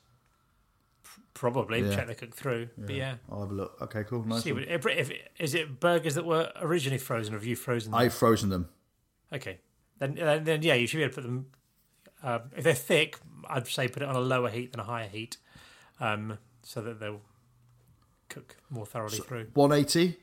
Probably 1.33 1.81
Yeah. 1.81 1.95
check 1.95 2.07
they 2.07 2.15
cook 2.15 2.33
through. 2.35 2.69
But 2.77 2.95
yeah. 2.95 3.15
I'll 3.29 3.41
have 3.41 3.51
a 3.51 3.53
look. 3.53 3.77
Okay, 3.81 4.03
cool. 4.05 4.23
Nice. 4.25 4.43
See, 4.43 4.51
if, 4.51 4.85
if, 4.85 5.11
is 5.37 5.53
it 5.53 5.79
burgers 5.79 6.15
that 6.15 6.25
were 6.25 6.51
originally 6.61 6.97
frozen, 6.97 7.33
or 7.33 7.37
have 7.37 7.45
you 7.45 7.55
frozen 7.57 7.91
them? 7.91 7.99
I've 7.99 8.13
frozen 8.13 8.49
them. 8.49 8.69
Okay, 9.33 9.59
then, 9.99 10.15
then 10.15 10.43
then 10.45 10.61
yeah, 10.61 10.75
you 10.75 10.87
should 10.87 10.97
be 10.97 11.03
able 11.03 11.13
to 11.13 11.21
put 11.21 11.27
them. 11.27 11.47
Uh, 12.23 12.39
if 12.55 12.63
they're 12.63 12.73
thick, 12.73 13.17
I'd 13.49 13.67
say 13.67 13.87
put 13.87 14.01
it 14.01 14.07
on 14.07 14.15
a 14.15 14.19
lower 14.21 14.49
heat 14.49 14.71
than 14.71 14.79
a 14.79 14.83
higher 14.85 15.09
heat, 15.09 15.37
um, 15.99 16.37
so 16.63 16.81
that 16.81 16.99
they'll 16.99 17.21
cook 18.29 18.55
more 18.69 18.85
thoroughly 18.85 19.17
through. 19.19 19.47
180, 19.53 20.17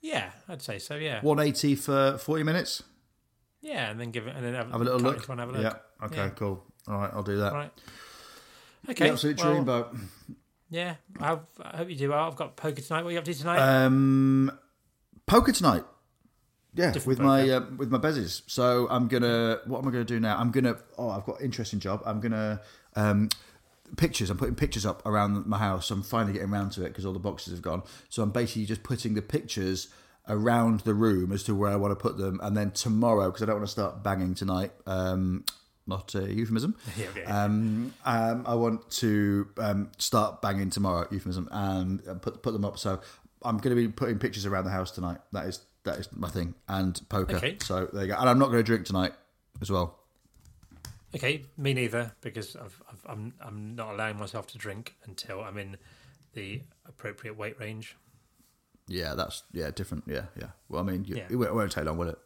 Yeah, 0.00 0.30
I'd 0.48 0.62
say 0.62 0.78
so. 0.78 0.94
Yeah, 0.96 1.20
180 1.22 1.74
for 1.74 2.18
40 2.18 2.42
minutes. 2.44 2.82
yeah, 3.60 3.90
and 3.90 4.00
then 4.00 4.10
give 4.10 4.26
it 4.26 4.36
and 4.36 4.44
then 4.44 4.54
have, 4.54 4.70
Have 4.70 4.80
a 4.80 4.84
little 4.84 5.00
look. 5.00 5.28
one, 5.28 5.38
have 5.38 5.48
a 5.48 5.52
look. 5.52 5.62
Yeah. 5.62 6.06
Okay. 6.06 6.16
Yeah. 6.16 6.28
Cool. 6.30 6.64
All 6.86 6.98
right. 6.98 7.10
I'll 7.12 7.22
do 7.22 7.38
that. 7.38 7.52
Right. 7.52 7.72
The 8.84 8.92
Okay. 8.92 9.10
absolute 9.10 9.38
well, 9.38 9.64
dreamboat. 9.64 9.98
Yeah, 10.70 10.96
I 11.18 11.26
hope, 11.28 11.46
I 11.62 11.76
hope 11.78 11.88
you 11.90 11.96
do 11.96 12.10
well. 12.10 12.24
I've 12.26 12.36
got 12.36 12.56
poker 12.56 12.80
tonight. 12.80 13.02
What 13.02 13.08
are 13.08 13.12
you 13.12 13.18
up 13.18 13.24
to 13.24 13.34
tonight? 13.34 13.58
Um, 13.58 14.50
poker 15.26 15.50
tonight. 15.52 15.84
Yeah, 16.74 16.92
Different 16.92 17.06
with 17.06 17.18
my 17.18 17.48
uh, 17.50 17.60
with 17.76 17.90
my 17.90 17.98
bezies. 17.98 18.42
So 18.46 18.86
I'm 18.90 19.08
gonna. 19.08 19.58
What 19.66 19.78
am 19.82 19.88
I 19.88 19.90
gonna 19.90 20.04
do 20.04 20.20
now? 20.20 20.36
I'm 20.38 20.50
gonna. 20.52 20.76
Oh, 20.96 21.08
I've 21.10 21.24
got 21.24 21.40
an 21.40 21.44
interesting 21.46 21.80
job. 21.80 22.02
I'm 22.06 22.20
gonna. 22.20 22.60
Um, 22.94 23.30
pictures. 23.96 24.30
I'm 24.30 24.36
putting 24.36 24.54
pictures 24.54 24.86
up 24.86 25.04
around 25.06 25.46
my 25.46 25.58
house. 25.58 25.90
I'm 25.90 26.02
finally 26.02 26.32
getting 26.32 26.50
around 26.50 26.72
to 26.72 26.84
it 26.84 26.88
because 26.88 27.06
all 27.06 27.12
the 27.12 27.18
boxes 27.18 27.52
have 27.52 27.62
gone. 27.62 27.82
So 28.08 28.22
I'm 28.22 28.30
basically 28.30 28.66
just 28.66 28.82
putting 28.82 29.14
the 29.14 29.22
pictures 29.22 29.88
around 30.28 30.80
the 30.80 30.94
room 30.94 31.32
as 31.32 31.42
to 31.44 31.54
where 31.54 31.70
I 31.70 31.76
want 31.76 31.92
to 31.92 31.96
put 31.96 32.18
them, 32.18 32.38
and 32.42 32.56
then 32.56 32.70
tomorrow 32.72 33.26
because 33.26 33.42
I 33.42 33.46
don't 33.46 33.56
want 33.56 33.66
to 33.66 33.72
start 33.72 34.02
banging 34.02 34.34
tonight. 34.34 34.72
Um, 34.86 35.44
not 35.86 36.14
a 36.14 36.32
euphemism. 36.32 36.76
Yeah, 36.96 37.06
okay. 37.10 37.24
Um, 37.24 37.94
um, 38.04 38.44
I 38.46 38.54
want 38.54 38.90
to 38.90 39.48
um, 39.56 39.90
start 39.98 40.42
banging 40.42 40.70
tomorrow, 40.70 41.08
euphemism, 41.10 41.48
and 41.50 42.06
uh, 42.06 42.14
put 42.14 42.42
put 42.42 42.52
them 42.52 42.64
up. 42.64 42.78
So 42.78 43.00
I'm 43.42 43.58
going 43.58 43.74
to 43.74 43.80
be 43.80 43.88
putting 43.88 44.18
pictures 44.18 44.44
around 44.46 44.64
the 44.64 44.70
house 44.70 44.90
tonight. 44.90 45.18
That 45.32 45.46
is 45.46 45.60
that 45.84 45.98
is 45.98 46.08
my 46.12 46.28
thing, 46.28 46.54
and 46.68 47.00
poker. 47.08 47.36
Okay. 47.36 47.56
So 47.62 47.88
there 47.92 48.02
you 48.02 48.08
go. 48.12 48.18
And 48.18 48.28
I'm 48.28 48.38
not 48.38 48.46
going 48.46 48.58
to 48.58 48.62
drink 48.62 48.86
tonight 48.86 49.12
as 49.62 49.70
well. 49.70 49.98
Okay, 51.14 51.44
me 51.56 51.72
neither, 51.72 52.12
because 52.20 52.54
I've, 52.56 52.82
I've, 52.90 53.06
I'm 53.08 53.32
I'm 53.40 53.74
not 53.74 53.94
allowing 53.94 54.18
myself 54.18 54.46
to 54.48 54.58
drink 54.58 54.94
until 55.06 55.40
I'm 55.42 55.56
in 55.56 55.76
the 56.34 56.60
appropriate 56.86 57.36
weight 57.36 57.58
range. 57.58 57.96
Yeah, 58.88 59.14
that's 59.14 59.42
yeah 59.52 59.70
different. 59.70 60.04
Yeah, 60.06 60.24
yeah. 60.38 60.48
Well, 60.68 60.82
I 60.82 60.84
mean, 60.84 61.04
you, 61.04 61.16
Yeah. 61.16 61.24
it, 61.30 61.36
won't, 61.36 61.50
it 61.50 61.54
won't 61.54 61.72
take 61.72 61.84
long, 61.84 61.96
will 61.98 62.08
it? 62.08 62.18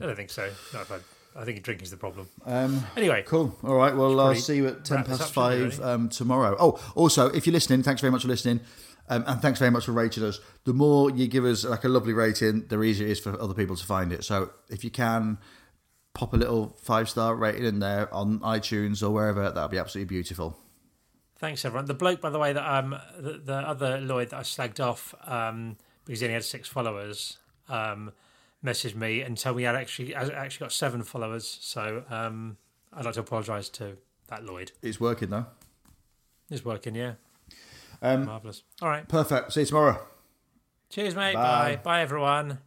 I 0.00 0.06
don't 0.06 0.16
think 0.16 0.30
so. 0.30 0.48
No, 0.72 0.80
if 0.80 0.92
I, 0.92 0.98
I 1.40 1.44
think 1.44 1.60
drinking's 1.62 1.90
the 1.90 1.96
problem. 1.96 2.28
Um, 2.46 2.84
Anyway, 2.96 3.24
Cool. 3.26 3.56
All 3.64 3.74
right. 3.74 3.94
Well, 3.94 4.18
I'll 4.20 4.34
see 4.36 4.56
you 4.56 4.68
at 4.68 4.84
ten 4.84 5.04
past 5.04 5.20
up, 5.20 5.28
shouldn't 5.28 5.64
we, 5.64 5.70
five 5.70 5.84
um, 5.84 6.08
tomorrow. 6.08 6.56
Oh, 6.58 6.80
also, 6.94 7.28
if 7.30 7.46
you're 7.46 7.52
listening, 7.52 7.82
thanks 7.82 8.00
very 8.00 8.12
much 8.12 8.22
for 8.22 8.28
listening, 8.28 8.60
um, 9.08 9.24
and 9.26 9.42
thanks 9.42 9.58
very 9.58 9.72
much 9.72 9.86
for 9.86 9.92
rating 9.92 10.22
us. 10.22 10.38
The 10.64 10.72
more 10.72 11.10
you 11.10 11.26
give 11.26 11.44
us 11.44 11.64
like 11.64 11.82
a 11.82 11.88
lovely 11.88 12.12
rating, 12.12 12.66
the 12.68 12.80
easier 12.82 13.06
it 13.08 13.10
is 13.10 13.20
for 13.20 13.40
other 13.40 13.54
people 13.54 13.74
to 13.74 13.84
find 13.84 14.12
it. 14.12 14.22
So 14.24 14.50
if 14.68 14.84
you 14.84 14.90
can 14.90 15.38
pop 16.14 16.32
a 16.34 16.36
little 16.36 16.76
five 16.82 17.08
star 17.08 17.34
rating 17.36 17.64
in 17.64 17.78
there 17.78 18.12
on 18.12 18.40
iTunes 18.40 19.02
or 19.02 19.10
wherever, 19.10 19.50
that'd 19.50 19.70
be 19.70 19.78
absolutely 19.78 20.08
beautiful. 20.14 20.58
thanks 21.38 21.64
everyone. 21.64 21.86
The 21.86 21.94
bloke, 21.94 22.20
by 22.20 22.30
the 22.30 22.38
way, 22.38 22.52
that 22.52 22.66
um 22.78 22.90
the, 23.18 23.40
the 23.44 23.54
other 23.54 24.00
Lloyd 24.00 24.30
that 24.30 24.38
I 24.38 24.42
slagged 24.42 24.80
off 24.80 25.14
um 25.26 25.76
because 26.04 26.20
he 26.20 26.26
only 26.26 26.34
had 26.34 26.44
six 26.44 26.68
followers 26.68 27.38
um 27.68 28.12
messaged 28.64 28.96
me 28.96 29.20
and 29.20 29.36
told 29.38 29.56
me 29.56 29.62
had 29.62 29.76
actually 29.76 30.14
I 30.16 30.26
actually 30.28 30.64
got 30.64 30.72
seven 30.72 31.02
followers. 31.02 31.58
So 31.60 32.02
um 32.10 32.56
I'd 32.92 33.04
like 33.04 33.14
to 33.14 33.20
apologise 33.20 33.68
to 33.70 33.96
that 34.28 34.44
Lloyd. 34.44 34.72
It's 34.82 34.98
working 34.98 35.30
though. 35.30 35.46
It's 36.50 36.64
working, 36.64 36.94
yeah, 36.94 37.14
Um, 38.00 38.24
marvelous. 38.24 38.62
All 38.80 38.88
right, 38.88 39.06
perfect. 39.06 39.52
See 39.52 39.60
you 39.60 39.66
tomorrow. 39.66 40.00
cheers, 40.88 41.14
mate. 41.14 41.34
Bye. 41.34 41.76
Bye, 41.76 41.80
bye, 41.82 42.00
everyone. 42.00 42.58